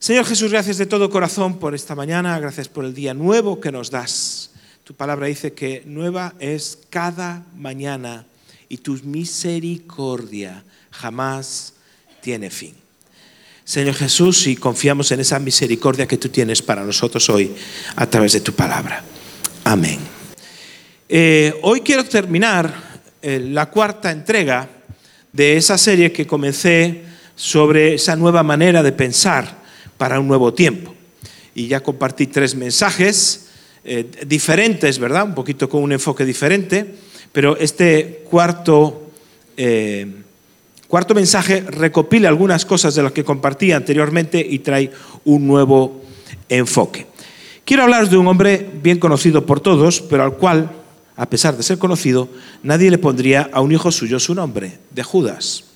Señor 0.00 0.24
Jesús, 0.24 0.50
gracias 0.50 0.78
de 0.78 0.86
todo 0.86 1.10
corazón 1.10 1.58
por 1.58 1.74
esta 1.74 1.94
mañana, 1.94 2.40
gracias 2.40 2.68
por 2.68 2.86
el 2.86 2.94
día 2.94 3.12
nuevo 3.12 3.60
que 3.60 3.70
nos 3.70 3.90
das. 3.90 4.50
Tu 4.82 4.94
palabra 4.94 5.26
dice 5.26 5.52
que 5.52 5.82
nueva 5.84 6.32
es 6.38 6.78
cada 6.88 7.44
mañana 7.54 8.24
y 8.70 8.78
tu 8.78 8.94
misericordia 9.04 10.64
jamás 10.90 11.74
tiene 12.22 12.48
fin. 12.48 12.72
Señor 13.62 13.94
Jesús, 13.94 14.46
y 14.46 14.56
confiamos 14.56 15.12
en 15.12 15.20
esa 15.20 15.38
misericordia 15.38 16.08
que 16.08 16.16
tú 16.16 16.30
tienes 16.30 16.62
para 16.62 16.82
nosotros 16.82 17.28
hoy 17.28 17.54
a 17.94 18.08
través 18.08 18.32
de 18.32 18.40
tu 18.40 18.54
palabra. 18.54 19.04
Amén. 19.64 19.98
Eh, 21.10 21.60
hoy 21.60 21.82
quiero 21.82 22.06
terminar 22.06 23.02
eh, 23.20 23.38
la 23.38 23.68
cuarta 23.68 24.10
entrega 24.10 24.66
de 25.30 25.58
esa 25.58 25.76
serie 25.76 26.10
que 26.10 26.26
comencé 26.26 27.04
sobre 27.36 27.96
esa 27.96 28.16
nueva 28.16 28.42
manera 28.42 28.82
de 28.82 28.92
pensar 28.92 29.59
para 30.00 30.18
un 30.18 30.26
nuevo 30.26 30.54
tiempo. 30.54 30.94
Y 31.54 31.66
ya 31.66 31.82
compartí 31.82 32.26
tres 32.26 32.54
mensajes 32.54 33.48
eh, 33.84 34.10
diferentes, 34.26 34.98
¿verdad? 34.98 35.26
Un 35.26 35.34
poquito 35.34 35.68
con 35.68 35.82
un 35.82 35.92
enfoque 35.92 36.24
diferente, 36.24 36.94
pero 37.32 37.54
este 37.58 38.24
cuarto, 38.30 39.10
eh, 39.58 40.06
cuarto 40.88 41.14
mensaje 41.14 41.60
recopila 41.68 42.30
algunas 42.30 42.64
cosas 42.64 42.94
de 42.94 43.02
las 43.02 43.12
que 43.12 43.24
compartí 43.24 43.72
anteriormente 43.72 44.40
y 44.40 44.60
trae 44.60 44.90
un 45.26 45.46
nuevo 45.46 46.00
enfoque. 46.48 47.06
Quiero 47.66 47.82
hablaros 47.82 48.08
de 48.08 48.16
un 48.16 48.26
hombre 48.26 48.70
bien 48.82 48.98
conocido 48.98 49.44
por 49.44 49.60
todos, 49.60 50.00
pero 50.00 50.22
al 50.22 50.38
cual, 50.38 50.70
a 51.14 51.28
pesar 51.28 51.58
de 51.58 51.62
ser 51.62 51.76
conocido, 51.76 52.30
nadie 52.62 52.90
le 52.90 52.96
pondría 52.96 53.50
a 53.52 53.60
un 53.60 53.72
hijo 53.72 53.92
suyo 53.92 54.18
su 54.18 54.34
nombre, 54.34 54.78
de 54.92 55.02
Judas. 55.02 55.69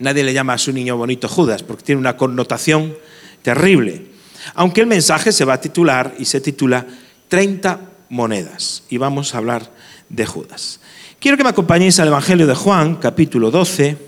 Nadie 0.00 0.24
le 0.24 0.32
llama 0.32 0.54
a 0.54 0.58
su 0.58 0.72
niño 0.72 0.96
bonito 0.96 1.28
Judas, 1.28 1.62
porque 1.62 1.84
tiene 1.84 2.00
una 2.00 2.16
connotación 2.16 2.96
terrible. 3.42 4.06
Aunque 4.54 4.80
el 4.80 4.86
mensaje 4.86 5.30
se 5.30 5.44
va 5.44 5.54
a 5.54 5.60
titular 5.60 6.14
y 6.18 6.24
se 6.24 6.40
titula 6.40 6.86
30 7.28 7.80
monedas. 8.08 8.82
Y 8.88 8.96
vamos 8.96 9.34
a 9.34 9.38
hablar 9.38 9.70
de 10.08 10.26
Judas. 10.26 10.80
Quiero 11.18 11.36
que 11.36 11.44
me 11.44 11.50
acompañéis 11.50 12.00
al 12.00 12.08
Evangelio 12.08 12.46
de 12.46 12.54
Juan, 12.54 12.96
capítulo 12.96 13.50
12, 13.50 13.98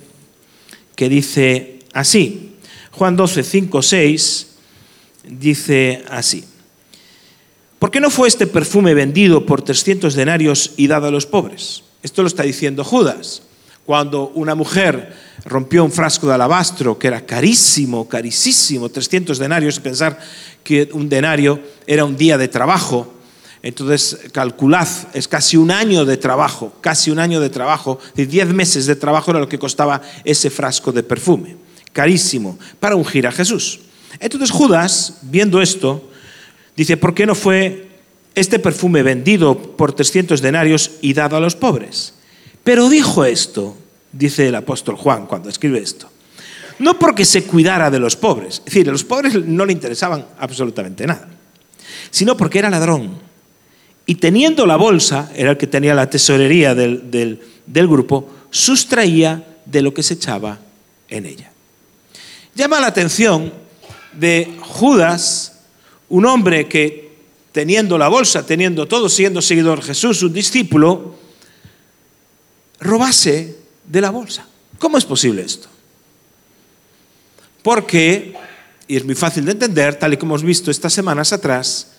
que 0.97 1.09
dice 1.11 1.81
así. 1.93 2.57
Juan 2.91 3.15
12, 3.15 3.43
5, 3.43 3.83
6, 3.83 4.47
dice 5.29 6.05
así. 6.09 6.45
¿Por 7.79 7.91
qué 7.91 8.01
no 8.01 8.09
fue 8.09 8.29
este 8.29 8.47
perfume 8.47 8.95
vendido 8.95 9.45
por 9.45 9.61
300 9.61 10.15
denarios 10.15 10.73
y 10.79 10.87
dado 10.87 11.09
a 11.09 11.11
los 11.11 11.27
pobres? 11.27 11.83
Esto 12.03 12.23
lo 12.23 12.29
está 12.29 12.45
diciendo 12.45 12.83
Judas. 12.83 13.43
Cuando 13.85 14.29
una 14.35 14.55
mujer 14.55 15.13
rompió 15.45 15.85
un 15.85 15.91
frasco 15.91 16.29
de 16.29 16.35
alabastro 16.35 16.99
que 16.99 17.09
era 17.09 17.27
carísimo, 17.27 18.09
carísimo, 18.09 18.89
300 18.89 19.39
denarios, 19.39 19.77
y 19.77 19.81
pensar 19.81 20.19
que 20.63 20.89
un 20.93 21.09
denario 21.09 21.61
era 21.87 22.05
un 22.05 22.17
día 22.17 22.39
de 22.39 22.49
trabajo, 22.49 23.13
entonces 23.63 24.19
calculad, 24.33 24.89
es 25.15 25.29
casi 25.29 25.57
un 25.57 25.71
año 25.71 26.05
de 26.05 26.17
trabajo, 26.17 26.73
casi 26.81 27.11
un 27.11 27.19
año 27.19 27.41
de 27.41 27.51
trabajo, 27.51 27.99
de 28.15 28.27
10 28.27 28.49
meses 28.49 28.87
de 28.87 28.97
trabajo 28.97 29.31
era 29.31 29.41
lo 29.41 29.49
que 29.49 29.59
costaba 29.59 30.01
ese 30.25 30.51
frasco 30.51 30.93
de 30.93 31.03
perfume, 31.03 31.57
carísimo, 31.93 32.59
para 32.79 32.97
ungir 32.97 33.27
a 33.27 33.33
Jesús. 33.33 33.81
Entonces 34.21 34.51
Judas, 34.51 35.19
viendo 35.23 35.61
esto, 35.61 36.09
dice, 36.77 36.97
¿por 36.97 37.15
qué 37.15 37.27
no 37.27 37.35
fue 37.35 37.89
este 38.35 38.59
perfume 38.59 39.03
vendido 39.03 39.57
por 39.59 39.93
300 39.93 40.41
denarios 40.41 40.93
y 41.01 41.15
dado 41.15 41.37
a 41.37 41.41
los 41.41 41.57
pobres? 41.57 42.15
Pero 42.65 42.89
dijo 42.89 43.25
esto, 43.25 43.77
dice 44.13 44.49
el 44.49 44.55
apóstol 44.55 44.97
Juan 44.97 45.27
cuando 45.27 45.49
escribe 45.49 45.79
esto, 45.79 46.09
no 46.79 46.99
porque 46.99 47.25
se 47.25 47.45
cuidara 47.45 47.91
de 47.91 47.99
los 47.99 48.17
pobres, 48.17 48.59
es 48.59 48.65
decir, 48.67 48.89
a 48.89 48.93
los 48.93 49.05
pobres 49.05 49.35
no 49.35 49.65
le 49.65 49.73
interesaban 49.73 50.27
absolutamente 50.39 51.07
nada, 51.07 51.29
sino 52.11 52.37
porque 52.37 52.59
era 52.59 52.71
ladrón. 52.71 53.33
Y 54.05 54.17
teniendo 54.17 54.67
la 54.67 54.77
bolsa, 54.77 55.31
era 55.35 55.53
el 55.53 55.57
que 55.57 55.69
tenía 55.69 55.95
la 55.95 56.11
tesorería 56.11 56.75
del, 56.75 57.39
del 57.67 57.89
grupo, 57.89 58.29
sustraía 58.51 59.45
de 59.65 59.81
lo 59.81 59.95
que 59.95 60.03
se 60.03 60.15
echaba 60.15 60.59
en 61.09 61.27
ella. 61.27 61.53
Llama 62.55 62.81
la 62.81 62.89
atención 62.89 63.53
de 64.13 64.57
Judas, 64.61 65.61
un 66.09 66.27
hombre 66.27 66.69
que 66.69 67.13
teniendo 67.53 67.97
la 67.97 68.09
bolsa, 68.09 68.45
teniendo 68.45 68.86
todo, 68.86 69.09
siendo 69.09 69.41
seguidor 69.41 69.81
de 69.81 69.86
Jesús, 69.86 70.23
un 70.23 70.33
discípulo, 70.33 71.22
robase 72.83 73.57
de 73.87 74.01
la 74.01 74.11
bolsa. 74.11 74.47
¿Cómo 74.79 74.98
es 74.98 75.05
posible 75.05 75.43
esto? 75.43 75.69
Porque, 77.63 78.35
y 78.89 78.97
es 78.97 79.05
muy 79.05 79.15
fácil 79.15 79.45
de 79.45 79.53
entender, 79.53 79.95
tal 79.95 80.13
y 80.13 80.17
como 80.17 80.35
hemos 80.35 80.45
visto 80.45 80.70
estas 80.70 80.92
semanas 80.92 81.33
atrás, 81.33 81.92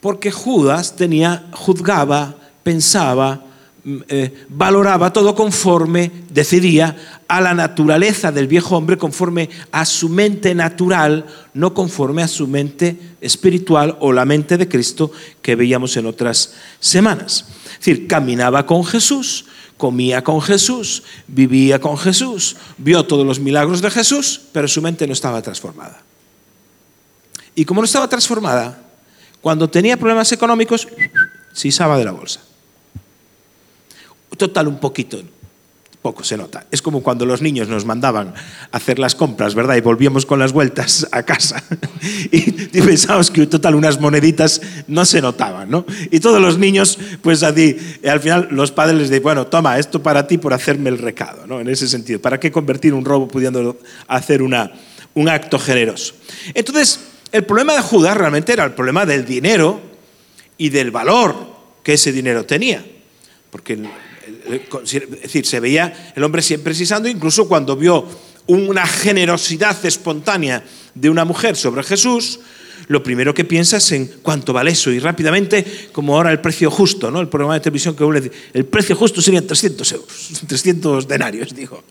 porque 0.00 0.30
Judas 0.30 0.94
tenía, 0.94 1.48
juzgaba, 1.52 2.36
pensaba, 2.62 3.44
mm, 3.82 3.96
eh, 4.08 4.44
valoraba 4.48 5.12
todo 5.12 5.34
conforme, 5.34 6.12
decidía 6.28 6.94
a 7.26 7.40
la 7.40 7.54
naturaleza 7.54 8.30
del 8.30 8.46
viejo 8.46 8.76
hombre, 8.76 8.98
conforme 8.98 9.48
a 9.72 9.86
su 9.86 10.10
mente 10.10 10.54
natural, 10.54 11.24
no 11.54 11.72
conforme 11.72 12.22
a 12.22 12.28
su 12.28 12.46
mente 12.46 12.96
espiritual 13.22 13.96
o 14.00 14.12
la 14.12 14.26
mente 14.26 14.58
de 14.58 14.68
Cristo 14.68 15.10
que 15.40 15.56
veíamos 15.56 15.96
en 15.96 16.06
otras 16.06 16.54
semanas. 16.78 17.46
Es 17.72 17.78
decir, 17.78 18.06
caminaba 18.06 18.66
con 18.66 18.84
Jesús, 18.84 19.46
comía 19.78 20.22
con 20.22 20.42
Jesús, 20.42 21.04
vivía 21.26 21.80
con 21.80 21.96
Jesús, 21.96 22.56
vio 22.76 23.06
todos 23.06 23.24
los 23.24 23.40
milagros 23.40 23.80
de 23.80 23.90
Jesús, 23.90 24.42
pero 24.52 24.68
su 24.68 24.82
mente 24.82 25.06
no 25.06 25.14
estaba 25.14 25.40
transformada. 25.40 26.02
Y 27.54 27.64
como 27.64 27.80
no 27.80 27.86
estaba 27.86 28.08
transformada, 28.08 28.82
cuando 29.40 29.70
tenía 29.70 29.96
problemas 29.96 30.30
económicos, 30.32 30.86
se 31.52 31.68
isaba 31.68 31.96
de 31.96 32.04
la 32.04 32.12
bolsa. 32.12 32.40
Total, 34.36 34.68
un 34.68 34.78
poquito, 34.78 35.22
poco 36.08 36.24
se 36.24 36.38
nota. 36.38 36.64
Es 36.70 36.80
como 36.80 37.02
cuando 37.02 37.26
los 37.26 37.42
niños 37.42 37.68
nos 37.68 37.84
mandaban 37.84 38.28
a 38.28 38.76
hacer 38.78 38.98
las 38.98 39.14
compras, 39.14 39.54
¿verdad? 39.54 39.76
Y 39.76 39.82
volvíamos 39.82 40.24
con 40.24 40.38
las 40.38 40.52
vueltas 40.52 41.06
a 41.12 41.22
casa. 41.22 41.62
Y, 42.30 42.80
pensábamos 42.80 43.30
que 43.30 43.46
total 43.46 43.74
unas 43.74 44.00
moneditas 44.00 44.60
no 44.86 45.04
se 45.04 45.20
notaban, 45.20 45.68
¿no? 45.68 45.84
Y 46.10 46.20
todos 46.20 46.40
los 46.40 46.56
niños, 46.56 46.98
pues 47.22 47.42
así, 47.42 47.76
al 48.08 48.20
final 48.20 48.48
los 48.50 48.70
padres 48.70 48.96
les 48.96 49.10
dicen, 49.10 49.22
bueno, 49.22 49.46
toma, 49.48 49.78
esto 49.78 50.02
para 50.02 50.26
ti 50.26 50.38
por 50.38 50.54
hacerme 50.54 50.88
el 50.88 50.98
recado, 50.98 51.46
¿no? 51.46 51.60
En 51.60 51.68
ese 51.68 51.88
sentido, 51.88 52.20
¿para 52.20 52.38
qué 52.38 52.50
convertir 52.52 52.94
un 52.94 53.04
robo 53.04 53.26
pudiendo 53.26 53.78
hacer 54.06 54.42
una, 54.42 54.70
un 55.14 55.28
acto 55.28 55.58
generoso? 55.58 56.14
Entonces, 56.54 57.00
el 57.32 57.44
problema 57.44 57.74
de 57.74 57.82
Judas 57.82 58.16
realmente 58.16 58.52
era 58.52 58.64
el 58.64 58.72
problema 58.72 59.04
del 59.04 59.24
dinero 59.24 59.80
y 60.56 60.68
del 60.70 60.90
valor 60.90 61.34
que 61.82 61.94
ese 61.94 62.12
dinero 62.12 62.46
tenía. 62.46 62.84
Porque 63.50 63.76
es 64.28 65.22
decir, 65.22 65.46
se 65.46 65.60
veía 65.60 66.12
el 66.14 66.22
hombre 66.24 66.42
siempre 66.42 66.70
precisando, 66.70 67.08
incluso 67.08 67.48
cuando 67.48 67.76
vio 67.76 68.06
una 68.46 68.86
generosidad 68.86 69.84
espontánea 69.84 70.64
de 70.94 71.10
una 71.10 71.24
mujer 71.24 71.56
sobre 71.56 71.82
Jesús, 71.82 72.40
lo 72.88 73.02
primero 73.02 73.34
que 73.34 73.44
piensa 73.44 73.76
es 73.76 73.92
en 73.92 74.06
cuánto 74.22 74.52
vale 74.52 74.70
eso. 74.70 74.90
Y 74.90 74.98
rápidamente, 74.98 75.90
como 75.92 76.16
ahora 76.16 76.32
el 76.32 76.40
precio 76.40 76.70
justo, 76.70 77.10
¿no? 77.10 77.20
el 77.20 77.28
programa 77.28 77.54
de 77.54 77.60
televisión 77.60 77.94
que 77.94 78.04
le 78.04 78.32
el 78.54 78.64
precio 78.64 78.96
justo 78.96 79.20
serían 79.20 79.46
300 79.46 79.92
euros, 79.92 80.42
300 80.46 81.06
denarios, 81.06 81.54
dijo. 81.54 81.82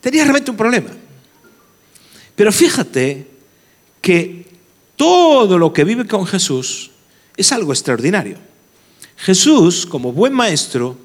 Tenía 0.00 0.22
realmente 0.22 0.50
un 0.50 0.56
problema. 0.56 0.90
Pero 2.34 2.52
fíjate 2.52 3.26
que 4.00 4.46
todo 4.96 5.58
lo 5.58 5.72
que 5.72 5.84
vive 5.84 6.06
con 6.06 6.26
Jesús 6.26 6.90
es 7.36 7.52
algo 7.52 7.72
extraordinario. 7.72 8.38
Jesús, 9.16 9.84
como 9.84 10.12
buen 10.12 10.32
maestro, 10.32 10.96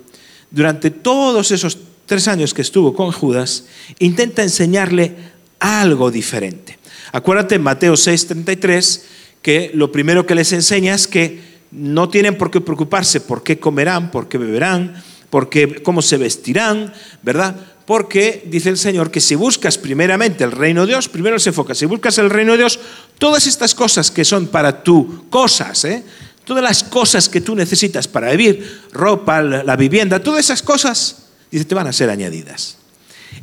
durante 0.51 0.91
todos 0.91 1.51
esos 1.51 1.77
tres 2.05 2.27
años 2.27 2.53
que 2.53 2.61
estuvo 2.61 2.93
con 2.93 3.11
Judas, 3.11 3.65
intenta 3.99 4.43
enseñarle 4.43 5.15
algo 5.59 6.11
diferente. 6.11 6.77
Acuérdate 7.11 7.55
en 7.55 7.63
Mateo 7.63 7.93
6:33 7.93 9.01
que 9.41 9.71
lo 9.73 9.91
primero 9.91 10.25
que 10.25 10.35
les 10.35 10.51
enseña 10.53 10.93
es 10.93 11.07
que 11.07 11.51
no 11.71 12.09
tienen 12.09 12.37
por 12.37 12.51
qué 12.51 12.61
preocuparse 12.61 13.21
por 13.21 13.43
qué 13.43 13.59
comerán, 13.59 14.11
por 14.11 14.27
qué 14.27 14.37
beberán, 14.37 15.01
por 15.29 15.49
qué, 15.49 15.81
cómo 15.81 16.01
se 16.01 16.17
vestirán, 16.17 16.93
¿verdad? 17.23 17.55
Porque 17.85 18.43
dice 18.45 18.69
el 18.69 18.77
Señor 18.77 19.09
que 19.09 19.21
si 19.21 19.35
buscas 19.35 19.77
primeramente 19.77 20.43
el 20.43 20.51
reino 20.51 20.81
de 20.81 20.87
Dios, 20.87 21.07
primero 21.07 21.39
se 21.39 21.49
enfoca, 21.49 21.73
si 21.73 21.85
buscas 21.85 22.17
el 22.17 22.29
reino 22.29 22.51
de 22.51 22.59
Dios, 22.59 22.79
todas 23.17 23.47
estas 23.47 23.73
cosas 23.73 24.11
que 24.11 24.25
son 24.25 24.47
para 24.47 24.83
tú 24.83 25.25
cosas, 25.29 25.85
¿eh? 25.85 26.03
Todas 26.45 26.63
las 26.63 26.83
cosas 26.83 27.29
que 27.29 27.41
tú 27.41 27.55
necesitas 27.55 28.07
para 28.07 28.31
vivir, 28.31 28.83
ropa, 28.91 29.41
la 29.41 29.75
vivienda, 29.75 30.21
todas 30.21 30.45
esas 30.45 30.61
cosas, 30.61 31.27
dice, 31.49 31.65
te 31.65 31.75
van 31.75 31.87
a 31.87 31.93
ser 31.93 32.09
añadidas. 32.09 32.77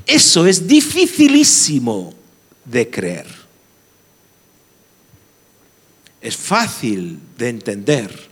Eso 0.07 0.47
es 0.47 0.67
dificilísimo 0.67 2.15
de 2.65 2.91
creer. 2.91 3.27
Es 6.21 6.37
fácil 6.37 7.19
de 7.37 7.49
entender. 7.49 8.29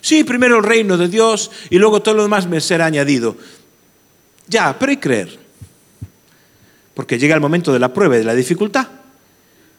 Sí, 0.00 0.24
primero 0.24 0.58
el 0.58 0.64
reino 0.64 0.96
de 0.96 1.08
Dios 1.08 1.50
y 1.68 1.78
luego 1.78 2.02
todo 2.02 2.14
lo 2.14 2.22
demás 2.22 2.46
me 2.46 2.60
será 2.60 2.86
añadido. 2.86 3.36
Ya, 4.48 4.78
pero 4.78 4.90
hay 4.90 4.96
creer. 4.96 5.38
Porque 6.94 7.18
llega 7.18 7.34
el 7.34 7.40
momento 7.40 7.72
de 7.72 7.78
la 7.78 7.92
prueba 7.92 8.16
y 8.16 8.18
de 8.18 8.24
la 8.24 8.34
dificultad 8.34 8.88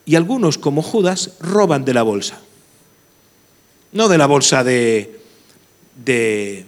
y 0.05 0.15
algunos, 0.15 0.57
como 0.57 0.81
Judas, 0.81 1.31
roban 1.39 1.85
de 1.85 1.93
la 1.93 2.03
bolsa. 2.03 2.39
No 3.93 4.07
de 4.07 4.17
la 4.17 4.25
bolsa 4.25 4.63
de, 4.63 5.19
de 6.03 6.65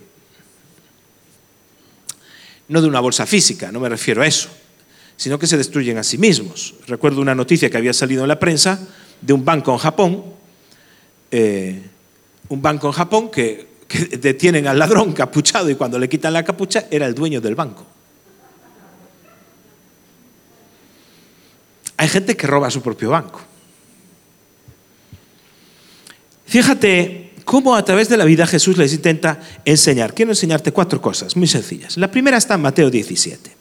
no 2.67 2.81
de 2.81 2.87
una 2.87 2.99
bolsa 2.99 3.25
física, 3.25 3.71
no 3.71 3.79
me 3.79 3.89
refiero 3.89 4.21
a 4.21 4.27
eso, 4.27 4.49
sino 5.15 5.37
que 5.37 5.47
se 5.47 5.57
destruyen 5.57 5.97
a 5.97 6.03
sí 6.03 6.17
mismos. 6.17 6.75
Recuerdo 6.87 7.21
una 7.21 7.35
noticia 7.35 7.69
que 7.69 7.77
había 7.77 7.93
salido 7.93 8.23
en 8.23 8.27
la 8.27 8.39
prensa 8.39 8.79
de 9.21 9.33
un 9.33 9.45
banco 9.45 9.71
en 9.71 9.77
Japón, 9.77 10.23
eh, 11.31 11.81
un 12.49 12.61
banco 12.61 12.87
en 12.87 12.93
Japón 12.93 13.31
que, 13.31 13.67
que 13.87 14.17
detienen 14.17 14.67
al 14.67 14.79
ladrón 14.79 15.13
capuchado 15.13 15.69
y 15.69 15.75
cuando 15.75 15.99
le 15.99 16.09
quitan 16.09 16.33
la 16.33 16.43
capucha 16.43 16.87
era 16.89 17.05
el 17.05 17.13
dueño 17.13 17.39
del 17.41 17.55
banco. 17.55 17.85
Hay 21.97 22.09
gente 22.09 22.35
que 22.35 22.47
roba 22.47 22.69
su 22.69 22.81
propio 22.81 23.11
banco. 23.11 23.41
Fíjate 26.45 27.31
cómo 27.45 27.75
a 27.75 27.83
través 27.85 28.09
de 28.09 28.17
la 28.17 28.25
vida 28.25 28.47
Jesús 28.47 28.77
les 28.77 28.93
intenta 28.93 29.39
enseñar. 29.65 30.13
Quiero 30.13 30.31
enseñarte 30.31 30.71
cuatro 30.71 31.01
cosas 31.01 31.35
muy 31.35 31.47
sencillas. 31.47 31.97
La 31.97 32.11
primera 32.11 32.37
está 32.37 32.55
en 32.55 32.61
Mateo 32.61 32.89
17. 32.89 33.51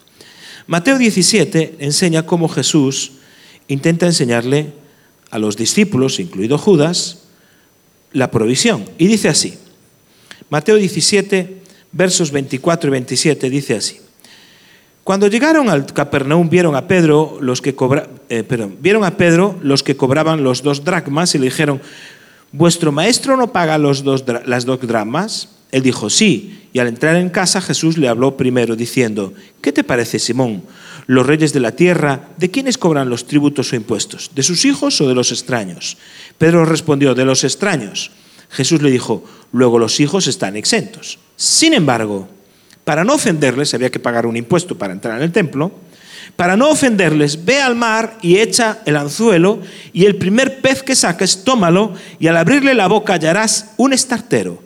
Mateo 0.66 0.98
17 0.98 1.76
enseña 1.80 2.24
cómo 2.24 2.48
Jesús 2.48 3.12
intenta 3.68 4.06
enseñarle 4.06 4.72
a 5.30 5.38
los 5.38 5.56
discípulos, 5.56 6.20
incluido 6.20 6.58
Judas, 6.58 7.18
la 8.12 8.30
provisión. 8.30 8.84
Y 8.98 9.06
dice 9.06 9.28
así, 9.28 9.54
Mateo 10.50 10.76
17, 10.76 11.62
versos 11.92 12.30
24 12.30 12.88
y 12.88 12.90
27, 12.90 13.50
dice 13.50 13.74
así. 13.74 13.98
Cuando 15.04 15.26
llegaron 15.26 15.68
al 15.68 15.86
Capernaum 15.86 16.48
vieron 16.48 16.76
a 16.76 16.86
Pedro 16.86 17.38
los 17.40 17.60
que 17.60 17.74
eh, 18.28 18.44
vieron 18.80 19.04
a 19.04 19.16
Pedro 19.16 19.58
los 19.62 19.82
que 19.82 19.96
cobraban 19.96 20.44
los 20.44 20.62
dos 20.62 20.84
dracmas 20.84 21.34
y 21.34 21.38
le 21.38 21.46
dijeron, 21.46 21.80
¿vuestro 22.52 22.92
maestro 22.92 23.36
no 23.36 23.52
paga 23.52 23.78
los 23.78 24.04
dos, 24.04 24.24
las 24.46 24.64
dos 24.64 24.80
dracmas? 24.80 25.48
Él 25.70 25.82
dijo, 25.82 26.10
sí. 26.10 26.68
Y 26.72 26.78
al 26.78 26.88
entrar 26.88 27.16
en 27.16 27.30
casa 27.30 27.60
Jesús 27.60 27.98
le 27.98 28.08
habló 28.08 28.36
primero 28.36 28.76
diciendo, 28.76 29.34
¿qué 29.60 29.72
te 29.72 29.84
parece, 29.84 30.18
Simón? 30.18 30.62
Los 31.06 31.26
reyes 31.26 31.52
de 31.52 31.60
la 31.60 31.72
tierra, 31.72 32.28
¿de 32.38 32.50
quiénes 32.50 32.78
cobran 32.78 33.10
los 33.10 33.26
tributos 33.26 33.72
o 33.72 33.76
impuestos? 33.76 34.30
¿De 34.34 34.42
sus 34.42 34.64
hijos 34.64 35.00
o 35.00 35.08
de 35.08 35.14
los 35.14 35.32
extraños? 35.32 35.96
Pedro 36.38 36.64
respondió, 36.64 37.14
de 37.14 37.24
los 37.24 37.44
extraños. 37.44 38.12
Jesús 38.48 38.82
le 38.82 38.90
dijo, 38.90 39.24
luego 39.52 39.78
los 39.78 39.98
hijos 40.00 40.26
están 40.26 40.56
exentos. 40.56 41.18
Sin 41.36 41.74
embargo, 41.74 42.28
para 42.84 43.04
no 43.04 43.14
ofenderles, 43.14 43.74
había 43.74 43.90
que 43.90 43.98
pagar 43.98 44.26
un 44.26 44.36
impuesto 44.36 44.76
para 44.76 44.92
entrar 44.92 45.16
en 45.16 45.24
el 45.24 45.32
templo, 45.32 45.72
para 46.36 46.56
no 46.56 46.70
ofenderles, 46.70 47.44
ve 47.44 47.60
al 47.60 47.76
mar 47.76 48.18
y 48.22 48.38
echa 48.38 48.80
el 48.86 48.96
anzuelo, 48.96 49.60
y 49.92 50.06
el 50.06 50.16
primer 50.16 50.60
pez 50.60 50.82
que 50.82 50.96
saques, 50.96 51.44
tómalo, 51.44 51.94
y 52.18 52.26
al 52.26 52.36
abrirle 52.36 52.74
la 52.74 52.88
boca 52.88 53.14
hallarás 53.14 53.72
un 53.76 53.92
estartero 53.92 54.62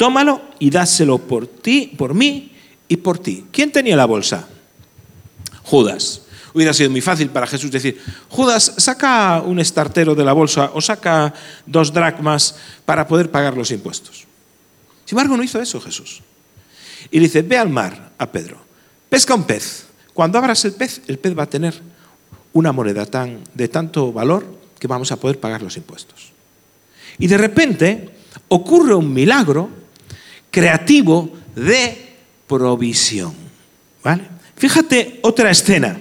tómalo 0.00 0.40
y 0.58 0.70
dáselo 0.70 1.18
por 1.18 1.46
ti, 1.46 1.92
por 1.94 2.14
mí 2.14 2.52
y 2.88 2.96
por 2.96 3.18
ti. 3.18 3.44
¿Quién 3.52 3.70
tenía 3.70 3.96
la 3.96 4.06
bolsa? 4.06 4.48
Judas. 5.62 6.22
Hubiera 6.54 6.72
sido 6.72 6.88
muy 6.88 7.02
fácil 7.02 7.28
para 7.28 7.46
Jesús 7.46 7.70
decir, 7.70 8.00
Judas, 8.30 8.72
saca 8.78 9.42
un 9.42 9.60
estartero 9.60 10.14
de 10.14 10.24
la 10.24 10.32
bolsa 10.32 10.70
o 10.72 10.80
saca 10.80 11.34
dos 11.66 11.92
dracmas 11.92 12.54
para 12.86 13.06
poder 13.06 13.30
pagar 13.30 13.54
los 13.58 13.70
impuestos. 13.72 14.24
Sin 15.04 15.18
embargo, 15.18 15.36
no 15.36 15.42
hizo 15.42 15.60
eso 15.60 15.78
Jesús. 15.78 16.22
Y 17.10 17.18
le 17.18 17.26
dice, 17.26 17.42
ve 17.42 17.58
al 17.58 17.68
mar 17.68 18.12
a 18.16 18.24
Pedro, 18.32 18.56
pesca 19.10 19.34
un 19.34 19.44
pez. 19.44 19.84
Cuando 20.14 20.38
abras 20.38 20.64
el 20.64 20.72
pez, 20.72 21.02
el 21.06 21.18
pez 21.18 21.38
va 21.38 21.44
a 21.44 21.50
tener 21.50 21.74
una 22.52 22.72
moneda 22.72 23.06
tan, 23.06 23.40
de 23.54 23.68
tanto 23.68 24.12
valor 24.12 24.44
que 24.78 24.88
vamos 24.88 25.12
a 25.12 25.16
poder 25.16 25.38
pagar 25.38 25.62
los 25.62 25.76
impuestos. 25.76 26.32
Y 27.18 27.26
de 27.26 27.38
repente 27.38 28.10
ocurre 28.48 28.94
un 28.94 29.12
milagro 29.12 29.70
creativo 30.50 31.30
de 31.54 32.16
provisión. 32.46 33.34
¿Vale? 34.02 34.24
Fíjate 34.56 35.20
otra 35.22 35.50
escena. 35.50 35.98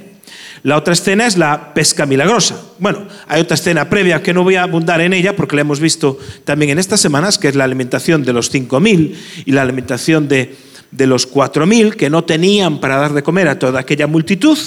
La 0.64 0.76
otra 0.76 0.94
escena 0.94 1.26
es 1.26 1.38
la 1.38 1.74
pesca 1.74 2.06
milagrosa. 2.06 2.62
Bueno, 2.80 3.08
hay 3.28 3.42
otra 3.42 3.56
escena 3.56 3.90
previa 3.90 4.22
que 4.22 4.34
no 4.34 4.44
voy 4.44 4.56
a 4.56 4.64
abundar 4.64 5.00
en 5.00 5.14
ella 5.14 5.36
porque 5.36 5.56
la 5.56 5.62
hemos 5.62 5.80
visto 5.80 6.18
también 6.44 6.72
en 6.72 6.80
estas 6.80 7.00
semanas, 7.00 7.38
que 7.38 7.48
es 7.48 7.56
la 7.56 7.64
alimentación 7.64 8.24
de 8.24 8.34
los 8.34 8.54
5.000 8.54 9.16
y 9.46 9.52
la 9.52 9.62
alimentación 9.62 10.28
de, 10.28 10.56
de 10.92 11.08
los 11.08 11.32
4.000 11.32 11.96
que 11.96 12.10
no 12.10 12.24
tenían 12.24 12.80
para 12.80 12.98
dar 12.98 13.14
de 13.14 13.24
comer 13.24 13.48
a 13.48 13.60
toda 13.60 13.80
aquella 13.80 14.08
multitud, 14.08 14.58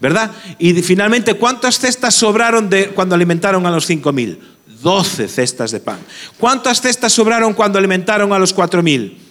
¿verdad? 0.00 0.30
Y 0.58 0.74
finalmente, 0.82 1.34
¿cuántas 1.34 1.78
cestas 1.78 2.14
sobraron 2.14 2.70
de 2.70 2.88
cuando 2.88 3.14
alimentaron 3.14 3.66
a 3.66 3.70
los 3.70 3.88
5.000? 3.88 4.38
12 4.82 5.28
cestas 5.28 5.70
de 5.70 5.80
pan. 5.80 5.98
¿Cuántas 6.38 6.80
cestas 6.80 7.12
sobraron 7.12 7.54
cuando 7.54 7.78
alimentaron 7.78 8.32
a 8.32 8.38
los 8.38 8.54
4.000? 8.54 9.24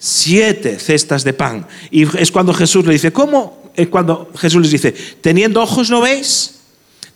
siete 0.00 0.78
cestas 0.78 1.22
de 1.22 1.34
pan. 1.34 1.68
Y 1.90 2.04
es 2.18 2.32
cuando 2.32 2.54
Jesús 2.54 2.84
le 2.86 2.94
dice, 2.94 3.12
¿cómo? 3.12 3.70
Es 3.76 3.88
cuando 3.88 4.30
Jesús 4.36 4.62
les 4.62 4.70
dice, 4.72 4.92
teniendo 5.20 5.62
ojos 5.62 5.90
no 5.90 6.00
veis, 6.00 6.60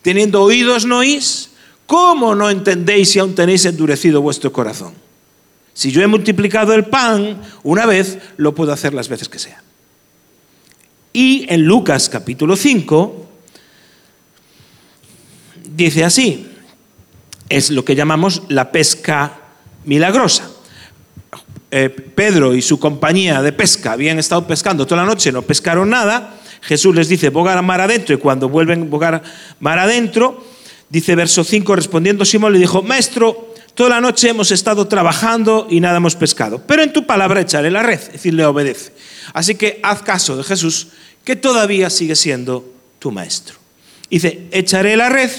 teniendo 0.02 0.42
oídos 0.42 0.84
no 0.84 0.98
oís, 0.98 1.48
¿cómo 1.86 2.34
no 2.34 2.50
entendéis 2.50 3.10
si 3.10 3.18
aún 3.18 3.34
tenéis 3.34 3.64
endurecido 3.64 4.20
vuestro 4.20 4.52
corazón? 4.52 4.92
Si 5.74 5.90
yo 5.90 6.02
he 6.02 6.06
multiplicado 6.06 6.72
el 6.72 6.84
pan 6.84 7.42
una 7.64 7.84
vez, 7.84 8.18
lo 8.36 8.54
puedo 8.54 8.72
hacer 8.72 8.94
las 8.94 9.08
veces 9.08 9.28
que 9.28 9.40
sea. 9.40 9.60
Y 11.12 11.46
en 11.48 11.64
Lucas 11.64 12.08
capítulo 12.08 12.56
5 12.56 13.28
dice 15.76 16.04
así, 16.04 16.48
es 17.48 17.70
lo 17.70 17.84
que 17.84 17.96
llamamos 17.96 18.42
la 18.48 18.70
pesca 18.70 19.40
milagrosa. 19.84 20.50
Eh, 21.70 21.90
Pedro 21.90 22.54
y 22.54 22.62
su 22.62 22.78
compañía 22.78 23.42
de 23.42 23.52
pesca 23.52 23.92
habían 23.92 24.20
estado 24.20 24.46
pescando 24.46 24.86
toda 24.86 25.02
la 25.02 25.08
noche, 25.08 25.32
no 25.32 25.42
pescaron 25.42 25.90
nada. 25.90 26.36
Jesús 26.62 26.94
les 26.94 27.08
dice, 27.08 27.30
bogar 27.30 27.60
mar 27.62 27.80
adentro, 27.80 28.14
y 28.14 28.18
cuando 28.18 28.48
vuelven 28.48 28.82
a 28.82 28.86
bogar 28.86 29.22
mar 29.58 29.78
adentro, 29.78 30.44
dice 30.88 31.14
verso 31.16 31.42
5, 31.42 31.76
respondiendo 31.76 32.24
Simón 32.24 32.52
le 32.52 32.60
dijo, 32.60 32.82
Maestro, 32.82 33.53
toda 33.74 33.90
la 33.90 34.00
noche 34.00 34.28
hemos 34.28 34.50
estado 34.50 34.86
trabajando 34.86 35.66
y 35.70 35.80
nada 35.80 35.96
hemos 35.96 36.16
pescado, 36.16 36.62
pero 36.66 36.82
en 36.82 36.92
tu 36.92 37.06
palabra 37.06 37.40
echaré 37.40 37.70
la 37.70 37.82
red, 37.82 38.00
es 38.00 38.12
decir, 38.12 38.34
le 38.34 38.44
obedece. 38.44 38.92
Así 39.32 39.54
que 39.54 39.80
haz 39.82 40.02
caso 40.02 40.36
de 40.36 40.44
Jesús, 40.44 40.88
que 41.24 41.36
todavía 41.36 41.90
sigue 41.90 42.16
siendo 42.16 42.72
tu 42.98 43.10
maestro. 43.10 43.56
Dice, 44.10 44.46
echaré 44.52 44.96
la 44.96 45.08
red, 45.08 45.30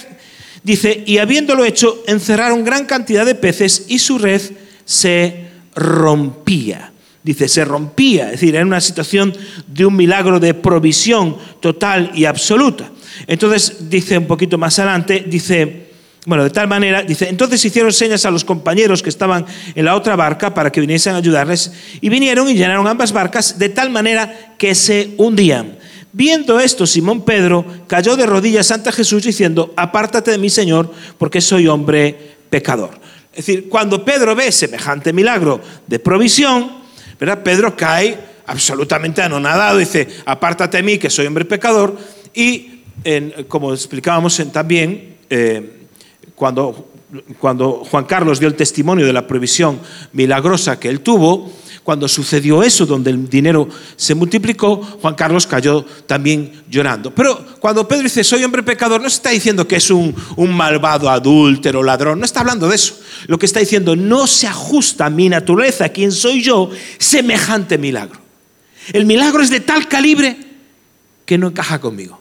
dice, 0.64 1.04
y 1.06 1.20
habiéndolo 1.20 1.64
hecho, 1.64 2.04
encerraron 2.08 2.66
gran 2.66 2.86
cantidad 2.86 3.26
de 3.26 3.36
peces 3.36 3.86
y 3.88 4.00
su 4.00 4.18
red 4.18 4.42
se 4.84 5.48
rompía. 5.76 6.92
Dice, 7.24 7.48
se 7.48 7.66
rompía, 7.66 8.26
es 8.26 8.32
decir, 8.34 8.56
era 8.56 8.66
una 8.66 8.82
situación 8.82 9.36
de 9.66 9.86
un 9.86 9.96
milagro 9.96 10.40
de 10.40 10.54
provisión 10.54 11.38
total 11.60 12.12
y 12.14 12.26
absoluta. 12.26 12.92
Entonces, 13.26 13.90
dice 13.90 14.18
un 14.18 14.28
poquito 14.28 14.58
más 14.58 14.78
adelante, 14.78 15.26
dice, 15.28 15.88
bueno, 16.26 16.44
de 16.44 16.50
tal 16.50 16.68
manera, 16.68 17.04
dice, 17.04 17.30
entonces 17.30 17.64
hicieron 17.64 17.94
señas 17.94 18.26
a 18.26 18.32
los 18.32 18.44
compañeros 18.44 19.04
que 19.04 19.10
estaban 19.10 19.46
en 19.76 19.86
la 19.86 19.96
otra 19.96 20.16
barca 20.16 20.54
para 20.54 20.72
que 20.72 20.82
viniesen 20.82 21.14
a 21.14 21.18
ayudarles, 21.18 21.72
y 22.02 22.10
vinieron 22.10 22.50
y 22.50 22.56
llenaron 22.56 22.88
ambas 22.88 23.12
barcas 23.12 23.60
de 23.60 23.70
tal 23.70 23.92
manera 23.92 24.56
que 24.58 24.74
se 24.74 25.14
hundían. 25.18 25.78
Viendo 26.12 26.60
esto, 26.60 26.88
Simón 26.88 27.24
Pedro 27.24 27.66
cayó 27.88 28.16
de 28.16 28.26
rodillas 28.26 28.72
ante 28.72 28.92
Jesús 28.92 29.24
diciendo, 29.24 29.74
apártate 29.76 30.32
de 30.32 30.38
mí, 30.38 30.50
Señor, 30.50 30.92
porque 31.18 31.42
soy 31.42 31.68
hombre 31.68 32.38
pecador. 32.50 32.92
Es 33.32 33.46
decir, 33.46 33.68
cuando 33.68 34.04
Pedro 34.06 34.34
ve 34.34 34.52
semejante 34.52 35.12
milagro 35.12 35.60
de 35.86 36.00
provisión, 36.00 36.72
¿verdad? 37.20 37.44
Pedro 37.44 37.76
cae 37.76 38.18
absolutamente 38.48 39.22
anonadado, 39.22 39.78
dice, 39.78 40.08
apártate 40.26 40.78
de 40.78 40.84
mí, 40.84 40.98
que 40.98 41.10
soy 41.10 41.28
hombre 41.28 41.44
pecador, 41.46 41.98
y 42.34 42.80
como 43.50 43.74
explicábamos 43.74 44.42
también, 44.52 45.18
eh, 45.30 45.75
cuando, 46.36 46.90
Juan 47.40 48.06
Carlos 48.06 48.40
dio 48.40 48.50
el 48.50 48.56
testimonio 48.56 49.06
de 49.06 49.14
la 49.14 49.26
provisión 49.26 49.80
milagrosa 50.12 50.78
que 50.78 50.90
él 50.90 51.00
tuvo, 51.00 51.52
cuando 51.82 52.08
sucedió 52.08 52.64
eso, 52.64 52.86
donde 52.86 53.12
el 53.12 53.30
dinero 53.30 53.70
se 53.96 54.16
multiplicó, 54.16 54.78
Juan 54.78 55.16
Carlos 55.16 55.48
cayó 55.48 55.86
también 56.08 56.64
llorando. 56.70 57.14
Pero 57.14 57.46
cuando 57.60 57.88
Pedro 57.88 58.04
dice, 58.04 58.24
soy 58.24 58.44
hombre 58.44 58.64
pecador, 58.64 59.00
no 59.00 59.08
está 59.08 59.30
diciendo 59.30 59.68
que 59.68 59.78
es 59.78 59.90
un, 59.92 60.16
malvado 60.50 61.10
adúltero, 61.10 61.84
ladrón, 61.84 62.20
no 62.20 62.26
está 62.26 62.42
hablando 62.42 62.68
de 62.68 62.76
eso. 62.76 63.00
Lo 63.28 63.38
que 63.38 63.46
está 63.46 63.60
diciendo, 63.60 63.96
no 63.96 64.28
se 64.28 64.48
ajusta 64.48 65.06
a 65.06 65.10
mi 65.10 65.30
naturaleza, 65.30 65.90
quién 65.90 66.12
soy 66.12 66.42
yo, 66.42 66.72
semejante 66.98 67.78
milagro. 67.78 68.20
El 68.92 69.06
milagro 69.06 69.42
es 69.42 69.50
de 69.50 69.62
tal 69.62 69.88
calibre 69.88 70.38
que 71.26 71.38
no 71.38 71.48
encaja 71.48 71.80
conmigo. 71.80 72.20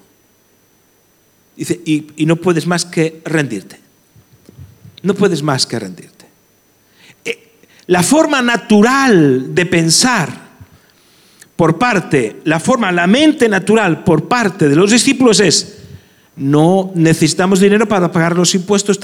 Dice, 1.57 1.81
y 1.85 2.27
no 2.27 2.37
puedes 2.37 2.67
más 2.67 2.85
que 2.85 3.23
rendirte. 3.25 3.84
No 5.05 5.15
puedes 5.15 5.43
más 5.43 5.67
que 5.67 5.79
rendirte. 5.79 6.25
La 7.87 8.03
forma 8.03 8.41
natural 8.41 9.55
de 9.55 9.67
pensar 9.67 10.45
por 11.55 11.79
parte, 11.79 12.41
la 12.45 12.59
forma, 12.59 12.91
la 12.91 13.07
mente 13.07 13.49
natural 13.49 14.03
por 14.03 14.27
parte 14.27 14.69
de 14.69 14.75
los 14.75 14.91
discípulos 14.91 15.41
es, 15.41 15.79
No 16.37 16.91
necesitamos 16.95 17.61
dinero 17.61 17.87
para 17.87 18.11
pagar 18.11 18.35
los 18.37 18.55
impuestos. 18.55 18.99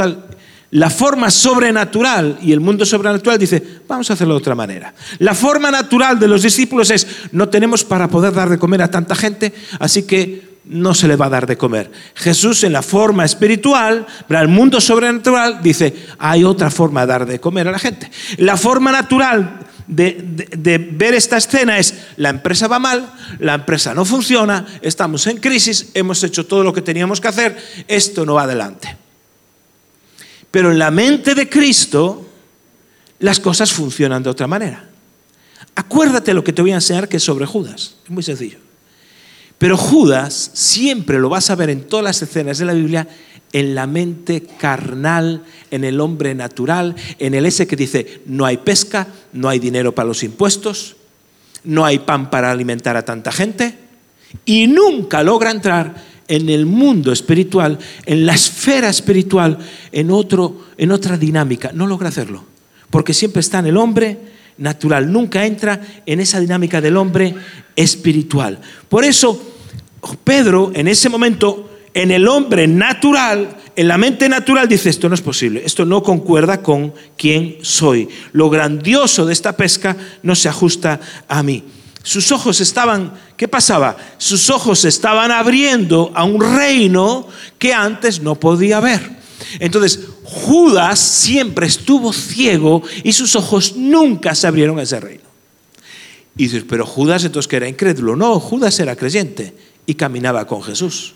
La 0.72 0.88
forma 0.88 1.30
sobrenatural 1.30 2.38
y 2.40 2.52
el 2.52 2.60
mundo 2.60 2.86
sobrenatural 2.86 3.38
dice, 3.38 3.62
vamos 3.86 4.08
a 4.08 4.14
hacerlo 4.14 4.34
de 4.34 4.38
otra 4.40 4.54
manera. 4.54 4.94
La 5.18 5.34
forma 5.34 5.70
natural 5.70 6.18
de 6.18 6.28
los 6.28 6.42
discípulos 6.42 6.90
es, 6.90 7.06
no 7.32 7.48
tenemos 7.48 7.84
para 7.84 8.08
poder 8.08 8.32
dar 8.32 8.48
de 8.48 8.58
comer 8.58 8.82
a 8.82 8.90
tanta 8.90 9.14
gente, 9.14 9.52
así 9.78 10.04
que 10.04 10.49
no 10.70 10.94
se 10.94 11.08
le 11.08 11.16
va 11.16 11.26
a 11.26 11.30
dar 11.30 11.46
de 11.46 11.58
comer. 11.58 11.90
Jesús 12.14 12.64
en 12.64 12.72
la 12.72 12.82
forma 12.82 13.24
espiritual, 13.24 14.06
el 14.28 14.48
mundo 14.48 14.80
sobrenatural, 14.80 15.60
dice, 15.62 15.94
hay 16.18 16.44
otra 16.44 16.70
forma 16.70 17.02
de 17.02 17.06
dar 17.06 17.26
de 17.26 17.40
comer 17.40 17.68
a 17.68 17.72
la 17.72 17.78
gente. 17.78 18.10
La 18.38 18.56
forma 18.56 18.92
natural 18.92 19.66
de, 19.86 20.46
de, 20.56 20.78
ver 20.78 21.14
esta 21.14 21.36
escena 21.36 21.78
es, 21.78 21.94
la 22.16 22.30
empresa 22.30 22.68
va 22.68 22.78
mal, 22.78 23.12
la 23.40 23.54
empresa 23.54 23.92
no 23.94 24.04
funciona, 24.04 24.66
estamos 24.80 25.26
en 25.26 25.38
crisis, 25.38 25.90
hemos 25.94 26.22
hecho 26.22 26.46
todo 26.46 26.62
lo 26.62 26.72
que 26.72 26.82
teníamos 26.82 27.20
que 27.20 27.28
hacer, 27.28 27.56
esto 27.88 28.24
no 28.24 28.34
va 28.34 28.44
adelante. 28.44 28.96
Pero 30.52 30.70
en 30.70 30.78
la 30.78 30.92
mente 30.92 31.34
de 31.34 31.48
Cristo 31.48 32.28
las 33.18 33.40
cosas 33.40 33.72
funcionan 33.72 34.22
de 34.22 34.30
otra 34.30 34.46
manera. 34.46 34.84
Acuérdate 35.74 36.34
lo 36.34 36.44
que 36.44 36.52
te 36.52 36.62
voy 36.62 36.72
a 36.72 36.76
enseñar 36.76 37.08
que 37.08 37.18
es 37.18 37.22
sobre 37.22 37.46
Judas. 37.46 37.96
Es 38.04 38.10
muy 38.10 38.22
sencillo. 38.22 38.69
Pero 39.60 39.76
Judas 39.76 40.52
siempre 40.54 41.18
lo 41.18 41.28
vas 41.28 41.50
a 41.50 41.54
ver 41.54 41.68
en 41.68 41.82
todas 41.82 42.02
las 42.02 42.22
escenas 42.22 42.56
de 42.56 42.64
la 42.64 42.72
Biblia 42.72 43.06
en 43.52 43.74
la 43.74 43.86
mente 43.86 44.42
carnal, 44.58 45.42
en 45.70 45.84
el 45.84 46.00
hombre 46.00 46.34
natural, 46.34 46.96
en 47.18 47.34
el 47.34 47.44
ese 47.44 47.66
que 47.66 47.76
dice, 47.76 48.22
no 48.24 48.46
hay 48.46 48.56
pesca, 48.56 49.08
no 49.34 49.50
hay 49.50 49.58
dinero 49.58 49.94
para 49.94 50.08
los 50.08 50.22
impuestos, 50.22 50.96
no 51.64 51.84
hay 51.84 51.98
pan 51.98 52.30
para 52.30 52.50
alimentar 52.50 52.96
a 52.96 53.04
tanta 53.04 53.32
gente, 53.32 53.74
y 54.46 54.66
nunca 54.66 55.22
logra 55.22 55.50
entrar 55.50 55.94
en 56.26 56.48
el 56.48 56.64
mundo 56.64 57.12
espiritual, 57.12 57.78
en 58.06 58.24
la 58.24 58.32
esfera 58.32 58.88
espiritual, 58.88 59.58
en, 59.92 60.10
otro, 60.10 60.68
en 60.78 60.90
otra 60.90 61.18
dinámica. 61.18 61.72
No 61.74 61.86
logra 61.86 62.08
hacerlo, 62.08 62.46
porque 62.88 63.12
siempre 63.12 63.40
está 63.40 63.58
en 63.58 63.66
el 63.66 63.76
hombre 63.76 64.16
natural, 64.58 65.10
nunca 65.12 65.44
entra 65.44 65.80
en 66.06 66.20
esa 66.20 66.38
dinámica 66.38 66.80
del 66.80 66.96
hombre 66.96 67.34
espiritual. 67.74 68.58
Por 68.88 69.04
eso, 69.04 69.49
Pedro, 70.24 70.72
en 70.74 70.88
ese 70.88 71.08
momento, 71.08 71.68
en 71.94 72.10
el 72.10 72.28
hombre 72.28 72.66
natural, 72.66 73.56
en 73.76 73.88
la 73.88 73.98
mente 73.98 74.28
natural, 74.28 74.68
dice, 74.68 74.90
esto 74.90 75.08
no 75.08 75.14
es 75.14 75.20
posible, 75.20 75.62
esto 75.64 75.84
no 75.84 76.02
concuerda 76.02 76.62
con 76.62 76.94
quién 77.16 77.58
soy. 77.62 78.08
Lo 78.32 78.50
grandioso 78.50 79.26
de 79.26 79.32
esta 79.32 79.56
pesca 79.56 79.96
no 80.22 80.34
se 80.34 80.48
ajusta 80.48 81.00
a 81.28 81.42
mí. 81.42 81.64
Sus 82.02 82.32
ojos 82.32 82.60
estaban, 82.60 83.12
¿qué 83.36 83.46
pasaba? 83.46 83.96
Sus 84.16 84.48
ojos 84.48 84.84
estaban 84.84 85.30
abriendo 85.30 86.10
a 86.14 86.24
un 86.24 86.40
reino 86.40 87.26
que 87.58 87.74
antes 87.74 88.22
no 88.22 88.36
podía 88.36 88.80
ver. 88.80 89.20
Entonces, 89.58 90.00
Judas 90.24 90.98
siempre 90.98 91.66
estuvo 91.66 92.12
ciego 92.12 92.82
y 93.02 93.12
sus 93.12 93.36
ojos 93.36 93.76
nunca 93.76 94.34
se 94.34 94.46
abrieron 94.46 94.78
a 94.78 94.82
ese 94.82 95.00
reino. 95.00 95.24
Y 96.36 96.44
dices, 96.44 96.64
pero 96.66 96.86
Judas 96.86 97.24
entonces 97.24 97.48
que 97.48 97.56
era 97.56 97.68
incrédulo. 97.68 98.16
No, 98.16 98.40
Judas 98.40 98.78
era 98.80 98.96
creyente 98.96 99.54
y 99.90 99.96
caminaba 99.96 100.46
con 100.46 100.62
Jesús. 100.62 101.14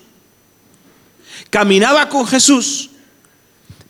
Caminaba 1.49 2.09
con 2.09 2.27
Jesús, 2.27 2.91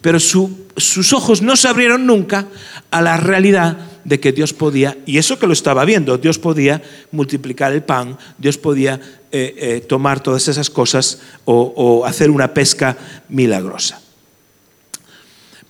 pero 0.03 0.21
sus 0.21 1.13
ojos 1.15 1.41
no 1.41 1.57
se 1.57 1.69
abrieron 1.69 2.05
nunca 2.05 2.49
a 2.91 3.01
la 3.01 3.17
realidad 3.17 3.79
de 4.05 4.21
que 4.21 4.33
Dios 4.33 4.53
podía, 4.53 4.99
y 5.07 5.17
eso 5.17 5.39
que 5.39 5.47
lo 5.47 5.55
estaba 5.55 5.87
viendo, 5.87 6.19
Dios 6.19 6.39
podía 6.39 6.83
multiplicar 7.13 7.73
el 7.73 7.83
pan, 7.83 8.19
Dios 8.37 8.59
podía 8.59 9.01
eh, 9.33 9.55
eh, 9.57 9.81
tomar 9.89 10.21
todas 10.21 10.49
esas 10.49 10.69
cosas 10.69 11.23
o, 11.47 11.73
o 11.75 12.05
hacer 12.05 12.31
una 12.31 12.53
pesca 12.53 12.99
milagrosa. 13.31 14.03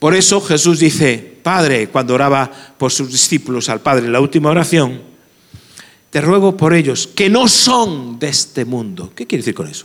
Por 0.01 0.17
eso 0.17 0.41
Jesús 0.41 0.81
dice, 0.81 1.39
Padre, 1.45 1.87
cuando 1.87 2.15
oraba 2.15 2.51
por 2.77 2.91
sus 2.91 3.13
discípulos 3.13 3.69
al 3.69 3.81
Padre 3.81 4.07
en 4.07 4.13
la 4.13 4.21
última 4.21 4.51
oración, 4.51 5.14
te 6.15 6.21
ruego 6.21 6.57
por 6.57 6.75
ellos 6.75 7.09
que 7.09 7.29
no 7.29 7.49
son 7.49 8.21
de 8.21 8.29
este 8.29 8.65
mundo. 8.65 9.11
¿Qué 9.17 9.27
quiere 9.27 9.43
decir 9.43 9.53
con 9.57 9.67
eso? 9.67 9.85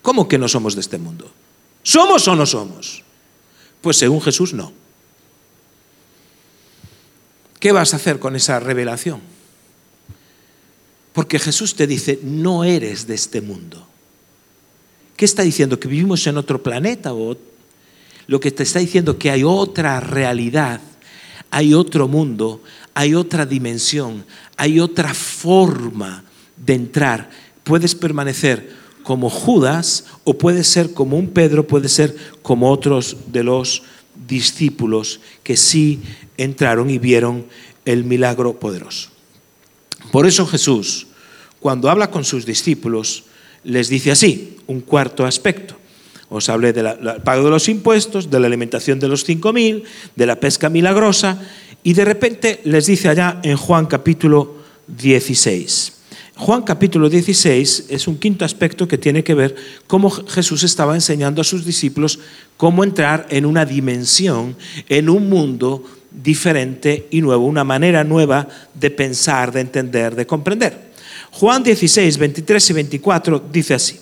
¿Cómo 0.00 0.28
que 0.28 0.38
no 0.38 0.46
somos 0.46 0.76
de 0.76 0.80
este 0.80 0.96
mundo? 0.96 1.28
¿Somos 1.82 2.28
o 2.28 2.36
no 2.36 2.46
somos? 2.46 3.02
Pues 3.80 3.96
según 3.96 4.20
Jesús 4.20 4.54
no. 4.54 4.72
¿Qué 7.58 7.72
vas 7.72 7.92
a 7.92 7.96
hacer 7.96 8.20
con 8.20 8.36
esa 8.36 8.60
revelación? 8.60 9.22
Porque 11.12 11.40
Jesús 11.40 11.74
te 11.74 11.88
dice, 11.88 12.20
no 12.22 12.62
eres 12.62 13.08
de 13.08 13.16
este 13.16 13.40
mundo. 13.40 13.88
¿Qué 15.16 15.24
está 15.24 15.42
diciendo? 15.42 15.80
¿Que 15.80 15.88
vivimos 15.88 16.24
en 16.28 16.36
otro 16.36 16.62
planeta? 16.62 17.12
O 17.12 17.36
lo 18.28 18.38
que 18.38 18.52
te 18.52 18.62
está 18.62 18.78
diciendo 18.78 19.18
que 19.18 19.32
hay 19.32 19.42
otra 19.42 19.98
realidad, 19.98 20.80
hay 21.50 21.74
otro 21.74 22.06
mundo, 22.06 22.62
hay 22.94 23.14
otra 23.14 23.46
dimensión, 23.46 24.24
hay 24.56 24.80
otra 24.80 25.14
forma 25.14 26.24
de 26.56 26.74
entrar. 26.74 27.30
Puedes 27.64 27.94
permanecer 27.94 28.70
como 29.02 29.30
Judas 29.30 30.04
o 30.24 30.36
puedes 30.36 30.66
ser 30.66 30.92
como 30.92 31.16
un 31.16 31.28
Pedro, 31.28 31.66
puede 31.66 31.88
ser 31.88 32.16
como 32.42 32.70
otros 32.70 33.16
de 33.28 33.44
los 33.44 33.82
discípulos 34.28 35.20
que 35.42 35.56
sí 35.56 36.00
entraron 36.36 36.90
y 36.90 36.98
vieron 36.98 37.46
el 37.84 38.04
milagro 38.04 38.58
poderoso. 38.58 39.10
Por 40.12 40.26
eso 40.26 40.46
Jesús, 40.46 41.06
cuando 41.60 41.90
habla 41.90 42.10
con 42.10 42.24
sus 42.24 42.46
discípulos, 42.46 43.24
les 43.64 43.88
dice 43.88 44.10
así, 44.10 44.56
un 44.66 44.80
cuarto 44.80 45.26
aspecto. 45.26 45.76
Os 46.28 46.48
hablé 46.48 46.72
del 46.72 46.86
pago 47.24 47.44
de 47.44 47.50
los 47.50 47.68
impuestos, 47.68 48.30
de 48.30 48.38
la 48.38 48.46
alimentación 48.46 49.00
de 49.00 49.08
los 49.08 49.24
cinco 49.24 49.52
mil, 49.52 49.82
de 50.14 50.26
la 50.26 50.38
pesca 50.38 50.68
milagrosa, 50.68 51.42
y 51.82 51.94
de 51.94 52.04
repente 52.04 52.60
les 52.64 52.86
dice 52.86 53.08
allá 53.08 53.40
en 53.42 53.56
Juan 53.56 53.86
capítulo 53.86 54.56
16. 54.86 55.92
Juan 56.36 56.62
capítulo 56.62 57.10
16 57.10 57.86
es 57.90 58.08
un 58.08 58.18
quinto 58.18 58.44
aspecto 58.44 58.88
que 58.88 58.96
tiene 58.96 59.22
que 59.22 59.34
ver 59.34 59.54
cómo 59.86 60.10
Jesús 60.10 60.62
estaba 60.62 60.94
enseñando 60.94 61.42
a 61.42 61.44
sus 61.44 61.64
discípulos 61.66 62.18
cómo 62.56 62.82
entrar 62.82 63.26
en 63.30 63.44
una 63.44 63.66
dimensión, 63.66 64.56
en 64.88 65.10
un 65.10 65.28
mundo 65.28 65.84
diferente 66.10 67.08
y 67.10 67.20
nuevo, 67.20 67.46
una 67.46 67.64
manera 67.64 68.04
nueva 68.04 68.48
de 68.74 68.90
pensar, 68.90 69.52
de 69.52 69.60
entender, 69.60 70.14
de 70.14 70.26
comprender. 70.26 70.90
Juan 71.30 71.62
16, 71.62 72.18
23 72.18 72.70
y 72.70 72.72
24 72.72 73.44
dice 73.52 73.74
así. 73.74 74.00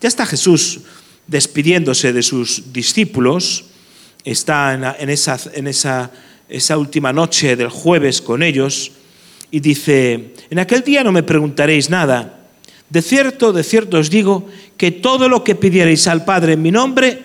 Ya 0.00 0.08
está 0.08 0.26
Jesús 0.26 0.80
despidiéndose 1.26 2.12
de 2.12 2.22
sus 2.22 2.72
discípulos, 2.72 3.66
está 4.24 4.96
en, 4.98 5.10
esa, 5.10 5.38
en 5.54 5.66
esa, 5.66 6.10
esa 6.48 6.78
última 6.78 7.12
noche 7.12 7.56
del 7.56 7.68
jueves 7.68 8.22
con 8.22 8.42
ellos, 8.42 8.92
y 9.50 9.60
dice, 9.60 10.34
en 10.50 10.58
aquel 10.58 10.82
día 10.82 11.04
no 11.04 11.12
me 11.12 11.22
preguntaréis 11.22 11.90
nada. 11.90 12.40
De 12.90 13.02
cierto, 13.02 13.52
de 13.52 13.64
cierto 13.64 13.98
os 13.98 14.10
digo 14.10 14.46
que 14.76 14.90
todo 14.90 15.28
lo 15.28 15.42
que 15.42 15.54
pidierais 15.54 16.06
al 16.06 16.24
Padre 16.24 16.54
en 16.54 16.62
mi 16.62 16.70
nombre, 16.70 17.22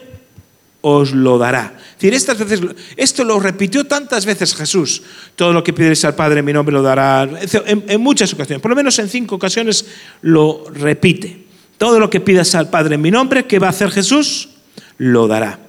os 0.81 1.11
lo 1.11 1.37
dará. 1.37 1.77
estas 1.99 2.37
veces, 2.39 2.61
esto 2.97 3.23
lo 3.23 3.39
repitió 3.39 3.85
tantas 3.85 4.25
veces 4.25 4.55
Jesús. 4.55 5.03
Todo 5.35 5.53
lo 5.53 5.63
que 5.63 5.73
pidierais 5.73 6.03
al 6.05 6.15
Padre 6.15 6.39
en 6.39 6.45
mi 6.45 6.53
nombre 6.53 6.73
lo 6.73 6.81
dará. 6.81 7.23
En, 7.23 7.83
en, 7.87 8.01
muchas 8.01 8.33
ocasiones, 8.33 8.61
por 8.61 8.69
lo 8.69 8.75
menos 8.75 8.97
en 8.97 9.07
cinco 9.07 9.35
ocasiones 9.35 9.85
lo 10.21 10.65
repite. 10.73 11.45
Todo 11.77 11.99
lo 11.99 12.09
que 12.09 12.19
pidas 12.19 12.53
al 12.55 12.69
Padre 12.69 12.95
en 12.95 13.01
mi 13.01 13.11
nombre, 13.11 13.45
¿qué 13.45 13.59
va 13.59 13.67
a 13.67 13.71
hacer 13.71 13.91
Jesús? 13.91 14.49
Lo 14.97 15.27
dará. 15.27 15.59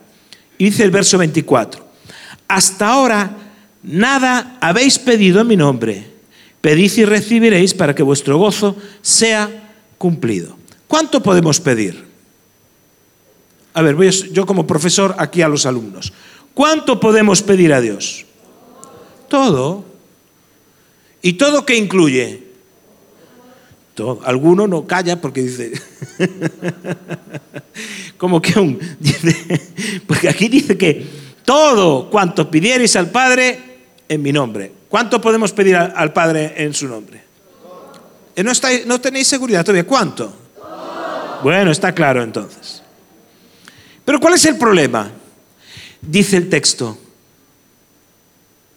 Y 0.58 0.66
dice 0.66 0.84
el 0.84 0.90
verso 0.90 1.18
24, 1.18 1.86
hasta 2.48 2.88
ahora 2.88 3.41
nada 3.82 4.58
habéis 4.60 4.98
pedido 4.98 5.40
en 5.40 5.46
mi 5.46 5.56
nombre. 5.56 6.06
Pedid 6.60 6.92
y 6.98 7.04
recibiréis 7.04 7.74
para 7.74 7.94
que 7.94 8.02
vuestro 8.02 8.38
gozo 8.38 8.76
sea 9.02 9.50
cumplido. 9.98 10.56
¿Cuánto 10.86 11.22
podemos 11.22 11.58
pedir? 11.58 12.04
A 13.74 13.82
ver, 13.82 13.94
voy 13.94 14.10
yo 14.10 14.46
como 14.46 14.66
profesor 14.66 15.14
aquí 15.18 15.42
a 15.42 15.48
los 15.48 15.66
alumnos. 15.66 16.12
¿Cuánto 16.54 17.00
podemos 17.00 17.42
pedir 17.42 17.72
a 17.72 17.80
Dios? 17.80 18.26
Todo. 19.28 19.84
¿Y 21.22 21.34
todo 21.34 21.64
qué 21.64 21.76
incluye? 21.76 22.42
Alguno 24.24 24.66
no 24.66 24.86
calla 24.86 25.20
porque 25.20 25.42
dice, 25.42 25.72
como 28.16 28.40
que 28.40 28.58
un, 28.58 28.78
porque 30.06 30.28
aquí 30.28 30.48
dice 30.48 30.76
que 30.76 31.06
todo 31.44 32.10
cuanto 32.10 32.50
pidierais 32.50 32.96
al 32.96 33.10
Padre 33.10 33.71
en 34.12 34.22
mi 34.22 34.32
nombre. 34.32 34.72
¿Cuánto 34.88 35.20
podemos 35.20 35.52
pedir 35.52 35.76
al 35.76 36.12
Padre 36.12 36.54
en 36.56 36.74
su 36.74 36.88
nombre? 36.88 37.22
Eh, 38.34 38.42
¿No, 38.42 38.52
¿No 38.86 39.00
tenéis 39.00 39.26
seguridad 39.26 39.64
todavía? 39.64 39.86
¿Cuánto? 39.86 40.32
Bueno, 41.42 41.70
está 41.70 41.92
claro 41.92 42.22
entonces. 42.22 42.82
Pero 44.04 44.20
¿cuál 44.20 44.34
es 44.34 44.44
el 44.44 44.56
problema? 44.56 45.10
Dice 46.00 46.36
el 46.36 46.48
texto, 46.48 46.98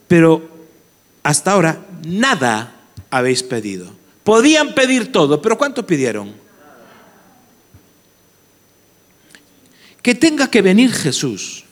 pero 0.07 0.47
hasta 1.23 1.51
ahora 1.51 1.79
nada 2.05 2.75
habéis 3.09 3.41
pedido. 3.43 3.91
Podían 4.23 4.73
pedir 4.73 5.11
todo, 5.11 5.41
pero 5.41 5.57
¿cuánto 5.57 5.85
pidieron? 5.85 6.45
que 10.05 10.13
tenga 10.13 10.51
que 10.51 10.61
venir 10.61 10.93
Jesús 10.93 11.64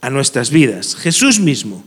a 0.00 0.10
nuestras 0.10 0.50
vidas, 0.50 0.96
Jesús 0.96 1.40
mismo, 1.40 1.84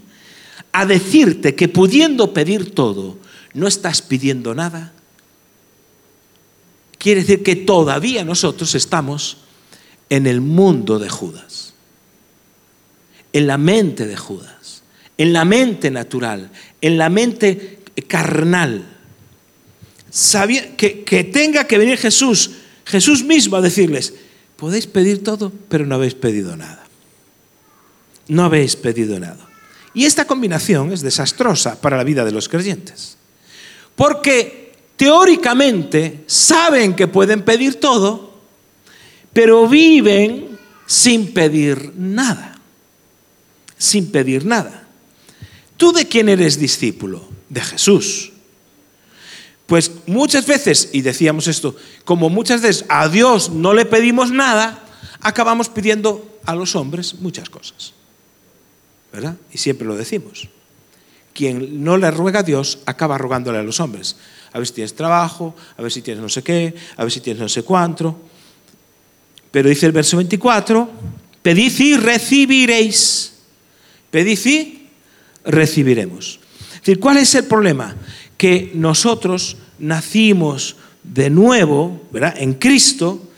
a 0.72 0.86
decirte 0.86 1.56
que 1.56 1.68
pudiendo 1.68 2.34
pedir 2.34 2.74
todo, 2.74 3.18
no 3.54 3.68
estás 3.68 4.02
pidiendo 4.02 4.56
nada, 4.56 4.94
quiere 6.98 7.22
decir 7.22 7.44
que 7.44 7.56
todavía 7.56 8.24
nosotros 8.24 8.76
estamos 8.76 9.38
en 10.10 10.28
el 10.28 10.42
mundo 10.42 11.00
de 11.00 11.10
Judas, 11.10 11.74
en 13.34 13.48
la 13.48 13.58
mente 13.58 14.06
de 14.06 14.16
Judas, 14.16 14.84
en 15.18 15.34
la 15.34 15.46
mente 15.46 15.92
natural, 15.92 16.52
en 16.82 16.98
la 16.98 17.10
mente 17.10 17.80
carnal. 18.08 18.90
Que 20.78 21.30
tenga 21.34 21.66
que 21.66 21.78
venir 21.78 21.98
Jesús, 21.98 22.52
Jesús 22.86 23.24
mismo 23.24 23.56
a 23.58 23.62
decirles, 23.62 24.14
podéis 24.56 24.86
pedir 24.86 25.24
todo, 25.24 25.52
pero 25.70 25.86
no 25.86 25.96
habéis 25.96 26.14
pedido 26.14 26.56
nada. 26.56 26.83
No 28.28 28.44
habéis 28.46 28.76
pedido 28.76 29.20
nada. 29.20 29.48
Y 29.94 30.06
esta 30.06 30.26
combinación 30.26 30.92
es 30.92 31.02
desastrosa 31.02 31.80
para 31.80 31.98
la 31.98 32.04
vida 32.04 32.26
de 32.26 32.32
los 32.32 32.50
creyentes. 32.50 33.18
Porque 33.96 34.74
teóricamente 34.96 36.24
saben 36.28 36.96
que 36.96 37.08
pueden 37.08 37.44
pedir 37.44 37.80
todo, 37.80 38.40
pero 39.34 39.68
viven 39.68 40.58
sin 40.86 41.34
pedir 41.34 41.94
nada. 41.96 42.60
Sin 43.78 44.12
pedir 44.12 44.46
nada. 44.46 44.88
¿Tú 45.78 45.92
de 45.92 46.08
quién 46.08 46.30
eres 46.30 46.58
discípulo? 46.58 47.28
De 47.50 47.62
Jesús. 47.62 48.32
Pues 49.68 49.92
muchas 50.08 50.46
veces, 50.46 50.90
y 50.92 51.02
decíamos 51.02 51.48
esto, 51.48 51.76
como 52.06 52.30
muchas 52.30 52.62
veces 52.62 52.86
a 52.90 53.08
Dios 53.10 53.50
no 53.50 53.74
le 53.74 53.86
pedimos 53.86 54.32
nada, 54.32 54.84
acabamos 55.22 55.70
pidiendo 55.70 56.40
a 56.46 56.56
los 56.56 56.76
hombres 56.76 57.16
muchas 57.16 57.50
cosas. 57.50 57.94
Y 59.52 59.58
siempre 59.58 59.88
lo 59.88 59.96
decimos. 59.96 60.50
Quien 61.34 61.84
no 61.84 61.98
le 61.98 62.12
ruega 62.12 62.40
a 62.40 62.44
Dios 62.44 62.80
acaba 62.86 63.18
rogándole 63.18 63.60
a 63.60 63.64
los 63.64 63.80
hombres. 63.80 64.16
A 64.52 64.60
ver 64.60 64.68
si 64.68 64.74
tienes 64.74 64.96
trabajo, 64.96 65.56
a 65.78 65.82
ver 65.82 65.92
si 65.92 66.02
tienes 66.02 66.22
no 66.22 66.30
sé 66.30 66.44
qué, 66.44 66.74
a 66.96 67.04
ver 67.04 67.12
si 67.12 67.22
tienes 67.22 67.42
no 67.42 67.50
sé 67.50 67.64
cuánto. 67.64 68.20
Pero 69.52 69.70
dice 69.70 69.86
el 69.86 69.92
verso 69.92 70.18
24, 70.18 70.90
pedid 71.42 71.80
y 71.80 71.98
recibiréis. 71.98 73.34
Pedid 74.10 74.46
y 74.46 74.90
recibiremos. 75.46 76.40
Es 76.84 76.98
¿cuál 76.98 77.18
es 77.18 77.34
el 77.36 77.46
problema? 77.46 77.96
Que 78.38 78.72
nosotros 78.74 79.58
nacimos 79.80 80.76
de 81.04 81.30
nuevo, 81.30 82.02
¿verdad? 82.12 82.36
En 82.38 82.54
Cristo, 82.54 83.30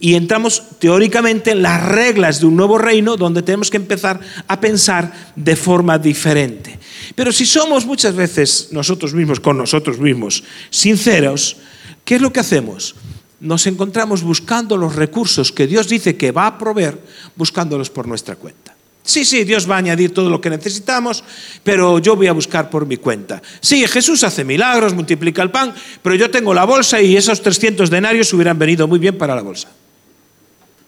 y 0.00 0.14
entramos 0.14 0.62
teóricamente 0.78 1.50
en 1.50 1.62
las 1.62 1.84
reglas 1.84 2.40
de 2.40 2.46
un 2.46 2.56
nuevo 2.56 2.78
reino 2.78 3.16
donde 3.16 3.42
tenemos 3.42 3.70
que 3.70 3.76
empezar 3.76 4.20
a 4.46 4.60
pensar 4.60 5.12
de 5.36 5.56
forma 5.56 5.98
diferente. 5.98 6.78
Pero 7.14 7.32
si 7.32 7.46
somos 7.46 7.86
muchas 7.86 8.14
veces 8.14 8.68
nosotros 8.72 9.14
mismos, 9.14 9.40
con 9.40 9.56
nosotros 9.56 9.98
mismos, 9.98 10.44
sinceros, 10.70 11.56
¿qué 12.04 12.16
es 12.16 12.22
lo 12.22 12.32
que 12.32 12.40
hacemos? 12.40 12.94
Nos 13.40 13.66
encontramos 13.66 14.22
buscando 14.22 14.76
los 14.76 14.94
recursos 14.94 15.50
que 15.50 15.66
Dios 15.66 15.88
dice 15.88 16.16
que 16.16 16.30
va 16.30 16.46
a 16.46 16.58
proveer, 16.58 17.00
buscándolos 17.36 17.90
por 17.90 18.06
nuestra 18.06 18.36
cuenta. 18.36 18.72
Sí, 19.04 19.24
sí, 19.24 19.42
Dios 19.42 19.68
va 19.68 19.74
a 19.74 19.78
añadir 19.78 20.14
todo 20.14 20.30
lo 20.30 20.40
que 20.40 20.48
necesitamos, 20.48 21.24
pero 21.64 21.98
yo 21.98 22.14
voy 22.14 22.28
a 22.28 22.32
buscar 22.32 22.70
por 22.70 22.86
mi 22.86 22.98
cuenta. 22.98 23.42
Sí, 23.60 23.84
Jesús 23.88 24.22
hace 24.22 24.44
milagros, 24.44 24.94
multiplica 24.94 25.42
el 25.42 25.50
pan, 25.50 25.74
pero 26.02 26.14
yo 26.14 26.30
tengo 26.30 26.54
la 26.54 26.64
bolsa 26.64 27.02
y 27.02 27.16
esos 27.16 27.42
300 27.42 27.90
denarios 27.90 28.32
hubieran 28.32 28.58
venido 28.58 28.86
muy 28.86 29.00
bien 29.00 29.18
para 29.18 29.34
la 29.34 29.42
bolsa. 29.42 29.68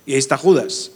Y 0.06 0.12
ahí 0.12 0.18
está 0.18 0.36
Judas. 0.36 0.90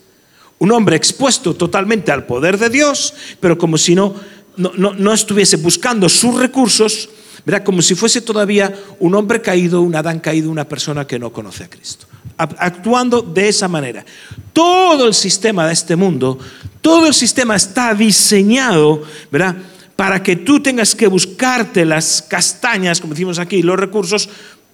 Un 0.58 0.72
hombre 0.72 0.96
expuesto 0.96 1.54
totalmente 1.54 2.10
al 2.10 2.26
poder 2.26 2.58
de 2.58 2.68
Dios, 2.68 3.14
pero 3.40 3.56
como 3.56 3.78
si 3.78 3.94
no, 3.94 4.14
no, 4.56 5.14
estuviese 5.14 5.56
buscando 5.56 6.08
sus 6.08 6.34
recursos, 6.34 7.08
verá, 7.44 7.62
como 7.62 7.80
si 7.80 7.94
fuese 7.94 8.20
todavía 8.20 8.74
un 8.98 9.14
hombre 9.14 9.40
caído, 9.40 9.80
un 9.82 9.94
Adán 9.94 10.18
caído, 10.18 10.50
una 10.50 10.68
persona 10.68 11.06
que 11.06 11.18
no 11.18 11.32
conoce 11.32 11.64
a 11.64 11.70
Cristo. 11.70 12.06
Actuando 12.36 13.22
de 13.22 13.48
esa 13.48 13.68
manera. 13.68 14.04
Todo 14.52 15.06
el 15.06 15.14
sistema 15.14 15.66
de 15.66 15.72
este 15.72 15.94
mundo, 15.96 16.38
todo 16.80 17.06
el 17.06 17.14
sistema 17.14 17.54
está 17.54 17.94
diseñado, 17.94 19.02
¿verdad? 19.30 19.56
Para 19.94 20.22
que 20.22 20.36
tú 20.36 20.60
tengas 20.60 20.94
que 20.94 21.06
buscarte 21.06 21.84
las 21.84 22.22
castañas, 22.22 23.00
como 23.00 23.14
decimos 23.14 23.38
aquí, 23.38 23.62
los 23.62 23.78
recursos, 23.78 24.28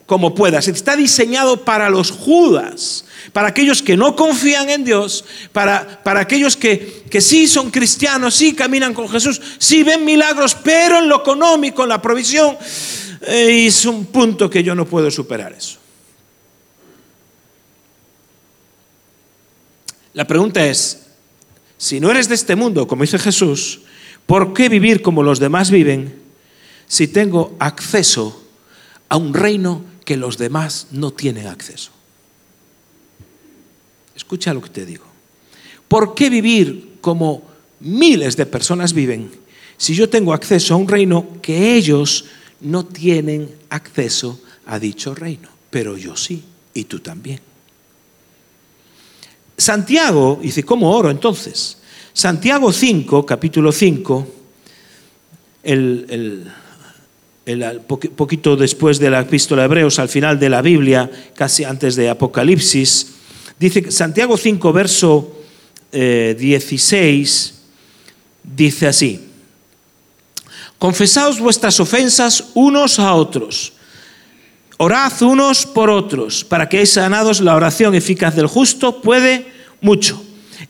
como 0.07 0.35
puedas. 0.35 0.69
Está 0.69 0.97
diseñado 0.97 1.65
para 1.65 1.91
los 1.91 2.11
judas, 2.11 3.05
para 3.33 3.49
aquellos 3.49 3.83
que 3.83 3.97
no 3.97 4.17
confían 4.17 4.69
en 4.71 4.85
Dios, 4.85 5.25
para, 5.53 6.03
para 6.03 6.21
aquellos 6.21 6.57
que, 6.57 7.05
que, 7.11 7.21
sí 7.21 7.47
son 7.47 7.71
cristianos, 7.71 8.35
sí 8.35 8.55
caminan 8.55 8.95
con 8.95 9.09
Jesús, 9.09 9.41
sí 9.59 9.83
ven 9.83 10.05
milagros, 10.05 10.55
pero 10.55 10.99
en 10.99 11.09
lo 11.09 11.21
económico, 11.21 11.83
en 11.83 11.89
la 11.89 12.03
provisión, 12.03 12.57
eh, 13.23 13.67
es 13.67 13.87
un 13.87 14.07
punto 14.07 14.51
que 14.51 14.63
yo 14.63 14.75
no 14.75 14.85
puedo 14.85 15.11
superar 15.11 15.53
eso. 15.53 15.79
La 20.13 20.27
pregunta 20.27 20.65
es, 20.65 21.07
si 21.77 21.99
no 21.99 22.11
eres 22.11 22.29
de 22.29 22.37
este 22.37 22.55
mundo, 22.55 22.87
como 22.87 23.03
dice 23.03 23.19
Jesús, 23.19 23.81
¿por 24.27 24.55
qué 24.55 24.69
vivir 24.69 25.03
como 25.03 25.23
los 25.23 25.41
demás 25.41 25.71
viven 25.71 26.23
si 26.87 27.09
tengo 27.09 27.57
acceso 27.59 28.45
a 29.09 29.17
un 29.17 29.35
reino 29.35 29.85
que 30.05 30.17
los 30.17 30.39
demás 30.39 30.89
no 30.91 31.11
tienen 31.11 31.47
acceso. 31.47 31.91
Escucha 34.15 34.55
lo 34.55 34.63
que 34.63 34.71
te 34.71 34.87
digo. 34.87 35.05
¿Por 35.89 36.15
qué 36.15 36.31
vivir 36.31 36.97
como 37.01 37.43
miles 37.81 38.37
de 38.37 38.47
personas 38.47 38.93
viven 38.93 39.31
si 39.77 39.95
yo 39.95 40.09
tengo 40.09 40.33
acceso 40.33 40.75
a 40.75 40.77
un 40.77 40.89
reino 40.89 41.41
que 41.43 41.75
ellos 41.75 42.27
no 42.61 42.87
tienen 42.87 43.51
acceso 43.71 44.41
a 44.67 44.79
dicho 44.79 45.15
reino? 45.15 45.49
Pero 45.71 45.97
yo 45.97 46.17
sí, 46.17 46.43
y 46.73 46.85
tú 46.85 47.01
también. 47.01 47.41
Santiago 49.57 50.39
dice, 50.43 50.65
¿cómo 50.65 50.95
oro 50.95 51.11
entonces? 51.11 51.79
Santiago 52.13 52.73
5, 52.73 53.27
capítulo 53.27 53.73
5, 53.73 54.27
el, 55.65 56.07
el 56.09 56.53
el, 57.47 57.81
poquito 57.81 58.57
después 58.57 58.99
de 58.99 59.11
la 59.11 59.21
epístola 59.21 59.63
de 59.63 59.67
Hebreos, 59.67 59.99
al 59.99 60.09
final 60.09 60.39
de 60.39 60.49
la 60.49 60.63
Biblia, 60.63 61.11
casi 61.35 61.65
antes 61.65 61.97
de 61.97 62.09
Apocalipsis, 62.09 63.15
dice 63.59 63.91
Santiago 63.91 64.37
5, 64.37 64.73
verso 64.73 65.37
16, 65.93 67.55
eh, 67.55 67.55
dice 68.43 68.87
así, 68.87 69.21
confesaos 70.79 71.39
vuestras 71.39 71.79
ofensas 71.81 72.45
unos 72.55 72.99
a 72.99 73.15
otros, 73.15 73.75
orad 74.79 75.13
unos 75.23 75.67
por 75.67 75.91
otros, 75.91 76.45
para 76.45 76.69
que 76.69 76.85
sanados 76.87 77.41
la 77.41 77.55
oración 77.55 77.95
eficaz 77.95 78.35
del 78.35 78.47
justo 78.47 79.01
puede 79.01 79.47
mucho. 79.81 80.23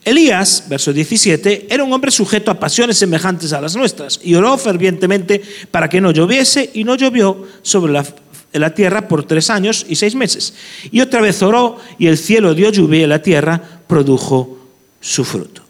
Elías, 0.04 0.64
verso 0.68 0.92
17, 0.92 1.68
era 1.70 1.85
un 1.85 1.92
hombre 1.92 2.11
sujeto 2.11 2.50
a 2.50 2.59
pasiones 2.59 2.98
semejantes 2.98 3.52
a 3.52 3.61
las 3.61 3.76
nuestras 3.76 4.20
y 4.22 4.35
oró 4.35 4.57
fervientemente 4.59 5.40
para 5.70 5.88
que 5.88 6.00
no 6.00 6.11
lloviese 6.11 6.70
y 6.74 6.85
no 6.85 6.94
llovió 6.96 7.46
sobre 7.62 7.92
la, 7.92 8.74
tierra 8.74 9.09
por 9.09 9.24
tres 9.24 9.50
años 9.50 9.87
y 9.88 9.96
seis 9.96 10.14
meses. 10.14 10.54
Y 10.90 11.00
otra 11.00 11.20
vez 11.20 11.42
oró 11.42 11.78
y 11.98 12.07
el 12.07 12.18
cielo 12.18 12.54
dio 12.54 12.70
lluvia 12.70 13.04
y 13.04 13.07
la 13.07 13.22
tierra 13.22 13.61
produjo 13.87 14.59
su 15.00 15.24
fruto. 15.24 15.62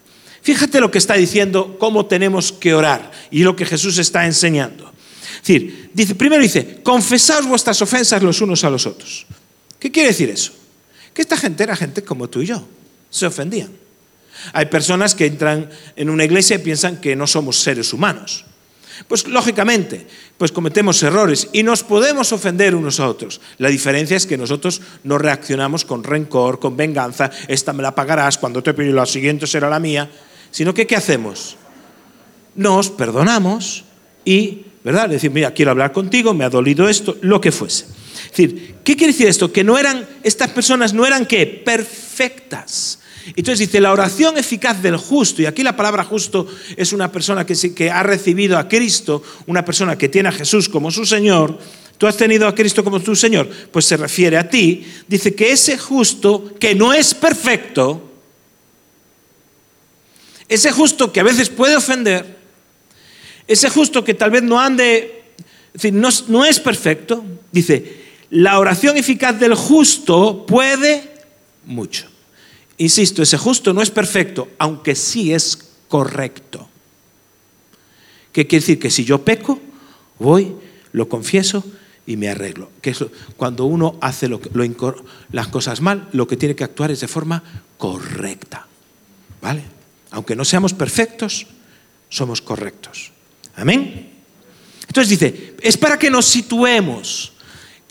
Fíjate 0.43 0.81
lo 0.81 0.91
que 0.91 0.99
está 0.99 1.15
diciendo, 1.15 1.77
cómo 1.79 2.07
tenemos 2.07 2.53
que 2.53 2.75
orar 2.75 3.11
y 3.31 3.43
lo 3.43 3.57
que 3.57 3.65
Jesús 3.65 3.99
está 3.99 4.27
enseñando. 4.27 4.93
Es 5.47 5.63
dice, 5.93 6.15
primero 6.15 6.43
dice, 6.43 6.81
confesaos 6.83 7.47
vuestras 7.47 7.81
ofensas 7.83 8.23
los 8.23 8.41
unos 8.41 8.65
a 8.65 8.71
los 8.71 8.87
otros. 8.87 9.27
¿Qué 9.79 9.91
quiere 9.91 10.09
decir 10.09 10.31
eso? 10.31 10.53
Que 11.13 11.23
esta 11.23 11.37
gente 11.37 11.63
era 11.63 11.77
gente 11.77 12.03
como 12.03 12.29
tú 12.29 12.43
y 12.43 12.47
yo, 12.47 12.67
se 13.11 13.27
ofendían. 13.27 13.84
Hay 14.53 14.67
personas 14.67 15.15
que 15.15 15.27
entran 15.27 15.71
en 15.97 16.11
una 16.11 16.25
iglesia 16.25 16.57
y 16.57 16.61
piensan 16.61 17.01
que 17.01 17.17
no 17.17 17.27
somos 17.27 17.59
seres 17.59 17.93
humanos. 17.93 18.45
Pues 19.09 19.27
lógicamente, 19.27 20.07
pues 20.39 20.53
cometemos 20.53 21.03
errores 21.03 21.49
y 21.53 21.63
nos 21.63 21.83
podemos 21.83 22.33
ofender 22.33 22.75
unos 22.75 23.01
a 23.01 23.09
otros. 23.09 23.41
La 23.59 23.69
diferencia 23.69 24.17
es 24.17 24.27
que 24.27 24.39
nosotros 24.39 24.81
no 25.03 25.19
reaccionamos 25.19 25.85
con 25.85 26.05
rencor, 26.05 26.61
con 26.61 26.77
venganza, 26.77 27.31
esta 27.49 27.73
me 27.73 27.83
la 27.83 27.95
pagarás, 27.95 28.39
cuando 28.39 28.63
te 28.63 28.73
pido 28.73 28.93
la 28.93 29.07
siguiente 29.07 29.47
será 29.47 29.69
la 29.69 29.81
mía, 29.81 30.11
sino 30.51 30.73
que 30.73 30.87
¿qué 30.87 30.95
hacemos? 30.95 31.57
Nos 32.55 32.91
perdonamos 32.91 33.85
y, 34.25 34.63
¿verdad? 34.85 35.09
Decir, 35.09 35.33
mira, 35.33 35.53
quiero 35.53 35.73
hablar 35.73 35.93
contigo, 35.93 36.33
me 36.33 36.45
ha 36.45 36.51
dolido 36.51 36.89
esto, 36.89 37.17
lo 37.21 37.41
que 37.41 37.51
fuese. 37.51 37.87
Es 38.27 38.31
decir, 38.31 38.77
¿qué 38.85 38.97
quiere 38.97 39.13
decir 39.13 39.27
esto? 39.27 39.53
Que 39.53 39.65
no 39.65 39.77
eran, 39.77 40.07
estas 40.23 40.51
personas 40.51 40.95
no 40.95 41.05
eran 41.05 41.27
qué? 41.27 41.47
Perfectas 41.47 43.01
entonces 43.27 43.59
dice, 43.59 43.81
la 43.81 43.93
oración 43.93 44.37
eficaz 44.37 44.83
del 44.83 44.97
justo, 44.97 45.43
y 45.43 45.47
aquí 45.47 45.63
la 45.63 45.77
palabra 45.77 46.05
justo 46.05 46.47
es 46.77 46.93
una 46.93 47.11
persona 47.11 47.47
que, 47.47 47.55
que 47.75 47.91
ha 47.91 48.03
recibido 48.03 48.59
a 48.59 48.69
Cristo, 48.69 49.23
una 49.47 49.65
persona 49.65 49.97
que 49.97 50.09
tiene 50.09 50.29
a 50.29 50.33
Jesús 50.33 50.69
como 50.69 50.91
su 50.91 51.07
Señor, 51.07 51.59
tú 51.97 52.07
has 52.07 52.17
tenido 52.17 52.47
a 52.47 52.55
Cristo 52.55 52.85
como 52.85 53.01
tu 53.01 53.17
Señor, 53.17 53.49
pues 53.73 53.87
se 53.87 53.97
refiere 53.97 54.37
a 54.37 54.49
ti, 54.49 54.87
dice 55.09 55.35
que 55.35 55.53
ese 55.53 55.79
justo 55.79 56.55
que 56.61 56.75
no 56.75 56.93
es 56.93 57.15
perfecto, 57.15 58.11
ese 60.49 60.71
justo 60.71 61.13
que 61.13 61.21
a 61.21 61.25
veces 61.25 61.49
puede 61.49 61.77
ofender, 61.77 62.37
ese 63.47 63.71
justo 63.71 64.05
que 64.05 64.15
tal 64.15 64.31
vez 64.31 64.43
no 64.43 64.61
ande, 64.61 65.25
es 65.69 65.83
decir, 65.83 65.95
no, 65.95 66.09
no 66.29 66.45
es 66.45 66.61
perfecto, 66.61 67.25
dice, 67.51 68.05
la 68.31 68.59
oración 68.59 68.97
eficaz 68.97 69.39
del 69.39 69.55
justo 69.55 70.45
puede 70.47 71.11
mucho. 71.65 72.14
Insisto, 72.79 73.23
ese 73.23 73.39
justo 73.39 73.73
no 73.73 73.83
es 73.83 73.91
perfecto, 73.91 74.49
aunque 74.59 74.95
sí 74.95 75.33
es 75.33 75.59
correcto. 75.89 76.69
¿Qué 78.33 78.47
quiere 78.47 78.63
decir? 78.63 78.79
Que 78.81 78.91
si 78.91 79.05
yo 79.05 79.25
peco, 79.25 79.61
voy, 80.19 80.55
lo 80.93 81.09
confieso 81.09 81.65
y 82.05 82.17
me 82.17 82.29
arreglo. 82.29 82.71
Que 82.83 82.95
cuando 83.37 83.65
uno 83.65 83.97
hace 84.01 84.29
las 85.31 85.49
cosas 85.49 85.81
mal, 85.81 86.09
lo 86.13 86.27
que 86.27 86.37
tiene 86.37 86.57
que 86.57 86.65
actuar 86.65 86.91
es 86.91 87.01
de 87.01 87.09
forma 87.09 87.43
correcta. 87.79 88.67
¿Vale? 89.41 89.63
Aunque 90.11 90.35
no 90.35 90.45
seamos 90.45 90.75
perfectos, 90.75 91.47
somos 92.09 92.41
correctos. 92.41 93.13
Amén. 93.57 94.11
Entonces 94.89 95.11
dice, 95.11 95.57
es 95.61 95.77
para 95.77 95.99
que 95.99 96.11
nos 96.11 96.27
situemos 96.27 97.34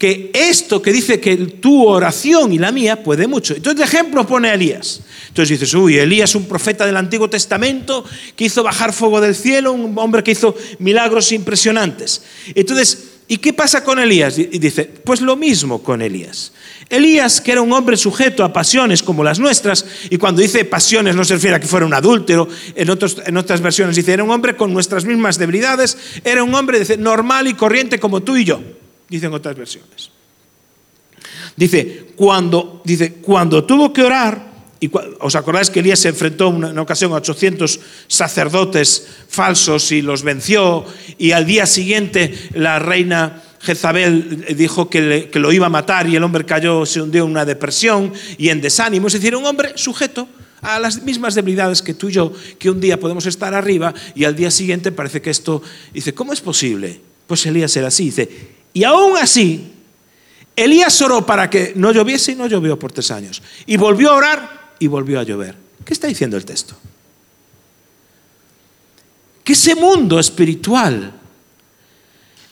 que 0.04 0.32
esto 0.34 0.82
que 0.82 0.92
dice 0.92 1.22
que 1.22 1.38
tu 1.38 1.88
oración 1.88 2.52
y 2.52 2.58
la 2.58 2.74
mía 2.74 3.02
puede 3.02 3.26
mucho. 3.26 3.56
Entonces, 3.56 3.78
de 3.78 3.86
ejemplo 3.86 4.28
pone 4.28 4.54
Elías. 4.54 5.00
Entonces 5.30 5.58
dices, 5.58 5.74
uy, 5.76 5.98
Elías, 5.98 6.36
un 6.36 6.44
profeta 6.44 6.86
del 6.86 6.98
Antiguo 6.98 7.30
Testamento 7.30 8.04
que 8.36 8.44
hizo 8.44 8.64
bajar 8.64 8.92
fuego 8.92 9.22
del 9.22 9.34
cielo, 9.34 9.72
un 9.72 9.98
hombre 9.98 10.22
que 10.22 10.32
hizo 10.32 10.58
milagros 10.80 11.32
impresionantes. 11.32 12.22
Entonces, 12.54 13.12
¿y 13.30 13.38
qué 13.38 13.54
pasa 13.54 13.82
con 13.86 13.98
Elías? 13.98 14.38
Y 14.38 14.60
dice, 14.60 14.84
pues 14.84 15.22
lo 15.22 15.38
mismo 15.38 15.82
con 15.82 16.02
Elías. 16.02 16.52
Elías, 16.90 17.40
que 17.40 17.54
era 17.54 17.62
un 17.62 17.72
hombre 17.72 17.96
sujeto 17.96 18.44
a 18.44 18.52
pasiones 18.52 19.02
como 19.04 19.24
las 19.24 19.40
nuestras, 19.40 19.86
y 20.10 20.18
cuando 20.18 20.42
dice 20.42 20.66
pasiones 20.66 21.16
no 21.16 21.24
se 21.24 21.36
refiere 21.36 21.56
a 21.56 21.60
que 21.62 21.68
fuera 21.68 21.86
un 21.86 21.94
adúltero, 21.94 22.50
en, 22.76 22.90
en 22.90 23.38
otras 23.38 23.62
versiones 23.62 23.96
dice, 23.96 24.12
era 24.12 24.26
un 24.26 24.32
hombre 24.32 24.58
con 24.58 24.74
nuestras 24.74 25.06
mismas 25.06 25.38
debilidades, 25.38 25.98
era 26.26 26.44
un 26.44 26.54
hombre 26.56 26.82
normal 26.98 27.48
y 27.48 27.54
corriente 27.54 28.02
como 28.02 28.22
tú 28.22 28.36
y 28.36 28.44
yo 28.44 28.60
dicen 29.16 29.34
otras 29.34 29.56
versiones. 29.56 30.10
Dice, 31.56 32.08
cuando, 32.16 32.82
dice, 32.84 33.14
cuando 33.16 33.64
tuvo 33.64 33.94
que 33.94 34.04
orar, 34.04 34.54
y 34.80 34.92
os 35.20 35.36
acordáis 35.36 35.70
que 35.70 35.80
Elías 35.80 36.00
se 36.00 36.10
enfrentó 36.10 36.50
en 36.50 36.66
una 36.66 36.82
ocasión 36.82 37.14
a 37.14 37.16
800 37.16 37.80
sacerdotes 38.08 39.08
falsos 39.30 39.92
y 39.92 40.02
los 40.02 40.24
venció, 40.24 40.86
y 41.18 41.32
al 41.32 41.46
día 41.46 41.66
siguiente 41.66 42.34
la 42.54 42.80
reina 42.80 43.44
Jezabel 43.62 44.46
dijo 44.58 44.90
que, 44.90 45.30
que, 45.32 45.40
lo 45.40 45.54
iba 45.54 45.68
a 45.68 45.70
matar 45.70 46.10
y 46.10 46.18
el 46.18 46.24
hombre 46.24 46.46
cayó, 46.46 46.86
se 46.86 47.02
hundió 47.02 47.24
en 47.24 47.32
una 47.32 47.46
depresión 47.46 48.12
y 48.38 48.50
en 48.50 48.60
desánimo. 48.60 49.08
Es 49.08 49.14
decir, 49.14 49.38
un 49.38 49.46
hombre 49.46 49.72
sujeto 49.76 50.28
a 50.62 50.80
las 50.80 51.02
mismas 51.04 51.36
debilidades 51.36 51.82
que 51.82 51.94
tú 51.94 52.10
y 52.10 52.14
yo, 52.14 52.34
que 52.60 52.70
un 52.70 52.82
día 52.82 53.00
podemos 53.00 53.26
estar 53.26 53.54
arriba 53.54 53.94
y 54.16 54.26
al 54.26 54.36
día 54.36 54.52
siguiente 54.52 54.92
parece 54.92 55.22
que 55.22 55.30
esto, 55.30 55.62
dice, 55.94 56.14
¿cómo 56.14 56.34
es 56.34 56.42
posible? 56.42 57.00
Pues 57.28 57.46
Elías 57.46 57.76
era 57.78 57.88
así, 57.88 58.06
dice, 58.06 58.30
y 58.74 58.84
aún 58.84 59.18
así, 59.18 59.72
Elías 60.56 61.00
oró 61.02 61.26
para 61.26 61.50
que 61.50 61.74
no 61.76 61.92
lloviese 61.92 62.32
y 62.32 62.36
no 62.36 62.48
llovió 62.48 62.78
por 62.78 62.92
tres 62.92 63.12
años. 63.12 63.42
Y 63.66 63.78
volvió 63.78 64.12
a 64.12 64.16
orar 64.16 64.74
y 64.80 64.88
volvió 64.88 65.20
a 65.20 65.24
llover. 65.24 65.56
¿Qué 65.86 65.94
está 65.94 66.08
diciendo 66.08 66.38
el 66.38 66.46
texto? 66.46 66.76
Que 69.44 69.54
ese 69.54 69.76
mundo 69.76 70.20
espiritual, 70.20 71.14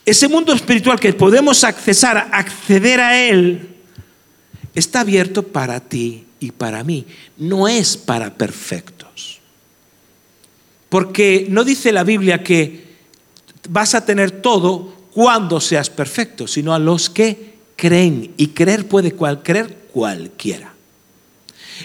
ese 0.05 0.27
mundo 0.27 0.53
espiritual 0.53 0.99
que 0.99 1.13
podemos 1.13 1.63
accesar, 1.63 2.29
acceder 2.31 2.99
a 2.99 3.19
él, 3.19 3.75
está 4.75 5.01
abierto 5.01 5.43
para 5.43 5.79
ti 5.79 6.25
y 6.39 6.51
para 6.51 6.83
mí. 6.83 7.05
No 7.37 7.67
es 7.67 7.97
para 7.97 8.33
perfectos. 8.33 9.39
Porque 10.89 11.47
no 11.49 11.63
dice 11.63 11.91
la 11.91 12.03
Biblia 12.03 12.43
que 12.43 12.91
vas 13.69 13.95
a 13.95 14.05
tener 14.05 14.31
todo 14.41 15.00
cuando 15.13 15.59
seas 15.59 15.89
perfecto, 15.89 16.47
sino 16.47 16.73
a 16.73 16.79
los 16.79 17.09
que 17.09 17.55
creen. 17.75 18.33
Y 18.37 18.47
creer 18.47 18.87
puede 18.87 19.13
creer 19.13 19.75
cualquiera. 19.91 20.73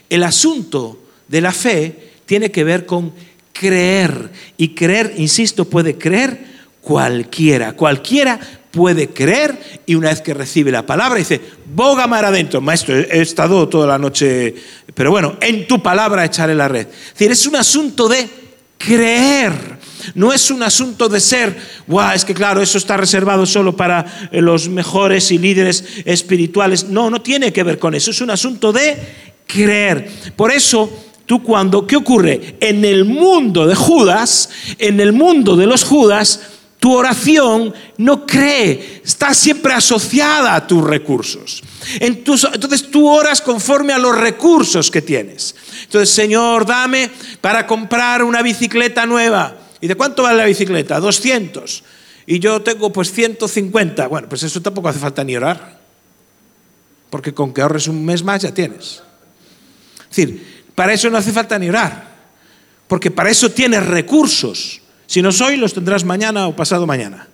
El 0.09 0.23
asunto 0.23 0.99
de 1.29 1.41
la 1.41 1.53
fe 1.53 2.13
tiene 2.27 2.51
que 2.51 2.65
ver 2.65 2.87
con 2.87 3.13
creer. 3.53 4.31
Y 4.57 4.75
creer, 4.75 5.15
insisto, 5.17 5.65
puede 5.65 5.97
creer 5.97 6.57
cualquiera. 6.81 7.73
Cualquiera 7.73 8.39
puede 8.77 9.09
creer 9.09 9.83
y 9.87 9.95
una 9.95 10.11
vez 10.11 10.21
que 10.21 10.35
recibe 10.35 10.71
la 10.71 10.85
palabra 10.85 11.19
dice, 11.19 11.41
boga 11.75 12.07
mar 12.07 12.27
adentro, 12.27 12.61
maestro, 12.61 12.95
he 12.95 13.23
estado 13.23 13.67
toda 13.71 13.87
la 13.87 13.99
noche, 13.99 14.55
pero 14.95 15.11
bueno, 15.11 15.39
en 15.41 15.67
tu 15.67 15.83
palabra 15.83 16.27
echaré 16.27 16.55
la 16.55 16.69
red. 16.69 16.87
Es 16.87 17.13
decir, 17.15 17.33
es 17.33 17.47
un 17.47 17.57
asunto 17.57 18.07
de 18.07 18.29
creer. 18.77 19.76
No 20.15 20.33
es 20.33 20.51
un 20.51 20.63
asunto 20.63 21.09
de 21.09 21.21
ser, 21.21 21.57
guau, 21.87 22.15
es 22.15 22.25
que 22.25 22.35
claro, 22.35 22.63
eso 22.63 22.79
está 22.79 22.97
reservado 22.97 23.47
solo 23.47 23.77
para 23.77 24.29
eh, 24.33 24.41
los 24.41 24.69
mejores 24.69 25.31
y 25.31 25.39
líderes 25.39 25.85
espirituales. 26.05 26.85
No, 26.85 27.11
no 27.11 27.21
tiene 27.23 27.53
que 27.53 27.63
ver 27.63 27.79
con 27.79 27.95
eso. 27.95 28.11
Es 28.11 28.21
un 28.21 28.31
asunto 28.31 28.73
de 28.73 28.97
creer. 29.47 30.09
Por 30.35 30.51
eso, 30.51 30.91
tú 31.27 31.43
cuando, 31.43 31.87
¿qué 31.87 31.97
ocurre? 31.97 32.57
En 32.61 32.85
el 32.85 33.05
mundo 33.05 33.67
de 33.67 33.75
Judas, 33.75 34.49
en 34.79 35.01
el 35.01 35.13
mundo 35.13 35.57
de 35.57 35.67
los 35.67 35.85
Judas, 35.85 36.41
tu 36.79 36.93
oración 36.93 37.75
no 37.97 38.27
cree, 38.27 39.01
está 39.05 39.35
siempre 39.35 39.73
asociada 39.73 40.55
a 40.55 40.67
tus 40.67 40.85
recursos. 40.85 41.63
entonces 42.01 42.91
tú 42.91 43.09
oras 43.09 43.41
conforme 43.41 43.93
a 43.93 43.99
los 43.99 44.17
recursos 44.17 44.91
que 44.91 45.03
tienes. 45.03 45.55
Entonces, 45.85 46.11
Señor, 46.11 46.67
dame 46.67 47.11
para 47.41 47.67
comprar 47.67 48.23
una 48.23 48.43
bicicleta 48.43 49.07
nueva. 49.07 49.57
¿Y 49.81 49.89
de 49.89 49.95
cuánto 49.95 50.23
vale 50.23 50.39
la 50.39 50.45
bicicleta? 50.45 51.01
200. 51.01 51.83
Y 52.27 52.39
yo 52.39 52.63
tengo 52.63 52.93
pues 52.93 53.13
150. 53.13 54.07
Bueno, 54.09 54.29
pues 54.29 54.43
eso 54.43 54.61
tampoco 54.61 54.89
hace 54.89 54.99
falta 54.99 55.23
ni 55.23 55.37
orar. 55.37 55.79
Porque 57.11 57.33
con 57.33 57.53
que 57.53 57.63
ahorres 57.63 57.87
un 57.89 58.05
mes 58.05 58.23
más 58.23 58.43
ya 58.43 58.53
tienes. 58.53 59.03
Es 60.11 60.17
decir, 60.17 60.65
para 60.75 60.93
eso 60.93 61.09
no 61.09 61.19
hace 61.19 61.33
falta 61.33 61.59
ni 61.59 61.69
orar. 61.69 62.17
Porque 62.89 63.11
para 63.11 63.31
eso 63.31 63.51
tienes 63.51 63.87
recursos. 63.87 64.81
Si 65.07 65.23
no 65.23 65.31
soy, 65.31 65.57
los 65.57 65.73
tendrás 65.73 66.05
mañana 66.05 66.49
o 66.49 66.57
pasado 66.57 66.87
mañana. 66.87 67.29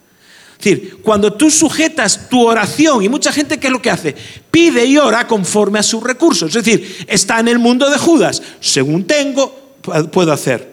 Es 0.59 0.65
decir, 0.65 0.99
cuando 1.03 1.33
tú 1.33 1.51
sujetas 1.51 2.29
tu 2.29 2.47
oración, 2.47 3.03
y 3.03 3.09
mucha 3.09 3.33
gente, 3.33 3.59
¿qué 3.59 3.67
es 3.67 3.73
lo 3.73 3.83
que 3.83 3.91
hace? 3.91 4.15
Pide 4.51 4.85
y 4.85 4.97
ora 4.97 5.27
conforme 5.27 5.79
a 5.79 5.83
sus 5.83 6.03
recursos. 6.03 6.55
Es 6.55 6.65
decir, 6.65 7.05
está 7.09 7.41
en 7.41 7.49
el 7.49 7.59
mundo 7.59 7.91
de 7.91 7.99
Judas. 7.99 8.43
Según 8.61 9.05
tengo, 9.05 9.75
puedo 10.13 10.33
hacer. 10.33 10.72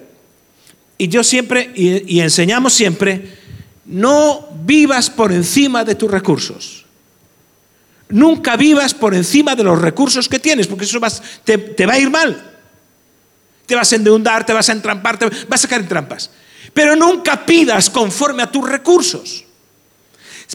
Y 1.01 1.07
yo 1.07 1.23
siempre, 1.23 1.71
y, 1.75 2.19
enseñamos 2.19 2.73
siempre, 2.73 3.37
no 3.85 4.49
vivas 4.65 5.09
por 5.09 5.31
encima 5.31 5.85
de 5.85 5.95
tus 5.95 6.11
recursos. 6.11 6.85
Nunca 8.09 8.57
vivas 8.57 8.93
por 8.93 9.15
encima 9.15 9.55
de 9.55 9.63
los 9.63 9.81
recursos 9.81 10.27
que 10.27 10.39
tienes, 10.39 10.67
porque 10.67 10.83
eso 10.83 10.99
te, 11.45 11.57
te, 11.57 11.85
va 11.85 11.93
a 11.93 11.99
ir 11.99 12.09
mal. 12.09 12.51
Te 13.65 13.75
vas 13.75 13.93
a 13.93 13.95
endeudar, 13.95 14.45
te 14.45 14.51
vas 14.51 14.67
a 14.67 14.73
entrampar, 14.73 15.17
te 15.17 15.29
vas 15.47 15.63
a 15.63 15.67
caer 15.69 15.83
en 15.83 15.87
trampas. 15.87 16.31
Pero 16.73 16.97
nunca 16.97 17.45
pidas 17.45 17.89
conforme 17.89 18.43
a 18.43 18.51
tus 18.51 18.69
recursos. 18.69 19.45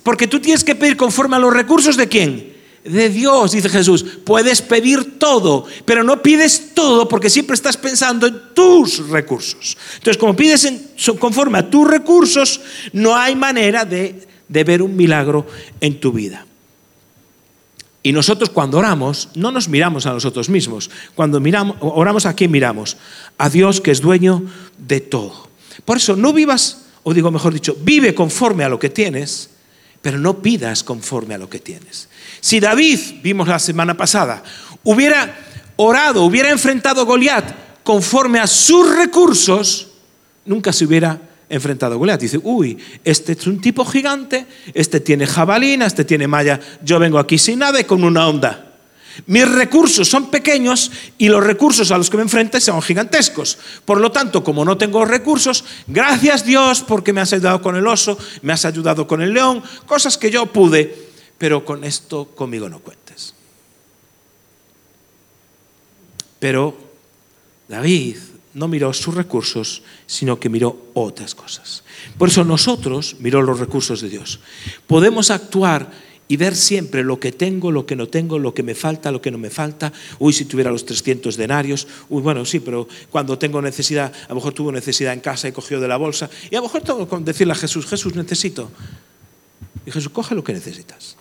Porque 0.03 0.27
tú 0.27 0.41
tienes 0.41 0.63
que 0.63 0.75
pedir 0.75 0.99
conforme 0.99 1.37
a 1.37 1.39
los 1.39 1.55
recursos 1.55 1.97
de 1.97 2.07
quién? 2.07 2.54
De 2.85 3.09
Dios, 3.09 3.53
dice 3.53 3.69
Jesús. 3.69 4.05
Puedes 4.25 4.61
pedir 4.63 5.19
todo, 5.19 5.67
pero 5.85 6.05
no 6.05 6.23
pides 6.23 6.75
todo 6.75 7.09
porque 7.09 7.31
siempre 7.31 7.55
estás 7.55 7.77
pensando 7.77 8.27
en 8.27 8.55
tus 8.55 9.09
recursos. 9.09 9.77
Entonces, 9.95 10.19
como 10.19 10.37
pides 10.37 10.71
conforme 11.19 11.59
a 11.59 11.71
tus 11.71 11.89
recursos, 11.89 12.61
no 12.93 13.17
hay 13.17 13.35
manera 13.35 13.85
de, 13.85 14.27
de 14.49 14.65
ver 14.65 14.83
un 14.83 14.95
milagro 14.95 15.47
en 15.81 15.99
tu 15.99 16.13
vida. 16.13 16.47
Y 18.03 18.13
nosotros 18.13 18.51
cuando 18.51 18.77
oramos, 18.77 19.31
no 19.35 19.51
nos 19.51 19.67
miramos 19.67 20.05
a 20.05 20.13
nosotros 20.13 20.51
mismos. 20.51 20.91
Cuando 21.15 21.41
miramos, 21.41 21.79
oramos 21.81 22.27
a 22.27 22.35
quién 22.35 22.51
miramos? 22.51 22.99
A 23.39 23.49
Dios 23.49 23.81
que 23.81 23.91
es 23.91 24.03
dueño 24.03 24.45
de 24.77 25.01
todo. 25.01 25.49
Por 25.87 25.97
eso 25.97 26.15
no 26.15 26.35
vivas, 26.35 26.85
o 27.03 27.15
digo 27.15 27.31
mejor 27.31 27.55
dicho, 27.55 27.75
vive 27.81 28.15
conforme 28.15 28.63
a 28.63 28.69
lo 28.69 28.79
que 28.79 28.91
tienes, 28.91 29.54
pero 30.05 30.19
no 30.19 30.43
pidas 30.43 30.85
conforme 30.85 31.33
a 31.33 31.39
lo 31.39 31.49
que 31.49 31.61
tienes. 31.61 32.11
Si 32.39 32.61
David, 32.61 33.23
vimos 33.23 33.49
la 33.49 33.59
semana 33.59 33.97
pasada, 33.97 34.43
hubiera 34.83 35.35
orado, 35.77 36.25
hubiera 36.25 36.51
enfrentado 36.51 37.01
a 37.01 37.05
Goliat 37.05 37.83
conforme 37.83 38.39
a 38.39 38.47
sus 38.47 38.95
recursos, 38.97 39.89
nunca 40.45 40.75
se 40.75 40.85
hubiera 40.85 41.19
enfrentado 41.49 41.95
a 41.95 41.97
Goliat. 41.97 42.21
Dice, 42.21 42.39
uy, 42.43 42.77
este 43.03 43.33
es 43.33 43.47
un 43.47 43.63
tipo 43.63 43.83
gigante, 43.87 44.45
este 44.75 45.01
tiene 45.01 45.27
jabalina, 45.27 45.87
este 45.87 46.05
tiene 46.05 46.29
malla, 46.29 46.61
yo 46.83 46.99
vengo 46.99 47.19
aquí 47.19 47.39
sin 47.39 47.61
nada 47.61 47.81
y 47.81 47.85
con 47.85 48.05
una 48.05 48.29
onda. 48.29 48.74
Mis 49.27 49.49
recursos 49.49 50.09
son 50.09 50.31
pequeños 50.31 50.91
y 51.19 51.29
los 51.29 51.45
recursos 51.45 51.91
a 51.91 51.99
los 51.99 52.11
que 52.11 52.17
me 52.17 52.25
enfrento 52.25 52.61
son 52.61 52.83
gigantescos. 52.83 53.59
Por 53.85 54.01
lo 54.01 54.11
tanto, 54.11 54.43
como 54.43 54.65
no 54.65 54.77
tengo 54.77 55.05
recursos, 55.05 55.65
gracias 55.87 56.45
Dios 56.45 56.83
porque 56.83 57.13
me 57.13 57.21
has 57.21 57.33
ayudado 57.33 57.63
con 57.63 57.77
el 57.77 57.87
oso, 57.87 58.19
me 58.43 58.53
has 58.53 58.65
ayudado 58.65 59.07
con 59.07 59.23
el 59.23 59.33
león, 59.33 59.63
cosas 59.87 60.19
que 60.19 60.31
yo 60.31 60.47
pude, 60.47 61.09
pero 61.39 61.65
con 61.65 61.85
esto 61.85 62.27
conmigo 62.35 62.69
no 62.69 62.81
cuentes. 62.81 63.35
Pero 66.39 66.77
David 67.69 68.17
no 68.55 68.69
miró 68.69 68.93
sus 68.93 69.15
recursos, 69.15 69.83
sino 70.07 70.39
que 70.39 70.49
miró 70.49 70.91
otras 70.95 71.35
cosas. 71.35 71.83
Por 72.19 72.29
eso 72.29 72.45
nosotros 72.45 73.17
miró 73.19 73.43
los 73.43 73.59
recursos 73.59 74.01
de 74.01 74.09
Dios. 74.09 74.41
Podemos 74.87 75.31
actuar 75.31 75.91
y 76.27 76.37
ver 76.37 76.57
siempre 76.57 77.05
lo 77.05 77.21
que 77.21 77.33
tengo, 77.33 77.71
lo 77.71 77.85
que 77.85 77.97
no 77.97 78.09
tengo, 78.09 78.39
lo 78.39 78.55
que 78.55 78.63
me 78.63 78.75
falta, 78.75 79.11
lo 79.11 79.21
que 79.21 79.31
no 79.31 79.37
me 79.37 79.51
falta. 79.51 79.93
Uy, 80.19 80.33
si 80.33 80.47
tuviera 80.47 80.71
los 80.71 80.87
300 80.87 81.37
denarios. 81.37 81.87
Uy, 82.09 82.23
bueno, 82.23 82.45
sí, 82.47 82.61
pero 82.61 82.89
cuando 83.11 83.39
tengo 83.39 83.61
necesidad, 83.61 84.13
a 84.25 84.29
lo 84.31 84.37
mejor 84.37 84.55
tuvo 84.55 84.73
necesidad 84.73 85.13
en 85.13 85.21
casa 85.21 85.49
y 85.49 85.53
cogió 85.53 85.81
de 85.81 85.89
la 85.89 85.99
bolsa. 85.99 86.31
Y 86.51 86.55
a 86.55 86.59
lo 86.59 86.65
mejor 86.65 86.83
tengo 86.83 87.07
que 87.07 87.17
decirle 87.19 87.53
a 87.53 87.57
Jesús, 87.57 87.87
Jesús, 87.87 88.15
necesito. 88.15 88.71
Y 89.85 89.91
Jesús, 89.91 90.11
coge 90.11 90.35
lo 90.35 90.43
que 90.43 90.55
necesitas. 90.55 91.17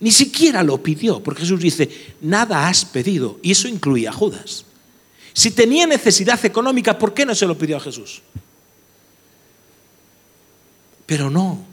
Ni 0.00 0.10
siquiera 0.10 0.62
lo 0.62 0.82
pidió, 0.82 1.22
porque 1.22 1.40
Jesús 1.40 1.60
dice, 1.60 1.88
nada 2.20 2.68
has 2.68 2.84
pedido. 2.84 3.38
Y 3.40 3.52
eso 3.52 3.66
incluía 3.66 4.10
a 4.10 4.12
Judas. 4.12 4.66
Si 5.32 5.52
tenía 5.52 5.86
necesidad 5.86 6.44
económica, 6.44 6.98
¿por 6.98 7.14
qué 7.14 7.24
no 7.24 7.34
se 7.34 7.46
lo 7.46 7.56
pidió 7.56 7.78
a 7.78 7.80
Jesús? 7.80 8.20
Pero 11.06 11.30
no, 11.30 11.71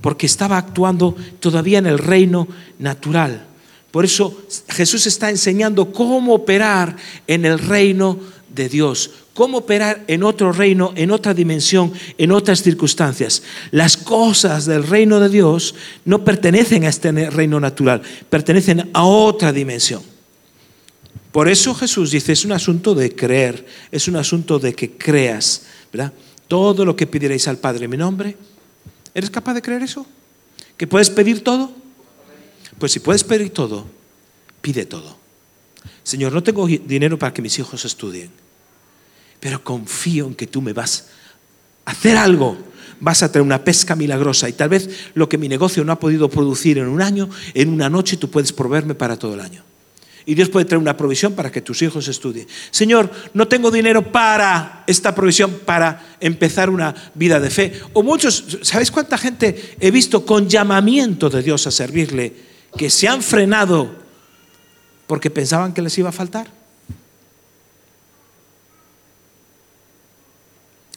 porque 0.00 0.26
estaba 0.26 0.58
actuando 0.58 1.16
todavía 1.40 1.78
en 1.78 1.86
el 1.86 1.98
reino 1.98 2.48
natural. 2.78 3.46
Por 3.90 4.04
eso 4.04 4.42
Jesús 4.68 5.06
está 5.06 5.30
enseñando 5.30 5.92
cómo 5.92 6.34
operar 6.34 6.96
en 7.26 7.44
el 7.44 7.58
reino 7.58 8.18
de 8.54 8.68
Dios, 8.68 9.10
cómo 9.34 9.58
operar 9.58 10.04
en 10.06 10.22
otro 10.22 10.52
reino, 10.52 10.92
en 10.96 11.10
otra 11.10 11.34
dimensión, 11.34 11.92
en 12.18 12.30
otras 12.30 12.62
circunstancias. 12.62 13.42
Las 13.70 13.96
cosas 13.96 14.66
del 14.66 14.86
reino 14.86 15.18
de 15.18 15.28
Dios 15.28 15.74
no 16.04 16.24
pertenecen 16.24 16.84
a 16.84 16.88
este 16.88 17.10
reino 17.30 17.58
natural, 17.58 18.02
pertenecen 18.28 18.90
a 18.92 19.04
otra 19.04 19.52
dimensión. 19.52 20.02
Por 21.32 21.48
eso 21.48 21.74
Jesús 21.74 22.10
dice, 22.10 22.32
es 22.32 22.44
un 22.44 22.52
asunto 22.52 22.94
de 22.94 23.14
creer, 23.14 23.64
es 23.90 24.08
un 24.08 24.16
asunto 24.16 24.58
de 24.58 24.74
que 24.74 24.92
creas, 24.92 25.62
¿verdad? 25.92 26.12
Todo 26.48 26.84
lo 26.84 26.96
que 26.96 27.06
pidierais 27.06 27.46
al 27.46 27.58
Padre 27.58 27.84
en 27.84 27.90
mi 27.90 27.96
nombre, 27.96 28.36
¿eres 29.14 29.30
capaz 29.30 29.54
de 29.54 29.62
creer 29.62 29.82
eso? 29.82 30.06
¿Que 30.76 30.86
puedes 30.86 31.10
pedir 31.10 31.42
todo? 31.44 31.72
Pues 32.78 32.92
si 32.92 33.00
puedes 33.00 33.24
pedir 33.24 33.50
todo, 33.50 33.86
pide 34.60 34.86
todo. 34.86 35.18
Señor, 36.02 36.32
no 36.32 36.42
tengo 36.42 36.66
dinero 36.66 37.18
para 37.18 37.32
que 37.32 37.42
mis 37.42 37.58
hijos 37.58 37.84
estudien, 37.84 38.30
pero 39.38 39.62
confío 39.62 40.26
en 40.26 40.34
que 40.34 40.46
tú 40.46 40.62
me 40.62 40.72
vas 40.72 41.08
a 41.84 41.90
hacer 41.92 42.16
algo. 42.16 42.56
Vas 43.00 43.22
a 43.22 43.32
tener 43.32 43.46
una 43.46 43.64
pesca 43.64 43.96
milagrosa 43.96 44.48
y 44.48 44.52
tal 44.52 44.68
vez 44.68 45.10
lo 45.14 45.28
que 45.28 45.38
mi 45.38 45.48
negocio 45.48 45.84
no 45.84 45.92
ha 45.92 45.98
podido 45.98 46.28
producir 46.28 46.78
en 46.78 46.88
un 46.88 47.00
año, 47.00 47.30
en 47.54 47.70
una 47.70 47.88
noche 47.88 48.18
tú 48.18 48.30
puedes 48.30 48.52
proveerme 48.52 48.94
para 48.94 49.18
todo 49.18 49.34
el 49.34 49.40
año. 49.40 49.64
Y 50.26 50.34
Dios 50.34 50.48
puede 50.48 50.66
traer 50.66 50.80
una 50.80 50.96
provisión 50.96 51.34
para 51.34 51.50
que 51.50 51.62
tus 51.62 51.82
hijos 51.82 52.06
estudien. 52.08 52.46
Señor, 52.70 53.10
no 53.34 53.48
tengo 53.48 53.70
dinero 53.70 54.12
para 54.12 54.84
esta 54.86 55.14
provisión, 55.14 55.60
para 55.64 56.16
empezar 56.20 56.70
una 56.70 56.94
vida 57.14 57.40
de 57.40 57.50
fe. 57.50 57.80
O 57.92 58.02
muchos, 58.02 58.58
¿sabéis 58.62 58.90
cuánta 58.90 59.16
gente 59.18 59.76
he 59.80 59.90
visto 59.90 60.26
con 60.26 60.48
llamamiento 60.48 61.30
de 61.30 61.42
Dios 61.42 61.66
a 61.66 61.70
servirle 61.70 62.34
que 62.76 62.90
se 62.90 63.08
han 63.08 63.22
frenado 63.22 63.94
porque 65.06 65.30
pensaban 65.30 65.72
que 65.72 65.82
les 65.82 65.96
iba 65.98 66.10
a 66.10 66.12
faltar? 66.12 66.48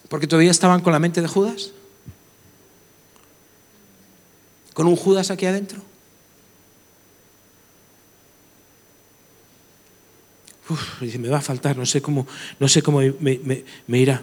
Porque 0.08 0.26
todavía 0.26 0.50
estaban 0.50 0.80
con 0.80 0.92
la 0.92 0.98
mente 0.98 1.20
de 1.20 1.28
Judas. 1.28 1.72
Con 4.74 4.86
un 4.86 4.96
Judas 4.96 5.30
aquí 5.30 5.46
adentro. 5.46 5.93
Dice, 11.00 11.18
me 11.18 11.28
va 11.28 11.38
a 11.38 11.42
faltar, 11.42 11.76
no 11.76 11.86
sé 11.86 12.00
cómo, 12.00 12.26
no 12.58 12.68
sé 12.68 12.82
cómo 12.82 13.00
me, 13.20 13.98
irá. 13.98 14.22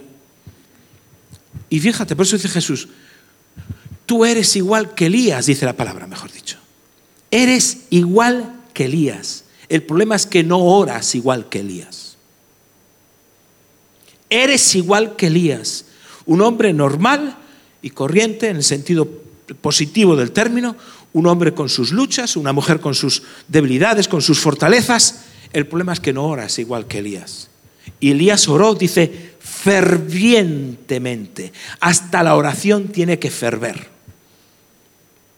Y 1.68 1.80
fíjate, 1.80 2.16
por 2.16 2.26
eso 2.26 2.36
dice 2.36 2.48
Jesús, 2.48 2.88
tú 4.06 4.24
eres 4.24 4.56
igual 4.56 4.94
que 4.94 5.06
Elías, 5.06 5.46
dice 5.46 5.64
la 5.64 5.76
palabra, 5.76 6.06
mejor 6.06 6.32
dicho. 6.32 6.58
Eres 7.30 7.84
igual 7.90 8.60
que 8.74 8.86
Elías. 8.86 9.44
El 9.68 9.82
problema 9.82 10.16
es 10.16 10.26
que 10.26 10.42
no 10.42 10.58
oras 10.58 11.14
igual 11.14 11.48
que 11.48 11.60
Elías. 11.60 12.16
Eres 14.28 14.74
igual 14.74 15.16
que 15.16 15.28
Elías, 15.28 15.84
un 16.26 16.40
hombre 16.40 16.72
normal 16.72 17.36
y 17.80 17.90
corriente 17.90 18.48
en 18.48 18.56
el 18.56 18.64
sentido 18.64 19.08
positivo 19.60 20.16
del 20.16 20.32
término, 20.32 20.76
un 21.12 21.26
hombre 21.26 21.52
con 21.54 21.68
sus 21.68 21.92
luchas, 21.92 22.36
una 22.36 22.52
mujer 22.52 22.80
con 22.80 22.94
sus 22.94 23.22
debilidades, 23.48 24.08
con 24.08 24.22
sus 24.22 24.40
fortalezas, 24.40 25.24
el 25.52 25.66
problema 25.66 25.92
es 25.92 26.00
que 26.00 26.12
no 26.12 26.26
oras 26.26 26.58
igual 26.58 26.86
que 26.86 26.98
Elías. 26.98 27.48
Y 28.00 28.12
Elías 28.12 28.48
oró, 28.48 28.74
dice, 28.74 29.34
fervientemente. 29.38 31.52
Hasta 31.80 32.22
la 32.22 32.36
oración 32.36 32.88
tiene 32.88 33.18
que 33.18 33.30
ferver. 33.30 33.88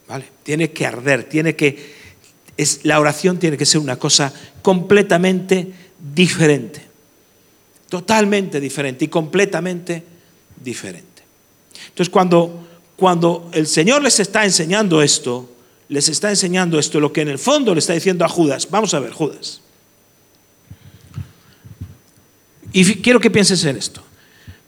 ¿Vale? 0.08 0.26
Tiene 0.42 0.70
que 0.70 0.86
arder, 0.86 1.24
tiene 1.24 1.56
que 1.56 1.94
es, 2.56 2.80
la 2.84 3.00
oración 3.00 3.38
tiene 3.38 3.56
que 3.56 3.66
ser 3.66 3.80
una 3.80 3.96
cosa 3.96 4.32
completamente 4.62 5.72
diferente. 6.14 6.82
Totalmente 7.88 8.60
diferente 8.60 9.06
y 9.06 9.08
completamente 9.08 10.04
diferente. 10.62 11.22
Entonces, 11.88 12.10
cuando, 12.10 12.66
cuando 12.96 13.50
el 13.52 13.66
Señor 13.66 14.02
les 14.02 14.20
está 14.20 14.44
enseñando 14.44 15.02
esto, 15.02 15.50
les 15.88 16.08
está 16.08 16.30
enseñando 16.30 16.78
esto, 16.78 17.00
lo 17.00 17.12
que 17.12 17.22
en 17.22 17.28
el 17.28 17.38
fondo 17.38 17.74
le 17.74 17.80
está 17.80 17.92
diciendo 17.92 18.24
a 18.24 18.28
Judas, 18.28 18.68
vamos 18.70 18.94
a 18.94 19.00
ver, 19.00 19.12
Judas, 19.12 19.60
Y 22.74 22.96
quiero 22.96 23.20
que 23.20 23.30
pienses 23.30 23.64
en 23.64 23.76
esto. 23.76 24.02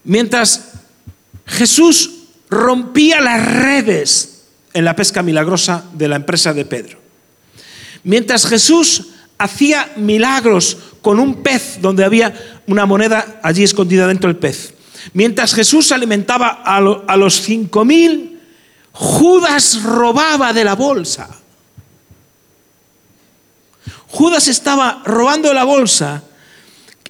Mientras 0.04 0.74
Jesús 1.44 2.10
rompía 2.48 3.20
las 3.20 3.44
redes 3.44 4.44
en 4.72 4.84
la 4.84 4.94
pesca 4.94 5.24
milagrosa 5.24 5.84
de 5.92 6.06
la 6.06 6.14
empresa 6.14 6.54
de 6.54 6.64
Pedro, 6.64 7.00
mientras 8.04 8.46
Jesús 8.46 9.08
hacía 9.38 9.92
milagros 9.96 10.78
con 11.02 11.18
un 11.18 11.42
pez 11.42 11.80
donde 11.82 12.04
había 12.04 12.62
una 12.68 12.86
moneda 12.86 13.40
allí 13.42 13.64
escondida 13.64 14.06
dentro 14.06 14.28
del 14.28 14.38
pez, 14.38 14.74
mientras 15.12 15.52
Jesús 15.52 15.90
alimentaba 15.90 16.62
a, 16.64 17.16
los 17.16 17.34
cinco 17.42 17.84
mil, 17.84 18.40
Judas 18.92 19.82
robaba 19.82 20.52
de 20.52 20.62
la 20.62 20.76
bolsa. 20.76 21.28
Judas 24.06 24.46
estaba 24.46 25.02
robando 25.04 25.48
de 25.48 25.54
la 25.54 25.64
bolsa 25.64 26.22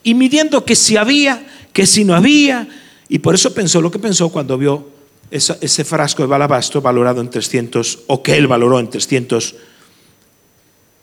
y 0.07 0.15
midiendo 0.15 0.65
que 0.65 0.77
si 0.77 0.97
había, 0.97 1.45
que 1.73 1.85
si 1.85 2.05
no 2.05 2.15
había. 2.15 2.69
Y 3.09 3.19
por 3.19 3.35
eso 3.35 3.53
pensó 3.53 3.81
lo 3.81 3.91
que 3.91 3.99
pensó 3.99 4.29
cuando 4.29 4.57
vio 4.57 4.89
ese 5.33 5.85
frasco 5.85 6.23
de 6.23 6.29
balabastro 6.29 6.81
valorado 6.81 7.21
en 7.21 7.29
300, 7.29 8.05
o 8.07 8.23
que 8.23 8.37
él 8.37 8.47
valoró 8.47 8.79
en 8.79 8.89
300 8.89 9.57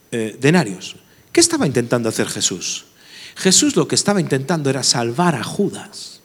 eh, 0.09 0.37
denarios. 0.39 0.95
¿Qué 1.33 1.41
estaba 1.41 1.67
intentando 1.67 2.07
hacer 2.07 2.29
Jesús? 2.29 2.85
Jesús 3.35 3.75
lo 3.75 3.89
que 3.89 3.95
estaba 3.95 4.21
intentando 4.21 4.69
era 4.69 4.83
salvar 4.83 5.35
a 5.35 5.43
Judas. 5.43 6.21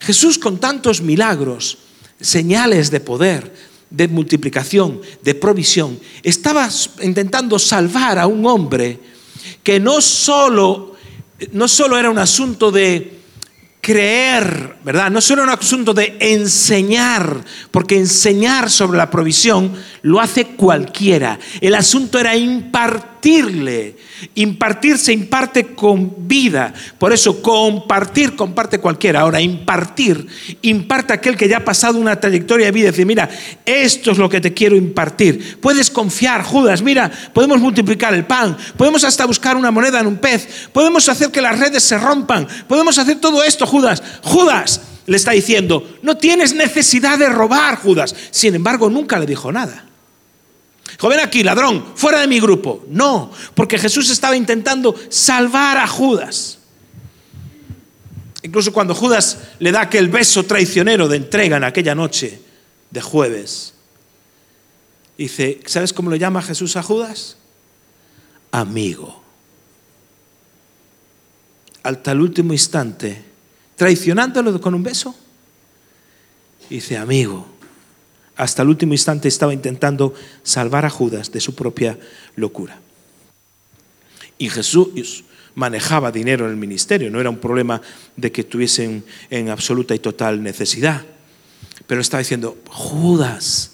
Jesús 0.00 0.38
con 0.38 0.60
tantos 0.60 1.00
milagros, 1.00 1.78
señales 2.20 2.90
de 2.90 3.00
poder, 3.00 3.54
de 3.88 4.06
multiplicación, 4.08 5.00
de 5.22 5.34
provisión, 5.34 5.98
estaba 6.22 6.68
intentando 7.00 7.58
salvar 7.58 8.18
a 8.18 8.26
un 8.26 8.44
hombre 8.44 9.00
que 9.62 9.80
no 9.80 10.02
solo 10.02 10.95
no 11.52 11.68
solo 11.68 11.98
era 11.98 12.10
un 12.10 12.18
asunto 12.18 12.70
de 12.70 13.16
creer, 13.80 14.78
¿verdad? 14.82 15.10
No 15.10 15.20
solo 15.20 15.44
era 15.44 15.52
un 15.52 15.58
asunto 15.58 15.94
de 15.94 16.16
enseñar, 16.18 17.44
porque 17.70 17.96
enseñar 17.96 18.68
sobre 18.68 18.98
la 18.98 19.10
provisión 19.10 19.72
lo 20.02 20.20
hace 20.20 20.46
cualquiera. 20.46 21.38
El 21.60 21.74
asunto 21.76 22.18
era 22.18 22.34
impartirle. 23.26 23.96
Impartir 24.34 24.98
se 24.98 25.12
imparte 25.12 25.74
con 25.74 26.28
vida. 26.28 26.72
Por 26.98 27.12
eso 27.12 27.42
compartir, 27.42 28.36
comparte 28.36 28.78
cualquiera. 28.78 29.20
Ahora, 29.20 29.40
impartir, 29.40 30.26
imparte 30.62 31.12
aquel 31.12 31.36
que 31.36 31.48
ya 31.48 31.58
ha 31.58 31.64
pasado 31.64 31.98
una 31.98 32.18
trayectoria 32.18 32.66
de 32.66 32.72
vida. 32.72 32.90
Decir, 32.90 33.06
mira, 33.06 33.28
esto 33.64 34.12
es 34.12 34.18
lo 34.18 34.28
que 34.28 34.40
te 34.40 34.54
quiero 34.54 34.76
impartir. 34.76 35.58
Puedes 35.60 35.90
confiar, 35.90 36.42
Judas, 36.42 36.82
mira, 36.82 37.10
podemos 37.32 37.60
multiplicar 37.60 38.14
el 38.14 38.24
pan. 38.24 38.56
Podemos 38.76 39.04
hasta 39.04 39.26
buscar 39.26 39.56
una 39.56 39.70
moneda 39.70 40.00
en 40.00 40.06
un 40.06 40.18
pez. 40.18 40.68
Podemos 40.72 41.08
hacer 41.08 41.30
que 41.30 41.42
las 41.42 41.58
redes 41.58 41.82
se 41.82 41.98
rompan. 41.98 42.46
Podemos 42.68 42.96
hacer 42.98 43.20
todo 43.20 43.42
esto, 43.42 43.66
Judas. 43.66 44.02
Judas 44.22 44.80
le 45.06 45.16
está 45.16 45.32
diciendo, 45.32 45.98
no 46.02 46.16
tienes 46.16 46.54
necesidad 46.54 47.18
de 47.18 47.28
robar, 47.28 47.76
Judas. 47.76 48.14
Sin 48.30 48.54
embargo, 48.54 48.88
nunca 48.88 49.18
le 49.18 49.26
dijo 49.26 49.52
nada. 49.52 49.85
Dijo, 50.96 51.08
ven 51.08 51.20
aquí, 51.20 51.42
ladrón, 51.42 51.84
fuera 51.94 52.20
de 52.20 52.26
mi 52.26 52.40
grupo. 52.40 52.82
No, 52.88 53.30
porque 53.54 53.78
Jesús 53.78 54.08
estaba 54.08 54.34
intentando 54.34 54.94
salvar 55.10 55.76
a 55.76 55.86
Judas. 55.86 56.58
Incluso 58.42 58.72
cuando 58.72 58.94
Judas 58.94 59.40
le 59.58 59.72
da 59.72 59.82
aquel 59.82 60.08
beso 60.08 60.44
traicionero 60.44 61.06
de 61.06 61.18
entrega 61.18 61.58
en 61.58 61.64
aquella 61.64 61.94
noche 61.94 62.40
de 62.90 63.02
jueves, 63.02 63.74
dice, 65.18 65.60
¿sabes 65.66 65.92
cómo 65.92 66.10
le 66.10 66.18
llama 66.18 66.40
Jesús 66.40 66.76
a 66.76 66.82
Judas? 66.82 67.36
Amigo. 68.50 69.22
Hasta 71.82 72.12
el 72.12 72.22
último 72.22 72.54
instante, 72.54 73.22
traicionándolo 73.74 74.58
con 74.62 74.74
un 74.74 74.82
beso, 74.82 75.14
dice, 76.70 76.96
amigo. 76.96 77.55
Hasta 78.36 78.62
el 78.62 78.68
último 78.68 78.92
instante 78.92 79.28
estaba 79.28 79.54
intentando 79.54 80.14
salvar 80.42 80.84
a 80.84 80.90
Judas 80.90 81.32
de 81.32 81.40
su 81.40 81.54
propia 81.54 81.98
locura. 82.36 82.78
Y 84.38 84.50
Jesús 84.50 85.24
manejaba 85.54 86.12
dinero 86.12 86.44
en 86.44 86.50
el 86.50 86.56
ministerio, 86.56 87.10
no 87.10 87.18
era 87.18 87.30
un 87.30 87.38
problema 87.38 87.80
de 88.14 88.30
que 88.30 88.44
tuviesen 88.44 89.04
en 89.30 89.48
absoluta 89.48 89.94
y 89.94 89.98
total 89.98 90.42
necesidad. 90.42 91.04
Pero 91.86 92.00
estaba 92.00 92.18
diciendo, 92.18 92.58
Judas, 92.68 93.72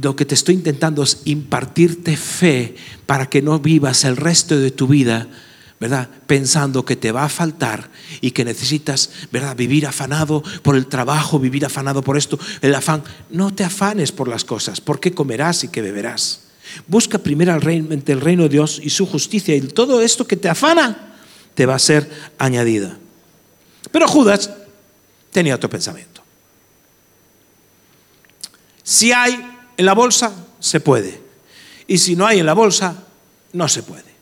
lo 0.00 0.14
que 0.14 0.24
te 0.26 0.34
estoy 0.34 0.56
intentando 0.56 1.02
es 1.02 1.22
impartirte 1.24 2.16
fe 2.16 2.74
para 3.06 3.26
que 3.30 3.40
no 3.40 3.58
vivas 3.60 4.04
el 4.04 4.16
resto 4.16 4.58
de 4.58 4.70
tu 4.70 4.86
vida, 4.86 5.28
¿verdad? 5.80 6.08
Pensando 6.26 6.84
que 6.84 6.96
te 6.96 7.12
va 7.12 7.24
a 7.24 7.28
faltar 7.28 7.90
y 8.20 8.30
que 8.30 8.44
necesitas, 8.44 9.10
¿verdad? 9.30 9.56
Vivir 9.56 9.86
afanado 9.86 10.42
por 10.62 10.76
el 10.76 10.86
trabajo, 10.86 11.38
vivir 11.38 11.66
afanado 11.66 12.02
por 12.02 12.16
esto, 12.16 12.38
el 12.62 12.74
afán. 12.74 13.02
No 13.30 13.54
te 13.54 13.64
afanes 13.64 14.12
por 14.12 14.28
las 14.28 14.44
cosas, 14.44 14.80
por 14.80 15.00
qué 15.00 15.12
comerás 15.12 15.64
y 15.64 15.68
qué 15.68 15.82
beberás. 15.82 16.40
Busca 16.86 17.18
primero 17.18 17.54
el 17.54 17.60
reino 17.60 18.42
de 18.44 18.48
Dios 18.48 18.80
y 18.82 18.90
su 18.90 19.06
justicia 19.06 19.54
y 19.54 19.60
todo 19.60 20.00
esto 20.00 20.26
que 20.26 20.36
te 20.36 20.48
afana 20.48 21.16
te 21.54 21.66
va 21.66 21.74
a 21.74 21.78
ser 21.78 22.10
añadida. 22.38 22.96
Pero 23.90 24.08
Judas 24.08 24.50
tenía 25.30 25.54
otro 25.54 25.70
pensamiento. 25.70 26.22
Si 28.82 29.12
hay 29.12 29.34
en 29.76 29.86
la 29.86 29.94
bolsa, 29.94 30.32
se 30.60 30.80
puede. 30.80 31.20
Y 31.86 31.98
si 31.98 32.16
no 32.16 32.26
hay 32.26 32.38
en 32.38 32.46
la 32.46 32.54
bolsa, 32.54 33.04
no 33.52 33.68
se 33.68 33.82
puede. 33.82 34.13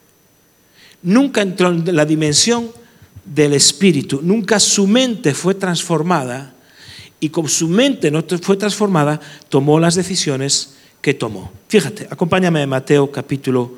Nunca 1.03 1.43
entró 1.43 1.69
en 1.69 1.97
la 1.97 2.05
dimensión 2.05 2.71
del 3.25 3.55
espíritu, 3.55 4.21
nunca 4.23 4.59
su 4.59 4.87
mente 4.87 5.35
fue 5.35 5.55
transformada 5.55 6.55
y 7.21 7.29
con 7.29 7.49
su 7.49 7.69
mente 7.69 8.11
no 8.11 8.25
fue 8.43 8.57
transformada, 8.57 9.21
tomó 9.49 9.79
las 9.79 9.95
decisiones 9.95 10.75
que 11.01 11.15
tomó. 11.15 11.53
Fíjate, 11.69 12.09
acompáñame 12.11 12.63
a 12.63 12.67
Mateo 12.67 13.11
capítulo 13.13 13.73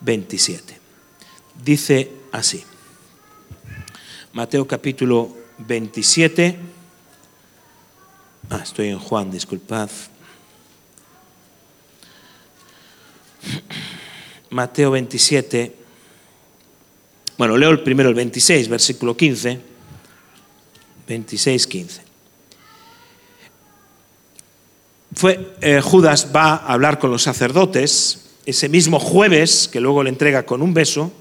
27. 0.00 0.78
Dice 1.64 2.10
así. 2.32 2.64
Mateo 4.32 4.66
capítulo 4.66 5.34
27. 5.58 6.58
Ah, 8.50 8.60
estoy 8.62 8.88
en 8.88 8.98
Juan, 8.98 9.30
disculpad. 9.30 9.90
Mateo 14.50 14.90
27. 14.90 15.77
Bueno, 17.38 17.56
leo 17.56 17.70
el 17.70 17.80
primero 17.80 18.08
el 18.08 18.16
26, 18.16 18.68
versículo 18.68 19.16
15. 19.16 19.60
26, 21.06 21.66
15. 21.68 22.02
Fue, 25.14 25.54
eh, 25.60 25.80
Judas 25.80 26.28
va 26.34 26.56
a 26.56 26.72
hablar 26.72 26.98
con 26.98 27.12
los 27.12 27.22
sacerdotes 27.22 28.24
ese 28.44 28.68
mismo 28.68 28.98
jueves, 28.98 29.68
que 29.70 29.80
luego 29.80 30.02
le 30.02 30.10
entrega 30.10 30.44
con 30.46 30.62
un 30.62 30.74
beso, 30.74 31.12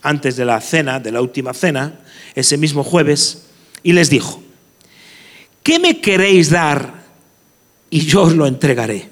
antes 0.00 0.36
de 0.36 0.46
la 0.46 0.60
cena, 0.62 0.98
de 0.98 1.12
la 1.12 1.20
última 1.20 1.52
cena, 1.52 2.00
ese 2.34 2.56
mismo 2.56 2.82
jueves, 2.82 3.46
y 3.82 3.92
les 3.92 4.08
dijo, 4.08 4.42
¿qué 5.62 5.78
me 5.78 6.00
queréis 6.00 6.48
dar 6.48 7.04
y 7.90 8.00
yo 8.00 8.22
os 8.22 8.34
lo 8.34 8.46
entregaré? 8.46 9.10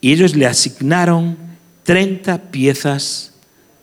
Y 0.00 0.12
ellos 0.12 0.36
le 0.36 0.46
asignaron 0.46 1.36
30 1.82 2.50
piezas 2.50 3.32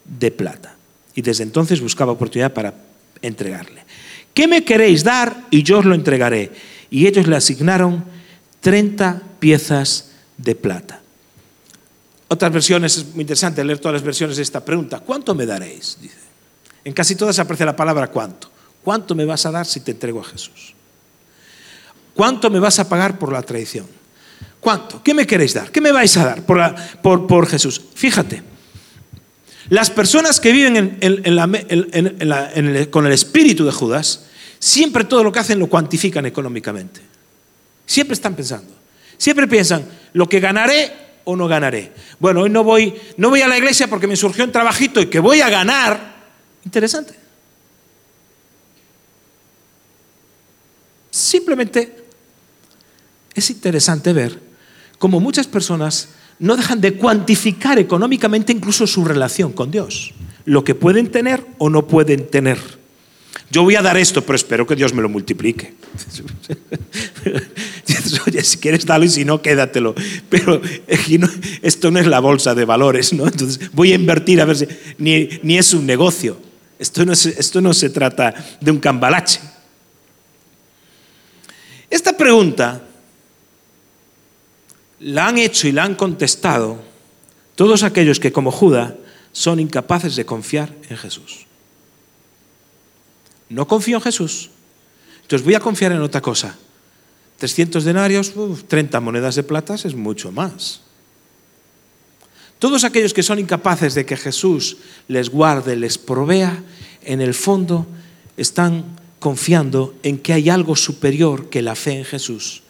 de 0.06 0.32
plata. 0.32 0.77
Y 1.18 1.24
desde 1.24 1.42
entonces 1.42 1.82
buscaba 1.82 2.12
oportunidad 2.12 2.54
para 2.54 2.76
entregarle. 3.24 3.84
¿Qué 4.36 4.48
me 4.48 4.64
queréis 4.64 5.04
dar 5.04 5.48
y 5.50 5.64
yo 5.64 5.80
os 5.80 5.86
lo 5.86 5.96
entregaré? 5.96 6.52
Y 6.92 7.08
ellos 7.08 7.26
le 7.26 7.36
asignaron 7.36 8.06
30 8.62 9.24
piezas 9.40 10.12
de 10.38 10.54
plata. 10.54 11.02
Otras 12.28 12.54
versiones, 12.54 12.98
es 12.98 13.16
muy 13.16 13.22
interesante 13.22 13.64
leer 13.64 13.80
todas 13.80 13.94
las 13.94 14.04
versiones 14.04 14.38
de 14.38 14.44
esta 14.44 14.64
pregunta. 14.64 15.00
¿Cuánto 15.00 15.34
me 15.34 15.48
daréis? 15.48 15.98
Dice. 16.00 16.18
En 16.84 16.94
casi 16.94 17.16
todas 17.16 17.40
aparece 17.40 17.66
la 17.66 17.76
palabra 17.76 18.10
cuánto. 18.10 18.52
¿Cuánto 18.84 19.16
me 19.16 19.26
vas 19.26 19.44
a 19.48 19.52
dar 19.52 19.66
si 19.66 19.80
te 19.80 19.90
entrego 19.90 20.20
a 20.20 20.24
Jesús? 20.24 20.76
¿Cuánto 22.14 22.52
me 22.52 22.60
vas 22.60 22.78
a 22.78 22.88
pagar 22.88 23.18
por 23.18 23.34
la 23.34 23.42
traición? 23.42 23.88
¿Cuánto? 24.60 25.02
¿Qué 25.02 25.16
me 25.16 25.26
queréis 25.26 25.56
dar? 25.56 25.72
¿Qué 25.72 25.82
me 25.82 25.92
vais 25.92 26.16
a 26.18 26.26
dar 26.26 26.44
por, 26.44 27.26
por, 27.26 27.48
Jesús? 27.48 27.82
Fíjate, 27.96 28.44
las 29.70 29.90
personas 29.90 30.40
que 30.40 30.52
viven 30.52 31.00
con 32.90 33.06
el 33.06 33.12
espíritu 33.12 33.66
de 33.66 33.72
Judas, 33.72 34.28
siempre 34.60 35.04
todo 35.04 35.24
lo 35.24 35.32
que 35.32 35.40
hacen 35.40 35.60
lo 35.60 35.68
cuantifican 35.68 36.26
económicamente. 36.26 37.02
Siempre 37.86 38.14
están 38.14 38.36
pensando. 38.36 38.74
Siempre 39.18 39.48
piensan, 39.48 39.86
lo 40.14 40.30
que 40.30 40.40
ganaré 40.40 40.92
o 41.26 41.36
no 41.36 41.48
ganaré. 41.48 41.92
Bueno, 42.20 42.42
hoy 42.42 42.50
no 42.50 42.64
voy, 42.64 42.94
no 43.18 43.30
voy 43.30 43.42
a 43.42 43.48
la 43.48 43.58
iglesia 43.58 43.88
porque 43.88 44.08
me 44.08 44.16
surgió 44.16 44.44
un 44.44 44.52
trabajito 44.52 45.02
y 45.02 45.08
que 45.08 45.20
voy 45.20 45.42
a 45.42 45.50
ganar. 45.50 46.16
Interesante. 46.64 47.16
Simplemente 51.12 52.06
es 53.34 53.50
interesante 53.50 54.14
ver 54.14 54.40
cómo 55.00 55.20
muchas 55.20 55.48
personas 55.48 56.10
no 56.40 56.56
dejan 56.56 56.82
de 56.82 56.94
cuantificar 56.94 57.80
económicamente 57.80 58.54
incluso 58.54 58.86
su 58.88 59.04
relación 59.04 59.54
con 59.54 59.72
Dios, 59.72 60.14
lo 60.46 60.64
que 60.64 60.76
pueden 60.76 61.08
tener 61.08 61.46
o 61.58 61.70
no 61.70 61.88
pueden 61.88 62.28
tener. 62.28 62.58
Yo 63.50 63.64
voy 63.64 63.76
a 63.76 63.82
dar 63.82 63.98
esto, 63.98 64.24
pero 64.24 64.36
espero 64.36 64.68
que 64.68 64.76
Dios 64.76 64.94
me 64.94 65.02
lo 65.02 65.08
multiplique. 65.08 65.74
Oye, 68.28 68.44
si 68.44 68.58
quieres 68.58 68.86
darlo 68.86 69.06
y 69.06 69.10
si 69.10 69.24
no, 69.24 69.42
quédatelo. 69.42 69.96
Pero 70.30 70.62
esto 71.62 71.92
no 71.92 72.00
es 72.00 72.08
la 72.08 72.20
bolsa 72.20 72.54
de 72.56 72.66
valores, 72.66 73.14
¿no? 73.14 73.26
Entonces 73.26 73.72
voy 73.72 73.94
a 73.94 73.96
invertir 73.96 74.42
a 74.42 74.46
ver 74.46 74.58
si. 74.58 74.68
Ni, 74.98 75.30
ni 75.44 75.58
es 75.58 75.74
un 75.74 75.86
negocio. 75.86 76.38
Esto 76.78 77.06
no, 77.06 77.14
esto 77.14 77.62
no 77.62 77.74
se 77.74 77.90
trata 77.90 78.34
de 78.60 78.72
un 78.72 78.80
cambalache. 78.80 79.40
Esta 81.90 82.18
pregunta 82.18 82.87
la 85.00 85.28
han 85.28 85.38
hecho 85.38 85.68
y 85.68 85.72
la 85.72 85.84
han 85.84 85.96
contestado 85.96 86.80
todos 87.56 87.84
aquellos 87.84 88.20
que, 88.20 88.32
como 88.32 88.52
Judas, 88.52 88.94
son 89.32 89.60
incapaces 89.60 90.16
de 90.16 90.26
confiar 90.26 90.74
en 90.90 90.98
Jesús. 90.98 91.46
No 93.50 93.68
confío 93.68 93.98
en 93.98 94.04
Jesús. 94.04 94.50
Entonces 95.22 95.46
voy 95.46 95.56
a 95.56 95.60
confiar 95.60 95.92
en 95.92 96.02
otra 96.02 96.22
cosa. 96.22 96.56
300 97.38 97.84
denarios, 97.84 98.34
30 98.68 99.00
monedas 99.00 99.36
de 99.36 99.44
plata 99.44 99.76
es 99.76 99.96
mucho 99.96 100.32
más. 100.32 100.82
Todos 102.60 102.84
aquellos 102.84 103.14
que 103.14 103.24
son 103.24 103.38
incapaces 103.38 103.94
de 103.94 104.06
que 104.06 104.18
Jesús 104.18 104.78
les 105.08 105.30
guarde, 105.30 105.76
les 105.76 105.98
provea, 105.98 106.64
en 107.04 107.22
el 107.22 107.34
fondo 107.34 107.86
están 108.36 108.98
confiando 109.20 109.96
en 110.04 110.18
que 110.18 110.34
hay 110.34 110.50
algo 110.50 110.76
superior 110.76 111.50
que 111.50 111.62
la 111.62 111.76
fe 111.76 112.00
en 112.00 112.06
Jesús, 112.06 112.64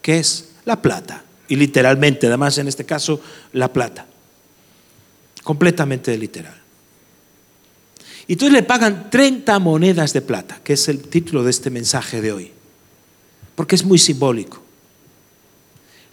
que 0.00 0.18
es 0.18 0.52
la 0.64 0.80
plata. 0.80 1.24
Y 1.48 1.56
literalmente, 1.56 2.26
además 2.26 2.58
en 2.58 2.68
este 2.68 2.84
caso, 2.84 3.20
la 3.52 3.72
plata. 3.72 4.06
Completamente 5.42 6.16
literal. 6.16 6.62
Y 8.26 8.34
entonces 8.34 8.52
le 8.52 8.62
pagan 8.62 9.10
30 9.10 9.58
monedas 9.58 10.12
de 10.12 10.22
plata, 10.22 10.60
que 10.62 10.74
es 10.74 10.88
el 10.88 11.02
título 11.02 11.42
de 11.42 11.50
este 11.50 11.70
mensaje 11.70 12.20
de 12.20 12.32
hoy, 12.32 12.52
porque 13.54 13.74
es 13.74 13.84
muy 13.84 13.98
simbólico. 13.98 14.62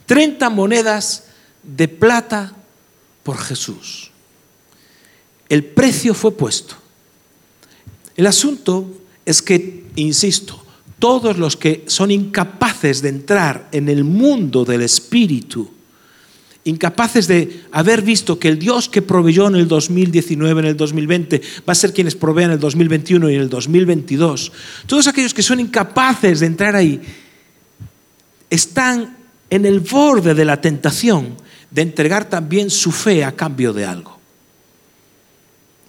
30 0.07 0.49
monedas 0.49 1.25
de 1.61 1.87
plata 1.87 2.53
por 3.21 3.37
Jesús. 3.37 4.11
El 5.47 5.63
precio 5.63 6.13
fue 6.13 6.31
puesto. 6.31 6.75
El 8.15 8.25
asunto 8.25 8.89
es 9.25 9.41
que, 9.41 9.85
insisto, 9.95 10.65
todos 10.99 11.37
los 11.37 11.55
que 11.55 11.85
son 11.87 12.11
incapaces 12.11 13.01
de 13.01 13.09
entrar 13.09 13.69
en 13.71 13.89
el 13.89 14.03
mundo 14.03 14.65
del 14.65 14.81
Espíritu, 14.81 15.71
incapaces 16.65 17.27
de 17.27 17.63
haber 17.71 18.01
visto 18.01 18.37
que 18.37 18.49
el 18.49 18.59
Dios 18.59 18.89
que 18.89 19.01
proveyó 19.01 19.47
en 19.47 19.55
el 19.55 19.67
2019, 19.67 20.59
en 20.59 20.67
el 20.67 20.77
2020, 20.77 21.41
va 21.67 21.71
a 21.71 21.75
ser 21.75 21.93
quienes 21.93 22.15
provean 22.15 22.51
en 22.51 22.55
el 22.55 22.59
2021 22.59 23.29
y 23.29 23.35
en 23.35 23.41
el 23.41 23.49
2022. 23.49 24.51
Todos 24.85 25.07
aquellos 25.07 25.33
que 25.33 25.41
son 25.41 25.59
incapaces 25.59 26.41
de 26.41 26.45
entrar 26.45 26.75
ahí 26.75 27.01
están 28.49 29.17
en 29.49 29.65
el 29.65 29.79
borde 29.79 30.33
de 30.33 30.45
la 30.45 30.61
tentación 30.61 31.37
de 31.71 31.81
entregar 31.81 32.29
también 32.29 32.69
su 32.69 32.91
fe 32.91 33.23
a 33.23 33.35
cambio 33.35 33.73
de 33.73 33.85
algo. 33.85 34.18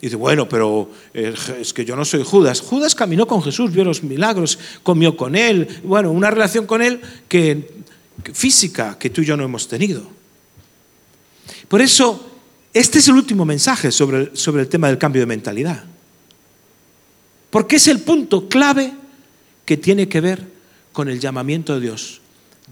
Y 0.00 0.06
dice, 0.06 0.16
bueno, 0.16 0.48
pero 0.48 0.90
eh, 1.12 1.34
es 1.60 1.74
que 1.74 1.84
yo 1.84 1.94
no 1.94 2.04
soy 2.04 2.22
Judas. 2.24 2.60
Judas 2.60 2.94
caminó 2.94 3.26
con 3.26 3.42
Jesús, 3.42 3.70
vio 3.70 3.84
los 3.84 4.02
milagros, 4.02 4.58
comió 4.82 5.16
con 5.16 5.36
él, 5.36 5.68
bueno, 5.84 6.10
una 6.10 6.30
relación 6.30 6.66
con 6.66 6.80
él 6.80 7.00
que, 7.28 7.82
física 8.32 8.96
que 8.98 9.10
tú 9.10 9.20
y 9.20 9.26
yo 9.26 9.36
no 9.36 9.44
hemos 9.44 9.68
tenido. 9.68 10.02
Por 11.68 11.82
eso, 11.82 12.30
este 12.72 12.98
es 12.98 13.08
el 13.08 13.14
último 13.14 13.44
mensaje 13.44 13.92
sobre, 13.92 14.34
sobre 14.34 14.62
el 14.62 14.68
tema 14.68 14.88
del 14.88 14.96
cambio 14.96 15.20
de 15.20 15.26
mentalidad. 15.26 15.84
Porque 17.50 17.76
es 17.76 17.86
el 17.88 18.00
punto 18.00 18.48
clave 18.48 18.94
que 19.66 19.76
tiene 19.76 20.08
que 20.08 20.20
ver 20.20 20.46
con 20.92 21.10
el 21.10 21.20
llamamiento 21.20 21.74
de 21.74 21.80
Dios. 21.80 22.20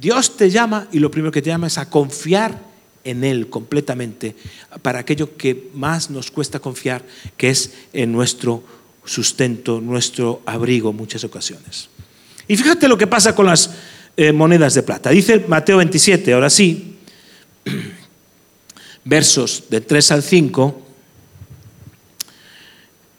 Dios 0.01 0.37
te 0.37 0.51
llama 0.51 0.89
y 0.93 0.99
lo 0.99 1.11
primero 1.11 1.33
que 1.33 1.43
te 1.43 1.51
llama 1.51 1.66
es 1.66 1.76
a 1.76 1.91
confiar 1.91 2.68
en 3.05 3.25
Él 3.25 3.49
completamente 3.49 4.35
para 4.83 5.01
aquello 5.01 5.37
que 5.37 5.71
más 5.75 6.11
nos 6.11 6.31
cuesta 6.31 6.61
confiar, 6.61 7.05
que 7.37 7.51
es 7.51 7.73
en 7.93 8.13
nuestro 8.13 8.63
sustento, 9.05 9.81
nuestro 9.81 10.43
abrigo 10.47 10.93
muchas 10.93 11.25
ocasiones. 11.25 11.89
Y 12.47 12.57
fíjate 12.57 12.89
lo 12.89 12.99
que 12.99 13.07
pasa 13.07 13.35
con 13.35 13.47
las 13.47 13.71
eh, 14.17 14.33
monedas 14.33 14.75
de 14.75 14.83
plata. 14.83 15.11
Dice 15.11 15.45
Mateo 15.49 15.79
27, 15.79 16.33
ahora 16.33 16.51
sí, 16.51 16.97
versos 19.05 19.65
de 19.71 19.81
3 19.81 20.13
al 20.13 20.23
5. 20.23 20.83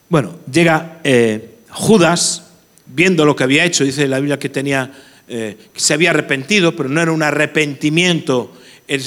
Bueno, 0.09 0.39
llega 0.51 0.99
eh, 1.03 1.57
Judas, 1.69 2.43
viendo 2.87 3.25
lo 3.25 3.35
que 3.35 3.43
había 3.43 3.65
hecho, 3.65 3.83
dice 3.83 4.07
la 4.07 4.19
Biblia 4.19 4.39
que 4.39 4.49
tenía, 4.49 4.91
eh, 5.27 5.57
que 5.71 5.79
se 5.79 5.93
había 5.93 6.09
arrepentido, 6.09 6.75
pero 6.75 6.89
no 6.89 7.01
era 7.01 7.11
un 7.11 7.23
arrepentimiento 7.23 8.51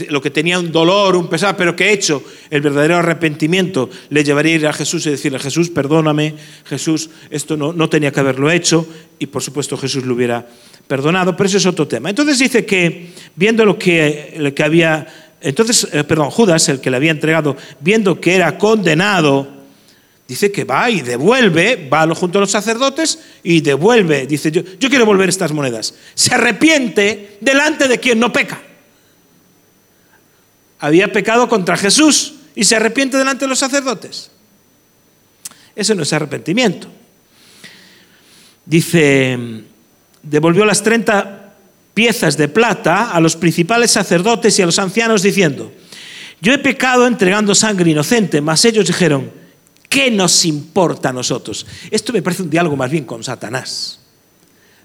lo 0.08 0.20
que 0.20 0.30
tenía 0.30 0.58
un 0.58 0.70
dolor, 0.70 1.16
un 1.16 1.28
pesar, 1.28 1.56
pero 1.56 1.74
que 1.74 1.86
he 1.86 1.92
hecho 1.92 2.22
el 2.50 2.60
verdadero 2.60 2.96
arrepentimiento, 2.96 3.90
le 4.10 4.22
llevaría 4.22 4.52
a 4.52 4.56
ir 4.56 4.66
a 4.66 4.72
Jesús 4.72 5.06
y 5.06 5.10
decirle, 5.10 5.40
Jesús, 5.40 5.70
perdóname, 5.70 6.34
Jesús, 6.64 7.10
esto 7.30 7.56
no, 7.56 7.72
no 7.72 7.88
tenía 7.88 8.12
que 8.12 8.20
haberlo 8.20 8.50
hecho, 8.50 8.86
y 9.18 9.26
por 9.26 9.42
supuesto 9.42 9.76
Jesús 9.76 10.04
lo 10.04 10.14
hubiera 10.14 10.46
perdonado, 10.86 11.36
pero 11.36 11.48
eso 11.48 11.58
es 11.58 11.66
otro 11.66 11.88
tema. 11.88 12.10
Entonces 12.10 12.38
dice 12.38 12.64
que, 12.64 13.10
viendo 13.34 13.64
lo 13.64 13.76
que, 13.76 14.52
que 14.54 14.62
había, 14.62 15.34
entonces, 15.40 15.88
eh, 15.92 16.04
perdón, 16.04 16.30
Judas, 16.30 16.68
el 16.68 16.80
que 16.80 16.90
le 16.90 16.96
había 16.96 17.10
entregado, 17.10 17.56
viendo 17.80 18.20
que 18.20 18.36
era 18.36 18.58
condenado, 18.58 19.48
dice 20.28 20.52
que 20.52 20.62
va 20.62 20.90
y 20.90 21.00
devuelve, 21.00 21.88
va 21.92 22.06
junto 22.14 22.38
a 22.38 22.42
los 22.42 22.52
sacerdotes 22.52 23.18
y 23.42 23.62
devuelve, 23.62 24.28
dice, 24.28 24.52
yo, 24.52 24.62
yo 24.78 24.88
quiero 24.88 25.06
volver 25.06 25.28
estas 25.28 25.52
monedas. 25.52 25.94
Se 26.14 26.34
arrepiente 26.34 27.38
delante 27.40 27.88
de 27.88 27.98
quien 27.98 28.20
no 28.20 28.32
peca 28.32 28.60
había 30.82 31.12
pecado 31.12 31.48
contra 31.48 31.76
Jesús 31.76 32.34
y 32.56 32.64
se 32.64 32.74
arrepiente 32.74 33.16
delante 33.16 33.44
de 33.44 33.48
los 33.48 33.60
sacerdotes. 33.60 34.32
Eso 35.76 35.94
no 35.94 36.02
es 36.02 36.12
arrepentimiento. 36.12 36.88
Dice, 38.66 39.38
devolvió 40.24 40.64
las 40.64 40.82
30 40.82 41.54
piezas 41.94 42.36
de 42.36 42.48
plata 42.48 43.12
a 43.12 43.20
los 43.20 43.36
principales 43.36 43.92
sacerdotes 43.92 44.58
y 44.58 44.62
a 44.62 44.66
los 44.66 44.80
ancianos 44.80 45.22
diciendo, 45.22 45.72
yo 46.40 46.52
he 46.52 46.58
pecado 46.58 47.06
entregando 47.06 47.54
sangre 47.54 47.92
inocente, 47.92 48.40
mas 48.40 48.64
ellos 48.64 48.88
dijeron, 48.88 49.30
¿qué 49.88 50.10
nos 50.10 50.44
importa 50.44 51.10
a 51.10 51.12
nosotros? 51.12 51.64
Esto 51.92 52.12
me 52.12 52.22
parece 52.22 52.42
un 52.42 52.50
diálogo 52.50 52.74
más 52.74 52.90
bien 52.90 53.04
con 53.04 53.22
Satanás. 53.22 54.00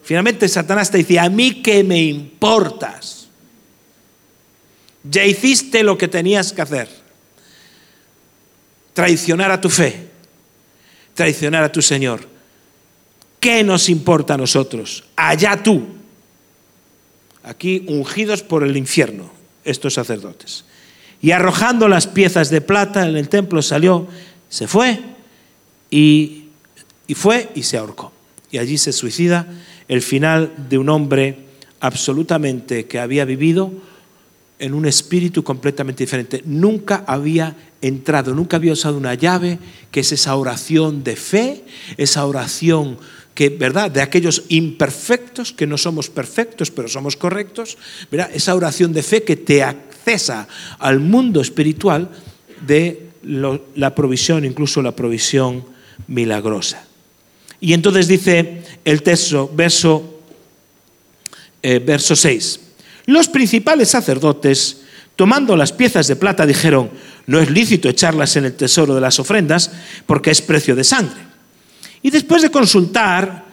Finalmente 0.04 0.48
Satanás 0.48 0.92
te 0.92 1.00
dice, 1.00 1.20
a 1.20 1.28
mí 1.28 1.64
qué 1.64 1.84
me 1.84 2.00
importas. 2.00 3.17
Ya 5.10 5.26
hiciste 5.26 5.84
lo 5.84 5.98
que 5.98 6.08
tenías 6.08 6.54
que 6.54 6.62
hacer. 6.62 6.90
Traicionar 8.94 9.52
a 9.52 9.62
tu 9.62 9.70
fe, 9.70 10.08
traicionar 11.14 11.64
a 11.64 11.72
tu 11.72 11.82
Señor. 11.82 12.28
¿Qué 13.40 13.64
nos 13.64 13.90
importa 13.90 14.34
a 14.34 14.38
nosotros? 14.38 15.04
Allá 15.16 15.62
tú. 15.62 15.86
Aquí 17.44 17.86
ungidos 17.88 18.42
por 18.42 18.64
el 18.64 18.76
infierno, 18.76 19.32
estos 19.64 19.94
sacerdotes. 19.94 20.66
Y 21.22 21.32
arrojando 21.32 21.88
las 21.88 22.08
piezas 22.08 22.50
de 22.50 22.62
plata 22.62 23.08
en 23.08 23.16
el 23.16 23.30
templo 23.30 23.62
salió, 23.62 24.08
se 24.50 24.68
fue 24.68 25.00
y, 25.90 26.46
y 27.08 27.14
fue 27.14 27.50
y 27.56 27.64
se 27.64 27.78
ahorcó. 27.78 28.12
Y 28.52 28.58
allí 28.58 28.78
se 28.78 28.92
suicida 28.92 29.48
el 29.88 30.02
final 30.02 30.54
de 30.70 30.78
un 30.78 30.90
hombre 30.90 31.46
absolutamente 31.80 32.88
que 32.88 33.00
había 33.00 33.26
vivido 33.26 33.72
en 34.60 34.74
un 34.74 34.86
espíritu 34.86 35.44
completamente 35.44 36.04
diferente. 36.04 36.42
Nunca 36.46 37.04
había 37.08 37.56
entrado, 37.82 38.34
nunca 38.34 38.58
había 38.58 38.74
usado 38.74 38.98
una 38.98 39.14
llave, 39.14 39.60
que 39.92 40.00
es 40.00 40.12
esa 40.12 40.36
oración 40.36 41.04
de 41.04 41.16
fe, 41.16 41.64
esa 41.98 42.26
oración 42.26 42.98
que, 43.36 43.50
¿verdad?, 43.50 43.92
de 43.92 44.02
aquellos 44.02 44.44
imperfectos, 44.50 45.54
que 45.54 45.68
no 45.68 45.78
somos 45.78 46.10
perfectos, 46.10 46.72
pero 46.72 46.88
somos 46.88 47.16
correctos. 47.16 47.78
Esa 48.34 48.56
oración 48.56 48.94
de 48.94 49.04
fe 49.04 49.24
que 49.24 49.36
te 49.36 49.62
accesa 49.62 50.48
al 50.80 51.00
mundo 51.00 51.40
espiritual 51.42 52.10
de 52.66 53.10
la 53.76 53.94
provisión, 53.94 54.44
incluso 54.44 54.82
la 54.82 54.96
provisión 54.96 55.66
milagrosa. 56.08 56.86
Y 57.60 57.74
entonces 57.74 58.08
dice 58.08 58.64
el 58.86 59.04
texto, 59.04 59.52
verso, 59.54 60.22
eh, 61.62 61.80
verso 61.80 62.16
6. 62.16 62.67
Los 63.08 63.30
principales 63.30 63.88
sacerdotes, 63.90 64.82
tomando 65.16 65.56
las 65.56 65.72
piezas 65.72 66.08
de 66.08 66.18
plata, 66.18 66.46
dijeron, 66.46 66.92
no 67.26 67.40
es 67.40 67.50
lícito 67.50 67.88
echarlas 67.88 68.36
en 68.36 68.44
el 68.44 68.54
tesoro 68.54 68.94
de 68.94 69.02
las 69.02 69.18
ofrendas 69.18 69.72
porque 70.06 70.30
es 70.30 70.42
precio 70.42 70.76
de 70.76 70.84
sangre. 70.84 71.22
Y 72.02 72.10
después 72.10 72.42
de 72.42 72.52
consultar, 72.52 73.46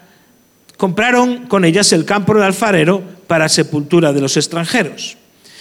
compraron 0.77 1.47
con 1.47 1.65
ellas 1.65 1.93
el 1.93 2.05
campo 2.05 2.35
del 2.35 2.43
alfarero 2.43 3.01
para 3.29 3.49
sepultura 3.49 4.13
de 4.13 4.21
los 4.21 4.37
extranjeros. 4.37 5.17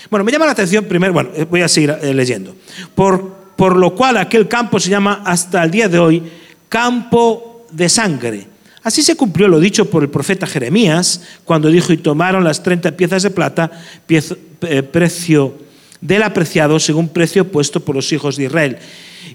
Bueno, 0.09 0.23
me 0.23 0.31
llama 0.31 0.47
la 0.47 0.53
atención 0.53 0.85
primero, 0.85 1.13
bueno, 1.13 1.29
eh, 1.35 1.45
voy 1.45 1.61
a 1.61 1.67
seguir 1.67 1.95
eh, 2.01 2.15
leyendo, 2.15 2.55
por, 2.95 3.53
por 3.55 3.77
lo 3.77 3.93
cual 3.93 4.17
aquel 4.17 4.47
campo 4.47 4.79
se 4.79 4.89
llama 4.89 5.21
hasta 5.23 5.63
el 5.63 5.69
día 5.69 5.87
de 5.87 5.99
hoy 5.99 6.23
campo 6.67 7.67
de 7.71 7.87
sangre 7.89 8.52
Así 8.83 9.01
se 9.01 9.15
cumplió 9.15 9.47
lo 9.47 9.59
dicho 9.59 9.89
por 9.89 10.03
el 10.03 10.09
profeta 10.09 10.45
Jeremías 10.45 11.21
cuando 11.45 11.69
dijo, 11.69 11.93
y 11.93 11.97
tomaron 11.97 12.43
las 12.43 12.61
30 12.61 12.91
piezas 12.97 13.23
de 13.23 13.31
plata, 13.31 13.71
eh, 14.09 14.83
precio 14.83 15.57
del 16.01 16.23
apreciado 16.23 16.79
según 16.79 17.07
precio 17.07 17.49
puesto 17.49 17.79
por 17.79 17.95
los 17.95 18.11
hijos 18.11 18.35
de 18.35 18.45
Israel, 18.45 18.77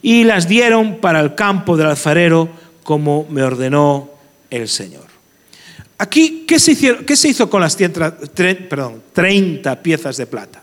y 0.02 0.24
las 0.24 0.48
dieron 0.48 0.98
para 0.98 1.20
el 1.20 1.34
campo 1.34 1.78
del 1.78 1.86
alfarero 1.86 2.50
como 2.82 3.26
me 3.30 3.42
ordenó 3.42 4.10
el 4.50 4.68
Señor. 4.68 5.06
Aquí, 5.96 6.44
¿qué 6.46 6.60
se, 6.60 6.76
qué 7.04 7.16
se 7.16 7.28
hizo 7.28 7.48
con 7.48 7.62
las 7.62 7.74
30, 7.74 8.18
perdón, 8.68 9.02
30 9.14 9.82
piezas 9.82 10.18
de 10.18 10.26
plata? 10.26 10.62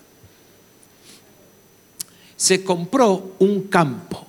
Se 2.37 2.63
compró 2.63 3.35
un 3.39 3.63
campo. 3.63 4.27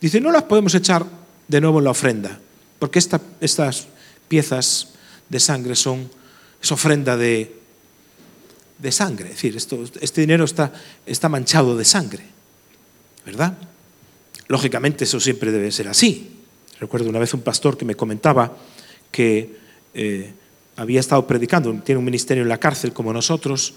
Dice, 0.00 0.20
no 0.20 0.32
las 0.32 0.42
podemos 0.42 0.74
echar 0.74 1.06
de 1.46 1.60
nuevo 1.60 1.78
en 1.78 1.84
la 1.84 1.90
ofrenda 1.92 2.38
porque 2.82 2.98
estas 2.98 3.86
piezas 4.26 4.88
de 5.28 5.38
sangre 5.38 5.76
son 5.76 6.10
es 6.60 6.72
ofrenda 6.72 7.16
de, 7.16 7.54
de 8.76 8.90
sangre, 8.90 9.28
es 9.28 9.34
decir, 9.36 9.56
este 10.00 10.20
dinero 10.20 10.44
está, 10.44 10.72
está 11.06 11.28
manchado 11.28 11.76
de 11.76 11.84
sangre, 11.84 12.24
¿verdad? 13.24 13.56
Lógicamente 14.48 15.04
eso 15.04 15.20
siempre 15.20 15.52
debe 15.52 15.70
ser 15.70 15.86
así. 15.86 16.32
Recuerdo 16.80 17.08
una 17.08 17.20
vez 17.20 17.32
un 17.34 17.42
pastor 17.42 17.78
que 17.78 17.84
me 17.84 17.94
comentaba 17.94 18.56
que 19.12 19.58
eh, 19.94 20.32
había 20.74 20.98
estado 20.98 21.24
predicando, 21.24 21.72
tiene 21.84 22.00
un 22.00 22.04
ministerio 22.04 22.42
en 22.42 22.48
la 22.48 22.58
cárcel 22.58 22.92
como 22.92 23.12
nosotros, 23.12 23.74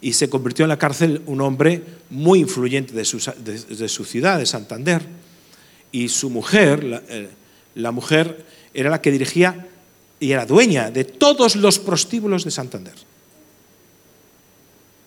y 0.00 0.14
se 0.14 0.30
convirtió 0.30 0.64
en 0.64 0.70
la 0.70 0.78
cárcel 0.78 1.20
un 1.26 1.42
hombre 1.42 1.82
muy 2.08 2.38
influyente 2.38 2.94
de 2.94 3.04
su, 3.04 3.20
ciudad, 4.06 4.38
de 4.38 4.46
Santander, 4.46 5.02
y 5.92 6.08
su 6.08 6.30
mujer, 6.30 7.04
eh, 7.10 7.28
la 7.76 7.92
mujer 7.92 8.44
era 8.74 8.90
la 8.90 9.00
que 9.00 9.12
dirigía 9.12 9.68
y 10.18 10.32
era 10.32 10.46
dueña 10.46 10.90
de 10.90 11.04
todos 11.04 11.56
los 11.56 11.78
prostíbulos 11.78 12.44
de 12.44 12.50
Santander. 12.50 12.94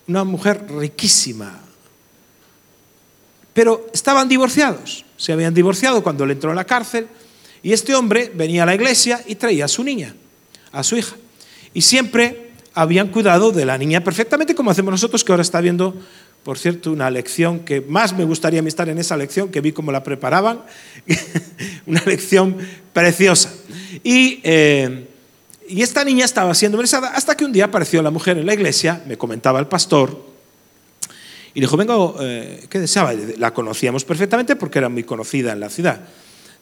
Una 0.07 0.23
mujer 0.23 0.65
riquísima. 0.69 1.59
Pero 3.53 3.87
estaban 3.91 4.29
divorciados. 4.29 5.03
Se 5.17 5.33
habían 5.33 5.53
divorciado 5.53 6.03
cuando 6.03 6.25
le 6.25 6.33
entró 6.33 6.51
en 6.51 6.55
la 6.55 6.65
cárcel 6.65 7.07
y 7.63 7.73
este 7.73 7.95
hombre 7.95 8.31
venía 8.33 8.63
a 8.63 8.65
la 8.67 8.75
iglesia 8.75 9.23
y 9.27 9.35
traía 9.35 9.65
a 9.65 9.67
su 9.67 9.83
niña, 9.83 10.15
a 10.71 10.83
su 10.83 10.95
hija. 10.95 11.15
Y 11.73 11.81
siempre 11.81 12.51
habían 12.73 13.09
cuidado 13.09 13.51
de 13.51 13.65
la 13.65 13.77
niña 13.77 14.03
perfectamente 14.03 14.53
como 14.53 14.71
hacemos 14.71 14.91
nosotros, 14.91 15.23
que 15.23 15.31
ahora 15.31 15.41
está 15.41 15.59
viendo 15.59 15.95
por 16.43 16.57
cierto, 16.57 16.91
una 16.91 17.09
lección 17.09 17.59
que 17.59 17.81
más 17.81 18.13
me 18.13 18.23
gustaría 18.23 18.61
estar 18.61 18.87
en 18.89 18.97
esa 18.97 19.17
lección, 19.17 19.49
que 19.49 19.61
vi 19.61 19.71
cómo 19.71 19.91
la 19.91 20.03
preparaban, 20.03 20.63
una 21.85 22.01
lección 22.05 22.57
preciosa. 22.93 23.53
Y, 24.03 24.39
eh, 24.43 25.07
y 25.67 25.81
esta 25.81 26.03
niña 26.03 26.25
estaba 26.25 26.53
siendo 26.55 26.77
embelesada 26.77 27.09
hasta 27.09 27.35
que 27.35 27.45
un 27.45 27.51
día 27.51 27.65
apareció 27.65 28.01
la 28.01 28.09
mujer 28.09 28.37
en 28.37 28.45
la 28.45 28.53
iglesia, 28.53 29.03
me 29.05 29.17
comentaba 29.17 29.59
el 29.59 29.67
pastor, 29.67 30.27
Y 31.53 31.59
dijo, 31.59 31.75
vengo, 31.77 32.15
eh, 32.21 32.65
¿qué 32.69 32.79
deseaba? 32.79 33.13
La 33.37 33.53
conocíamos 33.53 34.05
perfectamente 34.05 34.55
porque 34.55 34.79
era 34.79 34.87
muy 34.87 35.03
conocida 35.03 35.51
en 35.51 35.59
la 35.59 35.69
ciudad. 35.69 36.01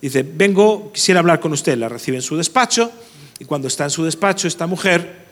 Dice, 0.01 0.23
vengo, 0.23 0.91
quisiera 0.93 1.19
hablar 1.19 1.39
con 1.39 1.51
usted. 1.51 1.77
La 1.77 1.89
recibe 1.89 2.17
en 2.17 2.23
su 2.23 2.35
despacho 2.37 2.91
y 3.39 3.45
cuando 3.45 3.67
está 3.67 3.83
en 3.83 3.89
su 3.89 4.03
despacho 4.03 4.47
esta 4.47 4.65
mujer, 4.65 5.27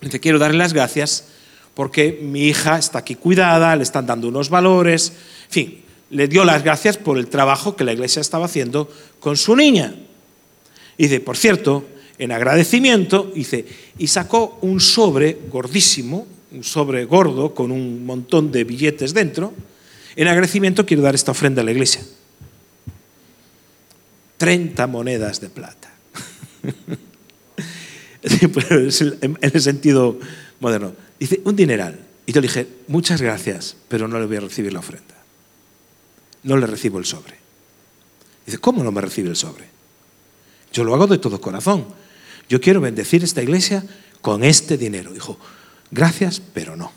dice, 0.00 0.20
quiero 0.20 0.38
darle 0.38 0.58
las 0.58 0.72
gracias 0.72 1.24
porque 1.80 2.20
mi 2.20 2.42
hija 2.42 2.76
está 2.76 2.98
aquí 2.98 3.14
cuidada, 3.14 3.74
le 3.74 3.84
están 3.84 4.04
dando 4.04 4.28
unos 4.28 4.50
valores, 4.50 5.14
en 5.46 5.50
fin, 5.50 5.82
le 6.10 6.28
dio 6.28 6.44
las 6.44 6.62
gracias 6.62 6.98
por 6.98 7.16
el 7.16 7.28
trabajo 7.28 7.74
que 7.74 7.84
la 7.84 7.94
iglesia 7.94 8.20
estaba 8.20 8.44
haciendo 8.44 8.92
con 9.18 9.38
su 9.38 9.56
niña. 9.56 9.94
Y 10.98 11.04
dice, 11.04 11.20
por 11.20 11.38
cierto, 11.38 11.86
en 12.18 12.32
agradecimiento, 12.32 13.32
dice, 13.34 13.64
y 13.96 14.08
sacó 14.08 14.58
un 14.60 14.78
sobre 14.78 15.38
gordísimo, 15.50 16.26
un 16.52 16.64
sobre 16.64 17.06
gordo 17.06 17.54
con 17.54 17.72
un 17.72 18.04
montón 18.04 18.52
de 18.52 18.64
billetes 18.64 19.14
dentro. 19.14 19.54
En 20.16 20.28
agradecimiento 20.28 20.84
quiero 20.84 21.02
dar 21.02 21.14
esta 21.14 21.30
ofrenda 21.30 21.62
a 21.62 21.64
la 21.64 21.70
iglesia. 21.70 22.02
30 24.36 24.86
monedas 24.86 25.40
de 25.40 25.48
plata. 25.48 25.90
en 28.22 29.38
el 29.40 29.62
sentido 29.62 30.18
moderno. 30.60 30.92
Dice, 31.20 31.42
un 31.44 31.54
dineral. 31.54 32.00
Y 32.26 32.32
yo 32.32 32.40
le 32.40 32.48
dije, 32.48 32.66
muchas 32.88 33.20
gracias, 33.20 33.76
pero 33.88 34.08
no 34.08 34.18
le 34.18 34.26
voy 34.26 34.36
a 34.36 34.40
recibir 34.40 34.72
la 34.72 34.78
ofrenda. 34.78 35.14
No 36.42 36.56
le 36.56 36.66
recibo 36.66 36.98
el 36.98 37.04
sobre. 37.04 37.34
Dice, 38.46 38.58
¿cómo 38.58 38.82
no 38.82 38.90
me 38.90 39.02
recibe 39.02 39.28
el 39.28 39.36
sobre? 39.36 39.66
Yo 40.72 40.82
lo 40.82 40.94
hago 40.94 41.06
de 41.06 41.18
todo 41.18 41.40
corazón. 41.40 41.86
Yo 42.48 42.60
quiero 42.60 42.80
bendecir 42.80 43.22
esta 43.22 43.42
iglesia 43.42 43.84
con 44.22 44.42
este 44.42 44.78
dinero. 44.78 45.12
Dijo, 45.12 45.38
gracias, 45.90 46.40
pero 46.54 46.74
no. 46.74 46.90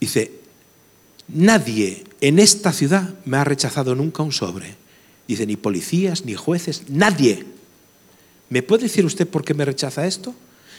Dice, 0.00 0.32
nadie 1.28 2.04
en 2.20 2.38
esta 2.38 2.72
ciudad 2.72 3.14
me 3.26 3.36
ha 3.36 3.44
rechazado 3.44 3.94
nunca 3.94 4.22
un 4.22 4.32
sobre. 4.32 4.74
Dice, 5.28 5.46
ni 5.46 5.56
policías, 5.56 6.24
ni 6.24 6.34
jueces, 6.34 6.84
nadie. 6.88 7.44
¿Me 8.48 8.62
puede 8.62 8.84
decir 8.84 9.04
usted 9.04 9.28
por 9.28 9.44
qué 9.44 9.52
me 9.52 9.64
rechaza 9.64 10.06
esto? 10.06 10.34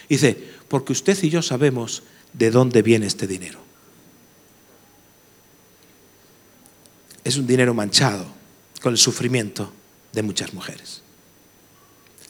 Dice, 0.10 0.38
porque 0.68 0.94
usted 0.94 1.18
y 1.24 1.30
yo 1.30 1.42
sabemos 1.42 2.04
de 2.34 2.52
dónde 2.52 2.82
viene 2.82 3.06
este 3.06 3.28
dinero. 3.28 3.60
Es 7.24 7.38
un 7.38 7.48
dinero 7.48 7.74
manchado 7.74 8.26
con 8.82 8.92
el 8.92 8.98
sufrimiento 8.98 9.72
de 10.14 10.22
muchas 10.22 10.54
mujeres. 10.54 11.02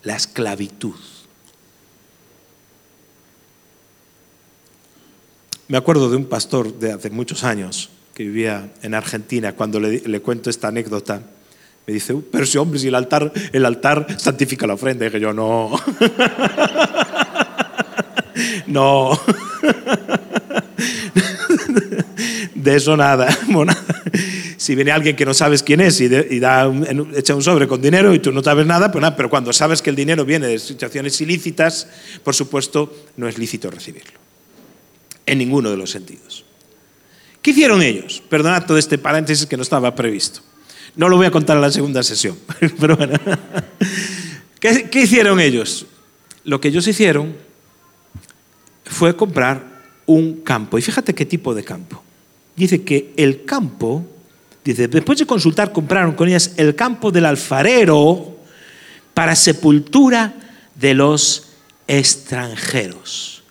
La 0.04 0.16
esclavitud. 0.16 0.96
Me 5.68 5.78
acuerdo 5.78 6.10
de 6.10 6.16
un 6.16 6.26
pastor 6.26 6.78
de 6.80 6.94
hace 6.94 7.10
muchos 7.10 7.44
años 7.44 7.90
que 8.14 8.24
vivía 8.24 8.72
en 8.82 8.94
Argentina, 8.94 9.54
cuando 9.54 9.80
le, 9.80 10.22
cuento 10.22 10.50
esta 10.50 10.70
anécdota, 10.70 11.22
me 11.86 11.94
dice, 11.94 12.16
pero 12.32 12.46
si 12.46 12.58
hombre, 12.58 12.80
si 12.80 12.88
el 12.88 12.96
altar, 12.96 13.34
el 13.52 13.66
altar 13.66 14.08
santifica 14.18 14.66
la 14.66 14.76
ofrenda. 14.76 15.06
Y 15.06 15.10
dije 15.10 15.20
yo, 15.20 15.34
no. 15.34 15.72
no. 18.68 19.20
De 22.54 22.76
eso 22.76 22.98
nada. 22.98 23.28
Si 24.58 24.74
viene 24.74 24.92
alguien 24.92 25.16
que 25.16 25.26
no 25.26 25.34
sabes 25.34 25.62
quién 25.62 25.82
es 25.82 26.00
y, 26.02 26.08
da 26.08 26.72
echa 27.16 27.36
un 27.36 27.44
sobre 27.44 27.68
con 27.68 27.82
dinero 27.82 28.16
y 28.16 28.20
tú 28.20 28.32
no 28.32 28.42
sabes 28.42 28.66
nada, 28.66 28.92
pues 28.92 29.02
nada, 29.02 29.16
pero 29.16 29.30
cuando 29.30 29.54
sabes 29.54 29.82
que 29.82 29.92
el 29.92 29.96
dinero 29.96 30.26
viene 30.26 30.48
de 30.48 30.58
situaciones 30.58 31.20
ilícitas, 31.22 31.88
por 32.24 32.34
supuesto, 32.34 32.92
no 33.18 33.28
es 33.28 33.38
lícito 33.38 33.70
recibirlo 33.70 34.18
en 35.26 35.38
ninguno 35.38 35.70
de 35.70 35.78
los 35.78 35.92
sentidos. 35.92 36.46
¿Qué 37.42 37.52
hicieron 37.52 37.84
ellos? 37.84 38.24
Perdonad 38.28 38.66
todo 38.66 38.80
este 38.80 38.98
paréntesis 38.98 39.46
que 39.46 39.58
no 39.58 39.62
estaba 39.62 39.94
previsto. 39.94 40.40
No 40.96 41.10
lo 41.10 41.18
voy 41.18 41.28
a 41.28 41.32
contar 41.32 41.58
en 41.58 41.62
la 41.62 41.72
segunda 41.72 42.02
sesión, 42.02 42.36
pero 42.80 42.96
bueno. 42.96 43.20
¿Qué, 44.60 44.90
¿Qué, 44.90 45.02
hicieron 45.02 45.40
ellos? 45.40 45.86
Lo 46.44 46.60
que 46.60 46.70
ellos 46.70 46.88
hicieron 46.88 47.36
fue 48.86 49.16
comprar 49.16 49.76
un 50.06 50.42
campo. 50.42 50.78
Y 50.78 50.82
fíjate 50.82 51.14
qué 51.14 51.26
tipo 51.26 51.54
de 51.54 51.64
campo. 51.64 52.02
Dice 52.56 52.84
que 52.84 53.14
el 53.18 53.44
campo, 53.44 54.06
dice, 54.64 54.88
después 54.88 55.20
de 55.20 55.26
consultar, 55.26 55.72
compraron 55.72 56.14
con 56.14 56.30
ellas 56.30 56.54
el 56.58 56.76
campo 56.76 57.12
del 57.12 57.26
alfarero 57.26 58.38
para 59.14 59.36
sepultura 59.36 60.34
de 60.76 60.94
los 60.94 61.48
extranjeros. 61.88 63.44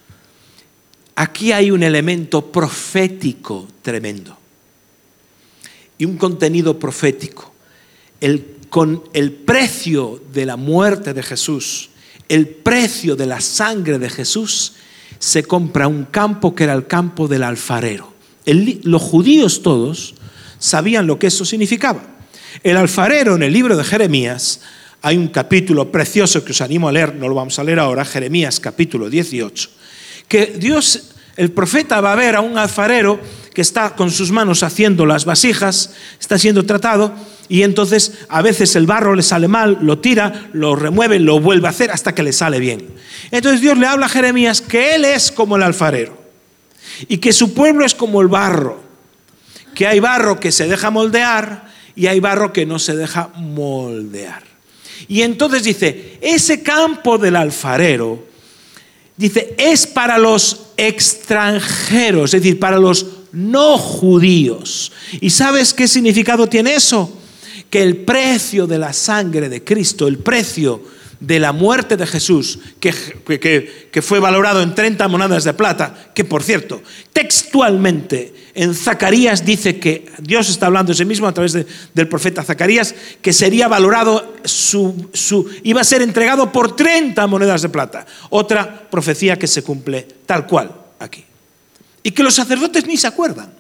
Aquí 1.16 1.52
hay 1.52 1.70
un 1.70 1.82
elemento 1.82 2.50
profético 2.50 3.68
tremendo 3.82 4.36
y 5.98 6.04
un 6.04 6.16
contenido 6.16 6.78
profético. 6.78 7.52
con 8.70 9.04
el 9.12 9.30
precio 9.30 10.20
de 10.32 10.46
la 10.46 10.56
muerte 10.56 11.14
de 11.14 11.22
Jesús, 11.22 11.90
el 12.28 12.48
precio 12.48 13.14
de 13.14 13.26
la 13.26 13.40
sangre 13.40 13.98
de 14.00 14.10
Jesús, 14.10 14.72
se 15.24 15.42
compra 15.42 15.88
un 15.88 16.04
campo 16.04 16.54
que 16.54 16.64
era 16.64 16.74
el 16.74 16.86
campo 16.86 17.28
del 17.28 17.42
alfarero. 17.44 18.12
los 18.44 19.00
judíos 19.00 19.62
todos 19.62 20.14
sabían 20.58 21.06
lo 21.06 21.18
que 21.18 21.28
eso 21.28 21.44
significaba. 21.44 22.02
El 22.62 22.76
alfarero 22.76 23.34
en 23.34 23.42
el 23.42 23.52
libro 23.52 23.76
de 23.76 23.84
Jeremías, 23.84 24.60
hay 25.00 25.16
un 25.16 25.28
capítulo 25.28 25.90
precioso 25.90 26.44
que 26.44 26.52
os 26.52 26.60
animo 26.60 26.88
a 26.88 26.92
leer, 26.92 27.14
no 27.14 27.28
lo 27.28 27.34
vamos 27.34 27.58
a 27.58 27.64
leer 27.64 27.78
ahora, 27.78 28.04
Jeremías 28.04 28.60
capítulo 28.60 29.08
18 29.08 29.70
que 30.28 30.46
Dios, 30.46 31.14
el 31.36 31.52
profeta 31.52 32.00
va 32.00 32.12
a 32.12 32.16
ver 32.16 32.36
a 32.36 32.40
un 32.40 32.58
alfarero 32.58 33.20
que 33.54 33.62
está 33.62 33.94
con 33.94 34.10
sus 34.10 34.32
manos 34.32 34.64
haciendo 34.64 35.06
las 35.06 35.24
vasijas, 35.24 35.94
está 36.20 36.38
siendo 36.38 36.66
tratado, 36.66 37.14
y 37.48 37.62
entonces 37.62 38.12
a 38.28 38.42
veces 38.42 38.74
el 38.74 38.86
barro 38.86 39.14
le 39.14 39.22
sale 39.22 39.46
mal, 39.46 39.78
lo 39.80 40.00
tira, 40.00 40.48
lo 40.52 40.74
remueve, 40.74 41.20
lo 41.20 41.38
vuelve 41.38 41.68
a 41.68 41.70
hacer 41.70 41.92
hasta 41.92 42.14
que 42.14 42.24
le 42.24 42.32
sale 42.32 42.58
bien. 42.58 42.88
Entonces 43.30 43.60
Dios 43.60 43.78
le 43.78 43.86
habla 43.86 44.06
a 44.06 44.08
Jeremías 44.08 44.60
que 44.60 44.96
él 44.96 45.04
es 45.04 45.30
como 45.30 45.56
el 45.56 45.62
alfarero 45.62 46.20
y 47.08 47.18
que 47.18 47.32
su 47.32 47.54
pueblo 47.54 47.84
es 47.86 47.94
como 47.94 48.20
el 48.20 48.28
barro, 48.28 48.82
que 49.74 49.86
hay 49.86 50.00
barro 50.00 50.40
que 50.40 50.50
se 50.50 50.66
deja 50.66 50.90
moldear 50.90 51.68
y 51.94 52.08
hay 52.08 52.18
barro 52.18 52.52
que 52.52 52.66
no 52.66 52.80
se 52.80 52.96
deja 52.96 53.28
moldear. 53.36 54.42
Y 55.06 55.22
entonces 55.22 55.62
dice, 55.62 56.18
ese 56.20 56.62
campo 56.62 57.18
del 57.18 57.36
alfarero 57.36 58.24
dice, 59.16 59.54
es 59.58 59.86
para 59.86 60.18
los 60.18 60.70
extranjeros, 60.76 62.34
es 62.34 62.42
decir, 62.42 62.58
para 62.58 62.78
los 62.78 63.06
no 63.34 63.76
judíos. 63.76 64.92
¿Y 65.20 65.30
sabes 65.30 65.74
qué 65.74 65.88
significado 65.88 66.48
tiene 66.48 66.74
eso? 66.74 67.20
Que 67.68 67.82
el 67.82 67.98
precio 67.98 68.66
de 68.66 68.78
la 68.78 68.92
sangre 68.92 69.48
de 69.48 69.64
Cristo, 69.64 70.06
el 70.06 70.18
precio 70.18 70.82
de 71.20 71.38
la 71.38 71.52
muerte 71.52 71.96
de 71.96 72.06
Jesús, 72.06 72.58
que, 72.80 74.02
fue 74.02 74.20
valorado 74.20 74.62
en 74.62 74.74
30 74.74 75.08
monedas 75.08 75.44
de 75.44 75.54
plata, 75.54 76.12
que 76.14 76.24
por 76.24 76.42
cierto, 76.42 76.82
textualmente 77.12 78.34
en 78.54 78.74
Zacarías 78.74 79.44
dice 79.44 79.78
que 79.78 80.10
Dios 80.18 80.48
está 80.48 80.66
hablando 80.66 80.92
de 80.92 80.96
sí 80.96 81.04
mismo 81.04 81.26
a 81.26 81.32
través 81.32 81.52
del 81.52 82.08
profeta 82.08 82.42
Zacarías, 82.42 82.94
que 83.22 83.32
sería 83.32 83.68
valorado, 83.68 84.34
su, 84.44 85.08
iba 85.62 85.80
a 85.80 85.84
ser 85.84 86.02
entregado 86.02 86.52
por 86.52 86.76
30 86.76 87.26
monedas 87.26 87.62
de 87.62 87.68
plata. 87.68 88.06
Otra 88.30 88.88
profecía 88.90 89.38
que 89.38 89.46
se 89.46 89.62
cumple 89.62 90.06
tal 90.26 90.46
cual 90.46 90.72
aquí. 90.98 91.24
Y 92.04 92.12
que 92.12 92.22
los 92.22 92.34
sacerdotes 92.34 92.86
ni 92.86 92.96
se 92.96 93.08
acuerdan. 93.08 93.52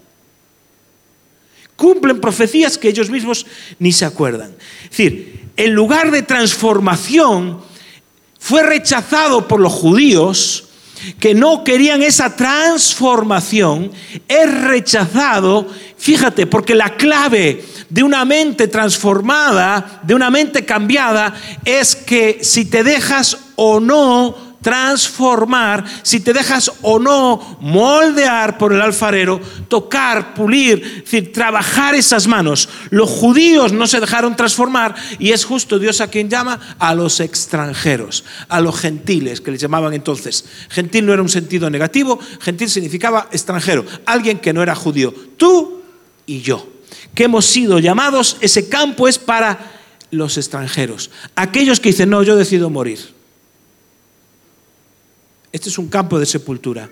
Cumplen 1.74 2.20
profecías 2.20 2.78
que 2.78 2.88
ellos 2.88 3.10
mismos 3.10 3.44
ni 3.80 3.90
se 3.90 4.04
acuerdan. 4.04 4.54
Es 4.84 4.90
decir, 4.90 5.50
el 5.56 5.72
lugar 5.72 6.12
de 6.12 6.22
transformación 6.22 7.60
fue 8.38 8.62
rechazado 8.62 9.48
por 9.48 9.58
los 9.58 9.72
judíos 9.72 10.68
que 11.18 11.34
no 11.34 11.64
querían 11.64 12.02
esa 12.02 12.36
transformación, 12.36 13.92
es 14.28 14.60
rechazado, 14.62 15.66
fíjate, 15.98 16.46
porque 16.46 16.74
la 16.74 16.96
clave 16.96 17.64
de 17.90 18.02
una 18.02 18.24
mente 18.24 18.68
transformada, 18.68 20.00
de 20.02 20.14
una 20.14 20.30
mente 20.30 20.64
cambiada, 20.64 21.34
es 21.64 21.94
que 21.94 22.38
si 22.42 22.64
te 22.64 22.82
dejas 22.84 23.36
o 23.56 23.80
no 23.80 24.43
transformar, 24.64 25.84
si 26.02 26.20
te 26.20 26.32
dejas 26.32 26.72
o 26.80 26.98
no 26.98 27.58
moldear 27.60 28.56
por 28.56 28.72
el 28.72 28.80
alfarero, 28.80 29.38
tocar, 29.68 30.32
pulir, 30.32 30.82
es 30.82 31.04
decir, 31.04 31.32
trabajar 31.34 31.94
esas 31.94 32.26
manos. 32.26 32.70
Los 32.88 33.10
judíos 33.10 33.74
no 33.74 33.86
se 33.86 34.00
dejaron 34.00 34.36
transformar 34.36 34.94
y 35.18 35.32
es 35.32 35.44
justo 35.44 35.78
Dios 35.78 36.00
a 36.00 36.08
quien 36.08 36.30
llama 36.30 36.58
a 36.78 36.94
los 36.94 37.20
extranjeros, 37.20 38.24
a 38.48 38.62
los 38.62 38.80
gentiles, 38.80 39.42
que 39.42 39.50
les 39.50 39.60
llamaban 39.60 39.92
entonces. 39.92 40.46
Gentil 40.70 41.04
no 41.04 41.12
era 41.12 41.20
un 41.20 41.28
sentido 41.28 41.68
negativo, 41.68 42.18
gentil 42.40 42.70
significaba 42.70 43.28
extranjero, 43.32 43.84
alguien 44.06 44.38
que 44.38 44.54
no 44.54 44.62
era 44.62 44.74
judío. 44.74 45.12
Tú 45.36 45.82
y 46.24 46.40
yo, 46.40 46.66
que 47.14 47.24
hemos 47.24 47.44
sido 47.44 47.80
llamados, 47.80 48.38
ese 48.40 48.70
campo 48.70 49.08
es 49.08 49.18
para 49.18 49.72
los 50.10 50.38
extranjeros, 50.38 51.10
aquellos 51.36 51.80
que 51.80 51.90
dicen, 51.90 52.08
no, 52.08 52.22
yo 52.22 52.34
decido 52.34 52.70
morir. 52.70 53.13
Este 55.54 55.68
es 55.68 55.78
un 55.78 55.86
campo 55.86 56.18
de 56.18 56.26
sepultura. 56.26 56.90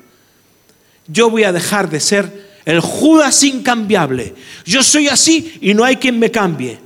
Yo 1.09 1.29
voy 1.29 1.43
a 1.43 1.51
dejar 1.51 1.91
de 1.91 1.99
ser 1.99 2.61
El 2.65 2.79
Judas 2.79 3.43
incambiable. 3.43 4.37
Yo 4.65 4.85
soy 4.85 5.09
así 5.09 5.59
y 5.61 5.75
no 5.75 5.83
hay 5.85 5.97
quien 5.97 6.17
me 6.17 6.31
cambie. 6.31 6.79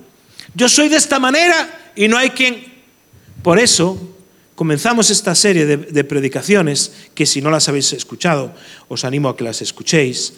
Yo 0.55 0.70
soy 0.70 0.89
de 0.89 0.97
esta 0.97 1.18
manera 1.18 1.93
y 1.95 2.09
no 2.09 2.16
hay 2.16 2.31
quien... 2.31 2.64
Por 3.43 3.59
eso 3.59 4.16
comenzamos 4.55 5.11
esta 5.11 5.35
serie 5.35 5.66
de, 5.66 6.05
predicaciones, 6.05 6.93
que 7.14 7.27
si 7.27 7.43
no 7.43 7.51
las 7.51 7.68
habéis 7.68 7.93
escuchado, 7.93 8.55
os 8.89 9.05
animo 9.05 9.29
a 9.29 9.37
que 9.37 9.45
las 9.45 9.61
escuchéis, 9.61 10.33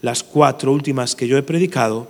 las 0.00 0.22
cuatro 0.22 0.72
últimas 0.72 1.16
que 1.16 1.26
yo 1.26 1.36
he 1.36 1.42
predicado, 1.42 2.08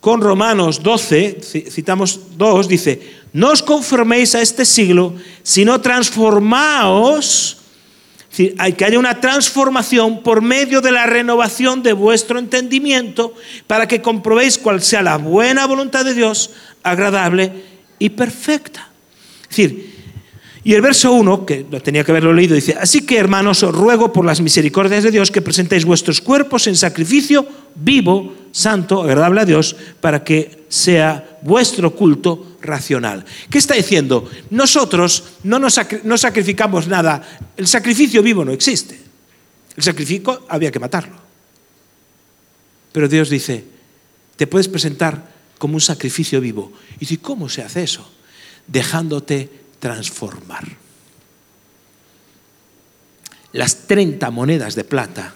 con 0.00 0.22
Romanos 0.22 0.82
12, 0.82 1.40
citamos 1.68 2.38
dos, 2.38 2.68
dice, 2.68 3.16
no 3.34 3.50
os 3.50 3.62
conforméis 3.62 4.34
a 4.34 4.40
este 4.40 4.64
siglo, 4.64 5.14
sino 5.42 5.80
transformaos, 5.82 7.55
hay 8.58 8.74
que 8.74 8.84
haya 8.84 8.98
una 8.98 9.20
transformación 9.20 10.22
por 10.22 10.42
medio 10.42 10.80
de 10.80 10.92
la 10.92 11.06
renovación 11.06 11.82
de 11.82 11.92
vuestro 11.92 12.38
entendimiento 12.38 13.34
para 13.66 13.88
que 13.88 14.02
comprobéis 14.02 14.58
cuál 14.58 14.82
sea 14.82 15.02
la 15.02 15.16
buena 15.16 15.66
voluntad 15.66 16.04
de 16.04 16.14
Dios, 16.14 16.50
agradable 16.82 17.52
y 17.98 18.10
perfecta. 18.10 18.90
Es 19.42 19.56
decir, 19.56 19.96
y 20.66 20.74
el 20.74 20.82
verso 20.82 21.12
1, 21.12 21.46
que 21.46 21.62
tenía 21.82 22.02
que 22.02 22.10
haberlo 22.10 22.32
leído, 22.32 22.56
dice, 22.56 22.76
así 22.80 23.06
que 23.06 23.18
hermanos, 23.18 23.62
os 23.62 23.72
ruego 23.72 24.12
por 24.12 24.24
las 24.24 24.40
misericordias 24.40 25.04
de 25.04 25.12
Dios 25.12 25.30
que 25.30 25.40
presentéis 25.40 25.84
vuestros 25.84 26.20
cuerpos 26.20 26.66
en 26.66 26.74
sacrificio 26.74 27.46
vivo, 27.76 28.34
santo, 28.50 29.02
agradable 29.02 29.42
a 29.42 29.44
Dios, 29.44 29.76
para 30.00 30.24
que 30.24 30.64
sea 30.68 31.38
vuestro 31.42 31.94
culto 31.94 32.55
racional. 32.66 33.24
¿Qué 33.50 33.58
está 33.58 33.74
diciendo? 33.74 34.30
Nosotros 34.50 35.24
no, 35.44 35.58
nos 35.58 35.80
no 36.04 36.18
sacrificamos 36.18 36.88
nada, 36.88 37.38
el 37.56 37.66
sacrificio 37.66 38.22
vivo 38.22 38.44
no 38.44 38.52
existe. 38.52 39.00
El 39.76 39.82
sacrificio 39.82 40.46
había 40.48 40.70
que 40.70 40.78
matarlo. 40.78 41.16
Pero 42.92 43.08
Dios 43.08 43.28
dice, 43.28 43.64
te 44.36 44.46
puedes 44.46 44.68
presentar 44.68 45.30
como 45.58 45.74
un 45.74 45.80
sacrificio 45.80 46.40
vivo. 46.40 46.72
Y 46.96 47.00
dice, 47.00 47.18
¿cómo 47.18 47.48
se 47.48 47.62
hace 47.62 47.82
eso? 47.82 48.10
Dejándote 48.66 49.50
transformar. 49.78 50.64
Las 53.52 53.86
30 53.86 54.30
monedas 54.30 54.74
de 54.74 54.84
plata 54.84 55.34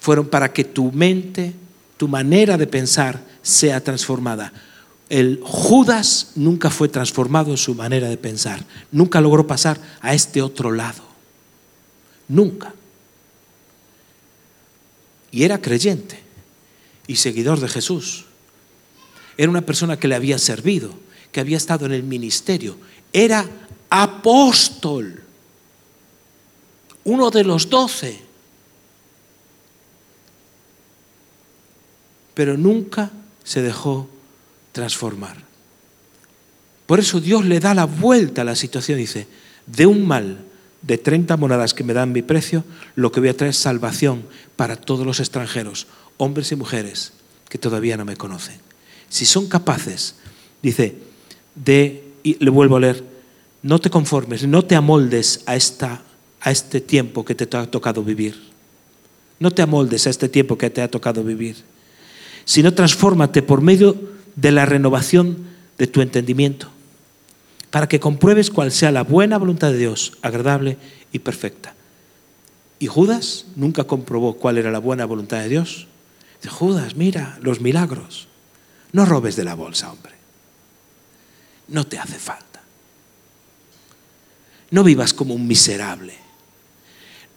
fueron 0.00 0.28
para 0.28 0.52
que 0.52 0.64
tu 0.64 0.90
mente, 0.92 1.52
tu 1.96 2.08
manera 2.08 2.56
de 2.56 2.66
pensar 2.66 3.20
sea 3.42 3.82
transformada. 3.82 4.52
El 5.10 5.40
Judas 5.42 6.28
nunca 6.36 6.70
fue 6.70 6.88
transformado 6.88 7.50
en 7.50 7.56
su 7.56 7.74
manera 7.74 8.08
de 8.08 8.16
pensar, 8.16 8.64
nunca 8.92 9.20
logró 9.20 9.44
pasar 9.44 9.78
a 10.00 10.14
este 10.14 10.40
otro 10.40 10.70
lado. 10.70 11.02
Nunca. 12.28 12.72
Y 15.32 15.42
era 15.42 15.60
creyente 15.60 16.22
y 17.08 17.16
seguidor 17.16 17.58
de 17.58 17.68
Jesús. 17.68 18.26
Era 19.36 19.50
una 19.50 19.62
persona 19.62 19.98
que 19.98 20.06
le 20.06 20.14
había 20.14 20.38
servido, 20.38 20.94
que 21.32 21.40
había 21.40 21.56
estado 21.56 21.86
en 21.86 21.92
el 21.92 22.04
ministerio, 22.04 22.76
era 23.12 23.44
apóstol, 23.88 25.24
uno 27.02 27.30
de 27.30 27.42
los 27.42 27.68
doce, 27.68 28.20
pero 32.34 32.56
nunca 32.56 33.10
se 33.42 33.60
dejó 33.60 34.08
transformar. 34.72 35.36
Por 36.86 36.98
eso 36.98 37.20
Dios 37.20 37.44
le 37.44 37.60
da 37.60 37.74
la 37.74 37.84
vuelta 37.84 38.42
a 38.42 38.44
la 38.44 38.56
situación, 38.56 38.98
dice, 38.98 39.26
de 39.66 39.86
un 39.86 40.06
mal 40.06 40.38
de 40.82 40.98
30 40.98 41.36
monedas 41.36 41.74
que 41.74 41.84
me 41.84 41.92
dan 41.92 42.12
mi 42.12 42.22
precio, 42.22 42.64
lo 42.96 43.12
que 43.12 43.20
voy 43.20 43.28
a 43.28 43.36
traer 43.36 43.50
es 43.50 43.58
salvación 43.58 44.24
para 44.56 44.76
todos 44.76 45.06
los 45.06 45.20
extranjeros, 45.20 45.86
hombres 46.16 46.50
y 46.52 46.56
mujeres 46.56 47.12
que 47.48 47.58
todavía 47.58 47.96
no 47.96 48.04
me 48.04 48.16
conocen. 48.16 48.56
Si 49.08 49.26
son 49.26 49.48
capaces, 49.48 50.16
dice, 50.62 50.96
de 51.54 52.10
y 52.22 52.42
le 52.42 52.50
vuelvo 52.50 52.76
a 52.76 52.80
leer, 52.80 53.04
no 53.62 53.78
te 53.78 53.90
conformes, 53.90 54.46
no 54.46 54.64
te 54.64 54.76
amoldes 54.76 55.42
a, 55.46 55.56
esta, 55.56 56.02
a 56.40 56.50
este 56.50 56.80
tiempo 56.80 57.24
que 57.24 57.34
te 57.34 57.56
ha 57.56 57.70
tocado 57.70 58.02
vivir. 58.02 58.50
No 59.38 59.50
te 59.50 59.62
amoldes 59.62 60.06
a 60.06 60.10
este 60.10 60.28
tiempo 60.28 60.58
que 60.58 60.70
te 60.70 60.82
ha 60.82 60.90
tocado 60.90 61.24
vivir, 61.24 61.56
sino 62.44 62.74
transfórmate 62.74 63.42
por 63.42 63.60
medio 63.62 63.96
de 64.40 64.52
la 64.52 64.66
renovación 64.66 65.46
de 65.78 65.86
tu 65.86 66.00
entendimiento, 66.00 66.70
para 67.70 67.88
que 67.88 68.00
compruebes 68.00 68.50
cuál 68.50 68.72
sea 68.72 68.90
la 68.90 69.02
buena 69.02 69.38
voluntad 69.38 69.70
de 69.72 69.78
Dios, 69.78 70.14
agradable 70.22 70.76
y 71.12 71.20
perfecta. 71.20 71.74
Y 72.78 72.86
Judas 72.86 73.46
nunca 73.56 73.84
comprobó 73.84 74.34
cuál 74.36 74.58
era 74.58 74.70
la 74.70 74.78
buena 74.78 75.04
voluntad 75.04 75.40
de 75.40 75.48
Dios. 75.48 75.86
Dice, 76.42 76.54
Judas, 76.54 76.96
mira 76.96 77.38
los 77.42 77.60
milagros. 77.60 78.28
No 78.92 79.04
robes 79.04 79.36
de 79.36 79.44
la 79.44 79.54
bolsa, 79.54 79.92
hombre 79.92 80.20
no 81.70 81.86
te 81.86 81.98
hace 81.98 82.18
falta. 82.18 82.60
No 84.70 84.84
vivas 84.84 85.14
como 85.14 85.34
un 85.34 85.46
miserable. 85.46 86.14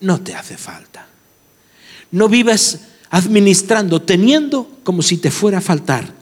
No 0.02 0.22
te 0.22 0.36
hace 0.36 0.58
falta. 0.58 1.08
No 2.12 2.28
vivas 2.28 2.80
administrando, 3.10 4.02
teniendo 4.02 4.80
como 4.84 5.02
si 5.02 5.18
te 5.18 5.32
fuera 5.32 5.60
a 5.60 5.62
faltar, 5.62 6.14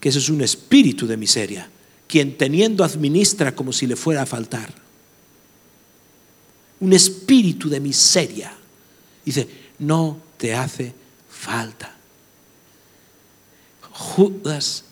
que 0.00 0.08
eso 0.08 0.18
es 0.18 0.30
un 0.30 0.40
espíritu 0.40 1.06
de 1.06 1.16
miseria. 1.16 1.70
Quien 2.08 2.36
teniendo 2.36 2.82
administra 2.82 3.54
como 3.54 3.72
si 3.72 3.86
le 3.86 3.96
fuera 3.96 4.22
a 4.22 4.26
faltar. 4.26 4.72
Un 6.80 6.92
espíritu 6.92 7.68
de 7.68 7.78
miseria. 7.78 8.52
Dice, 9.24 9.46
no 9.78 10.18
te 10.38 10.54
hace 10.54 10.94
falta. 11.30 11.94
Judas 13.92 14.84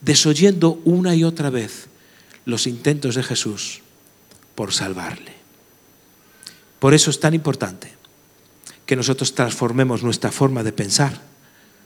desoyendo 0.00 0.80
una 0.84 1.14
y 1.14 1.24
otra 1.24 1.50
vez 1.50 1.86
los 2.46 2.66
intentos 2.66 3.14
de 3.14 3.22
Jesús 3.22 3.82
por 4.54 4.72
salvarle. 4.72 5.34
Por 6.78 6.94
eso 6.94 7.10
es 7.10 7.20
tan 7.20 7.34
importante 7.34 7.92
que 8.86 8.96
nosotros 8.96 9.34
transformemos 9.34 10.02
nuestra 10.02 10.32
forma 10.32 10.62
de 10.62 10.72
pensar 10.72 11.20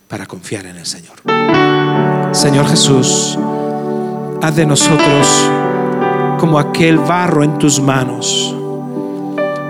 para 0.08 0.26
confiar 0.26 0.66
en 0.66 0.76
el 0.76 0.86
Señor. 0.86 1.53
Señor 2.34 2.68
Jesús, 2.68 3.38
haz 4.42 4.56
de 4.56 4.66
nosotros 4.66 5.50
como 6.38 6.58
aquel 6.58 6.98
barro 6.98 7.42
en 7.42 7.56
tus 7.58 7.80
manos. 7.80 8.54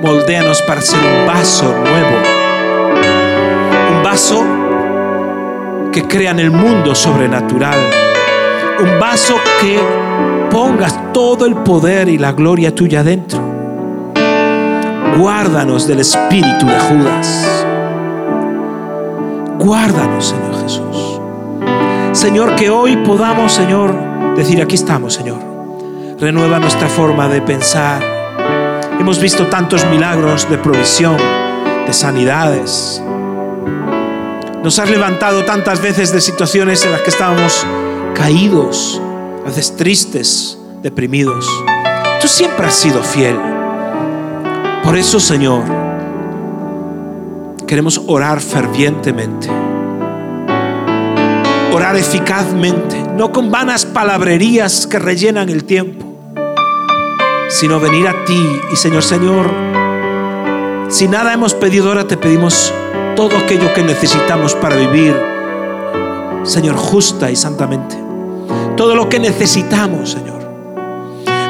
Moldéanos 0.02 0.60
para 0.62 0.80
ser 0.80 0.98
un 0.98 1.26
vaso 1.26 1.66
nuevo. 1.66 2.16
Un 3.96 4.02
vaso 4.02 4.44
que 5.92 6.02
crea 6.08 6.32
en 6.32 6.40
el 6.40 6.50
mundo 6.50 6.94
sobrenatural 6.94 7.78
un 8.80 8.98
vaso 8.98 9.36
que 9.60 9.78
pongas 10.50 11.12
todo 11.12 11.46
el 11.46 11.54
poder 11.56 12.08
y 12.08 12.18
la 12.18 12.32
gloria 12.32 12.74
tuya 12.74 13.02
dentro. 13.04 13.40
Guárdanos 15.18 15.86
del 15.86 16.00
espíritu 16.00 16.66
de 16.66 16.78
Judas. 16.80 17.66
Guárdanos, 19.58 20.24
Señor 20.26 20.62
Jesús. 20.62 21.03
Señor, 22.24 22.56
que 22.56 22.70
hoy 22.70 22.96
podamos, 22.96 23.52
Señor, 23.52 24.34
decir, 24.34 24.62
aquí 24.62 24.76
estamos, 24.76 25.12
Señor. 25.12 25.38
Renueva 26.18 26.58
nuestra 26.58 26.88
forma 26.88 27.28
de 27.28 27.42
pensar. 27.42 28.02
Hemos 28.98 29.20
visto 29.20 29.46
tantos 29.48 29.84
milagros 29.90 30.48
de 30.48 30.56
provisión, 30.56 31.18
de 31.86 31.92
sanidades. 31.92 33.02
Nos 34.62 34.78
has 34.78 34.88
levantado 34.88 35.44
tantas 35.44 35.82
veces 35.82 36.14
de 36.14 36.22
situaciones 36.22 36.82
en 36.86 36.92
las 36.92 37.02
que 37.02 37.10
estábamos 37.10 37.66
caídos, 38.14 39.02
a 39.42 39.48
veces 39.48 39.76
tristes, 39.76 40.58
deprimidos. 40.80 41.46
Tú 42.22 42.26
siempre 42.26 42.64
has 42.64 42.74
sido 42.74 43.02
fiel. 43.02 43.38
Por 44.82 44.96
eso, 44.96 45.20
Señor, 45.20 45.62
queremos 47.66 48.00
orar 48.06 48.40
fervientemente. 48.40 49.73
Orar 51.74 51.96
eficazmente, 51.96 53.02
no 53.16 53.32
con 53.32 53.50
vanas 53.50 53.84
palabrerías 53.84 54.86
que 54.86 54.98
rellenan 54.98 55.48
el 55.48 55.64
tiempo, 55.64 56.06
sino 57.48 57.80
venir 57.80 58.06
a 58.06 58.24
ti 58.24 58.60
y 58.72 58.76
Señor, 58.76 59.02
Señor, 59.02 59.50
si 60.88 61.08
nada 61.08 61.32
hemos 61.34 61.52
pedido 61.54 61.88
ahora, 61.88 62.06
te 62.06 62.16
pedimos 62.16 62.72
todo 63.16 63.36
aquello 63.36 63.74
que 63.74 63.82
necesitamos 63.82 64.54
para 64.54 64.76
vivir, 64.76 65.14
Señor, 66.44 66.76
justa 66.76 67.30
y 67.30 67.36
santamente 67.36 68.04
todo 68.76 68.94
lo 68.94 69.08
que 69.08 69.18
necesitamos, 69.18 70.10
Señor. 70.10 70.42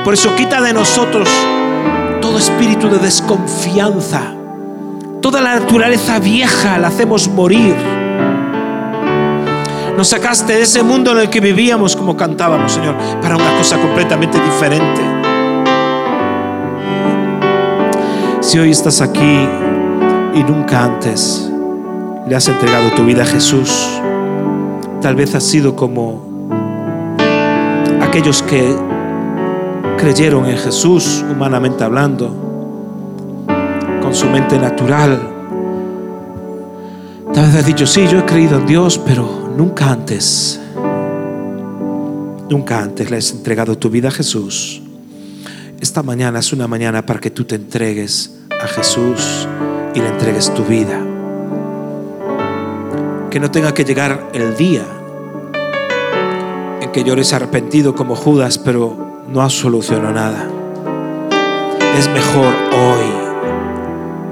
Por 0.05 0.15
eso 0.15 0.35
quita 0.37 0.61
de 0.61 0.73
nosotros 0.73 1.29
todo 2.21 2.39
espíritu 2.39 2.89
de 2.89 2.99
desconfianza. 2.99 4.35
Toda 5.21 5.41
la 5.41 5.59
naturaleza 5.59 6.19
vieja 6.19 6.79
la 6.79 6.89
hacemos 6.89 7.29
morir. 7.29 7.75
Nos 9.97 10.09
sacaste 10.09 10.55
de 10.55 10.63
ese 10.63 10.83
mundo 10.83 11.13
en 11.13 11.19
el 11.19 11.31
que 11.31 11.41
vivíamos 11.41 11.95
como 11.95 12.17
cantábamos, 12.17 12.73
Señor, 12.73 12.97
para 13.23 13.37
una 13.37 13.57
cosa 13.57 13.79
completamente 13.81 14.41
diferente. 14.41 15.01
Si 18.41 18.59
hoy 18.59 18.73
estás 18.73 19.01
aquí 19.01 19.49
y 20.35 20.43
nunca 20.43 20.83
antes 20.83 21.49
le 22.29 22.35
has 22.35 22.49
entregado 22.49 22.91
tu 22.91 23.05
vida 23.05 23.23
a 23.23 23.27
Jesús. 23.27 24.01
Tal 25.01 25.15
vez 25.15 25.35
has 25.35 25.45
sido 25.45 25.77
como 25.77 26.49
aquellos 28.01 28.43
que 28.43 28.75
creyeron 29.97 30.47
en 30.47 30.57
Jesús, 30.59 31.25
humanamente 31.31 31.85
hablando, 31.85 32.35
con 34.03 34.15
su 34.15 34.27
mente 34.27 34.59
natural. 34.59 35.21
Tal 37.33 37.47
vez 37.47 37.57
has 37.57 37.67
dicho, 37.67 37.87
sí, 37.87 38.07
yo 38.09 38.19
he 38.19 38.25
creído 38.25 38.59
en 38.59 38.67
Dios, 38.67 38.99
pero 38.99 39.44
nunca 39.57 39.91
antes, 39.91 40.61
nunca 42.49 42.81
antes 42.81 43.11
le 43.11 43.17
has 43.17 43.31
entregado 43.31 43.79
tu 43.79 43.91
vida 43.91 44.09
a 44.09 44.13
Jesús. 44.13 44.83
Esta 45.81 46.03
mañana 46.03 46.39
es 46.39 46.53
una 46.53 46.67
mañana 46.67 47.05
para 47.05 47.21
que 47.21 47.31
tú 47.31 47.45
te 47.45 47.57
entregues 47.57 48.39
a 48.51 48.67
Jesús 48.67 49.47
y 49.95 50.01
le 50.01 50.09
entregues 50.09 50.53
tu 50.55 50.65
vida. 50.65 50.99
Que 53.31 53.41
no 53.41 53.51
tenga 53.51 53.75
que 53.75 53.85
llegar 53.85 54.31
el 54.33 54.57
día 54.57 54.85
en 56.81 56.91
que 56.93 57.05
llores 57.05 57.33
arrepentido 57.33 57.95
como 57.95 58.17
Judas, 58.17 58.59
pero 58.59 59.25
no 59.29 59.43
has 59.43 59.53
solucionado 59.53 60.13
nada. 60.13 60.49
Es 61.99 62.09
mejor 62.09 62.55
hoy 62.73 63.25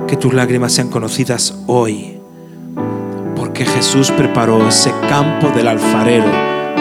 que 0.07 0.17
tus 0.17 0.33
lágrimas 0.35 0.73
sean 0.73 0.89
conocidas 0.89 1.55
hoy, 1.67 2.22
porque 3.53 3.67
Jesús 3.67 4.11
preparó 4.11 4.67
ese 4.67 4.91
campo 5.11 5.51
del 5.51 5.69
alfarero 5.69 6.25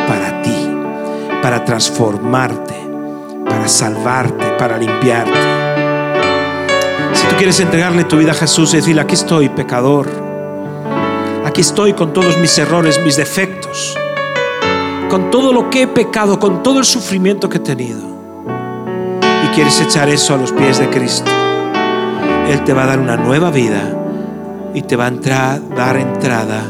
para 0.08 0.42
ti, 0.42 0.56
para 1.42 1.66
transformarte, 1.66 2.76
para 3.46 3.68
salvarte, 3.68 4.46
para 4.58 4.78
limpiarte. 4.78 5.38
Si 7.12 7.28
tú 7.28 7.36
quieres 7.36 7.60
entregarle 7.60 8.06
tu 8.06 8.16
vida 8.16 8.32
a 8.32 8.36
Jesús 8.36 8.74
y 8.74 8.78
decirle, 8.78 9.02
aquí 9.02 9.16
estoy, 9.16 9.50
pecador, 9.50 10.08
aquí 11.46 11.60
estoy 11.60 11.92
con 11.92 12.14
todos 12.14 12.38
mis 12.38 12.58
errores, 12.58 13.02
mis 13.04 13.18
defectos, 13.18 13.98
con 15.10 15.30
todo 15.30 15.52
lo 15.52 15.70
que 15.70 15.82
he 15.82 15.88
pecado, 15.88 16.40
con 16.40 16.64
todo 16.64 16.80
el 16.80 16.86
sufrimiento 16.86 17.50
que 17.50 17.58
he 17.58 17.60
tenido, 17.60 18.00
y 19.44 19.48
quieres 19.54 19.82
echar 19.82 20.08
eso 20.08 20.36
a 20.36 20.38
los 20.38 20.54
pies 20.54 20.80
de 20.80 20.90
Cristo, 20.90 21.30
Él 22.48 22.64
te 22.64 22.72
va 22.72 22.84
a 22.84 22.88
dar 22.88 23.00
una 23.00 23.18
nueva 23.18 23.52
vida 23.52 24.01
y 24.74 24.82
te 24.84 24.96
va 24.96 25.08
a 25.08 25.60
dar 25.76 25.98
entrada 25.98 26.64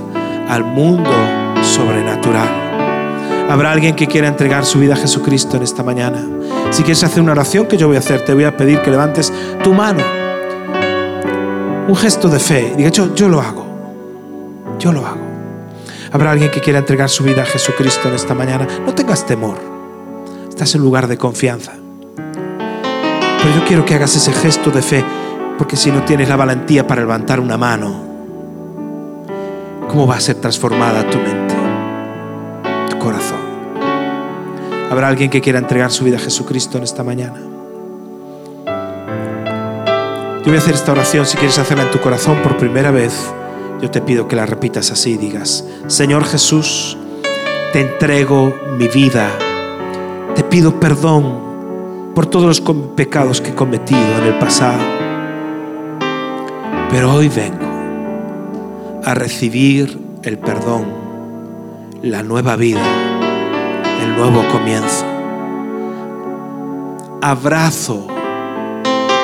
al 0.50 0.64
mundo 0.64 1.12
sobrenatural. 1.62 2.50
Habrá 3.50 3.72
alguien 3.72 3.96
que 3.96 4.08
quiera 4.08 4.28
entregar 4.28 4.66
su 4.66 4.80
vida 4.80 4.94
a 4.94 4.98
Jesucristo 4.98 5.58
en 5.58 5.64
esta 5.64 5.84
mañana. 5.84 6.26
Si 6.70 6.84
quieres 6.84 7.04
hacer 7.04 7.22
una 7.22 7.34
oración 7.34 7.68
que 7.68 7.78
yo 7.78 7.88
voy 7.88 7.98
a 7.98 8.00
hacer, 8.00 8.24
te 8.24 8.34
voy 8.34 8.46
a 8.46 8.56
pedir 8.56 8.82
que 8.82 8.92
levantes 8.92 9.32
tu 9.64 9.74
mano. 9.74 10.04
Un 11.88 11.96
gesto 11.96 12.30
de 12.30 12.40
fe. 12.40 12.74
Diga, 12.78 12.90
yo, 12.90 13.14
yo 13.14 13.28
lo 13.28 13.42
hago. 13.42 13.66
Yo 14.80 14.94
lo 14.94 15.06
hago. 15.06 15.32
Habrá 16.14 16.32
alguien 16.32 16.50
que 16.52 16.62
quiera 16.62 16.80
entregar 16.80 17.10
su 17.10 17.24
vida 17.24 17.42
a 17.44 17.46
Jesucristo 17.46 18.08
en 18.08 18.16
esta 18.16 18.34
mañana. 18.34 18.68
No 18.86 18.94
tengas 18.94 19.26
temor. 19.26 19.58
Estás 20.48 20.76
en 20.76 20.82
lugar 20.82 21.08
de 21.08 21.18
confianza. 21.18 21.74
Pero 22.16 23.56
yo 23.56 23.66
quiero 23.66 23.86
que 23.86 23.96
hagas 23.96 24.16
ese 24.16 24.32
gesto 24.32 24.70
de 24.72 24.82
fe, 24.82 25.04
porque 25.62 25.78
si 25.78 25.92
no 25.92 26.04
tienes 26.04 26.28
la 26.28 26.36
valentía 26.36 26.88
para 26.88 27.02
levantar 27.02 27.40
una 27.40 27.56
mano, 27.56 27.94
¿cómo 29.88 30.08
va 30.08 30.16
a 30.16 30.20
ser 30.20 30.38
transformada 30.38 31.08
tu 31.08 31.20
mente, 31.20 31.54
tu 32.90 32.98
corazón? 32.98 33.38
Habrá 34.90 35.08
alguien 35.08 35.30
que 35.30 35.40
quiera 35.40 35.60
entregar 35.60 35.92
su 35.92 36.04
vida 36.04 36.18
a 36.18 36.20
Jesucristo 36.20 36.80
en 36.80 36.84
esta 36.84 37.04
mañana. 37.04 37.40
Yo 40.40 40.46
voy 40.46 40.56
a 40.56 40.58
hacer 40.58 40.74
esta 40.74 40.94
oración, 40.94 41.28
si 41.28 41.38
quieres 41.38 41.60
hacerla 41.60 41.84
en 41.84 41.92
tu 41.92 42.00
corazón 42.00 42.38
por 42.42 42.58
primera 42.58 42.90
vez 42.90 43.32
yo 43.84 43.92
te 43.92 44.02
pido 44.02 44.28
que 44.28 44.36
la 44.36 44.48
repitas 44.48 44.90
así, 44.90 45.16
digas, 45.16 45.64
Señor 45.86 46.26
Jesús, 46.26 46.98
te 47.72 47.82
entrego 47.82 48.52
mi 48.80 48.88
vida, 48.88 49.30
te 50.34 50.44
pido 50.44 50.80
perdón 50.80 52.14
por 52.16 52.26
todos 52.26 52.48
los 52.48 52.62
pecados 52.96 53.42
que 53.42 53.52
he 53.52 53.56
cometido 53.56 54.18
en 54.18 54.24
el 54.24 54.40
pasado, 54.40 55.01
pero 56.92 57.14
hoy 57.14 57.30
vengo 57.30 57.66
a 59.04 59.14
recibir 59.16 60.00
el 60.24 60.38
perdón, 60.38 60.86
la 62.04 62.22
nueva 62.22 62.56
vida, 62.56 62.84
el 64.04 64.16
nuevo 64.16 64.44
comienzo. 64.52 65.06
Abrazo 67.22 68.08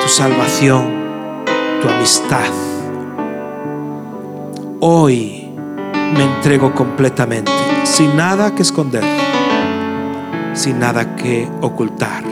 tu 0.02 0.08
salvación, 0.08 1.44
tu 1.82 1.88
amistad 1.88 2.48
Hoy 4.80 5.50
me 6.16 6.22
entrego 6.22 6.72
completamente, 6.72 7.50
sin 7.82 8.16
nada 8.16 8.54
que 8.54 8.62
esconder, 8.62 9.02
sin 10.54 10.78
nada 10.78 11.16
que 11.16 11.48
ocultar. 11.60 12.22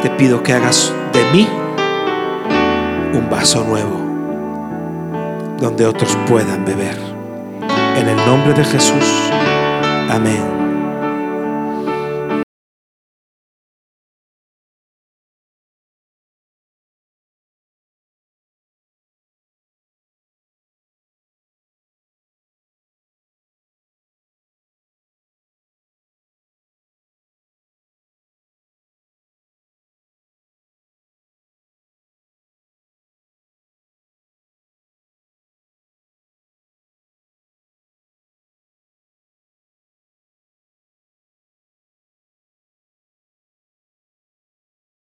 Te 0.00 0.10
pido 0.10 0.44
que 0.44 0.52
hagas 0.52 0.92
de 1.12 1.24
mí 1.32 1.48
un 3.14 3.30
vaso 3.30 3.64
nuevo, 3.64 4.00
donde 5.60 5.86
otros 5.86 6.16
puedan 6.28 6.64
beber. 6.64 6.96
En 7.96 8.08
el 8.08 8.16
nombre 8.26 8.52
de 8.54 8.64
Jesús. 8.64 9.30
Amén. 10.10 10.53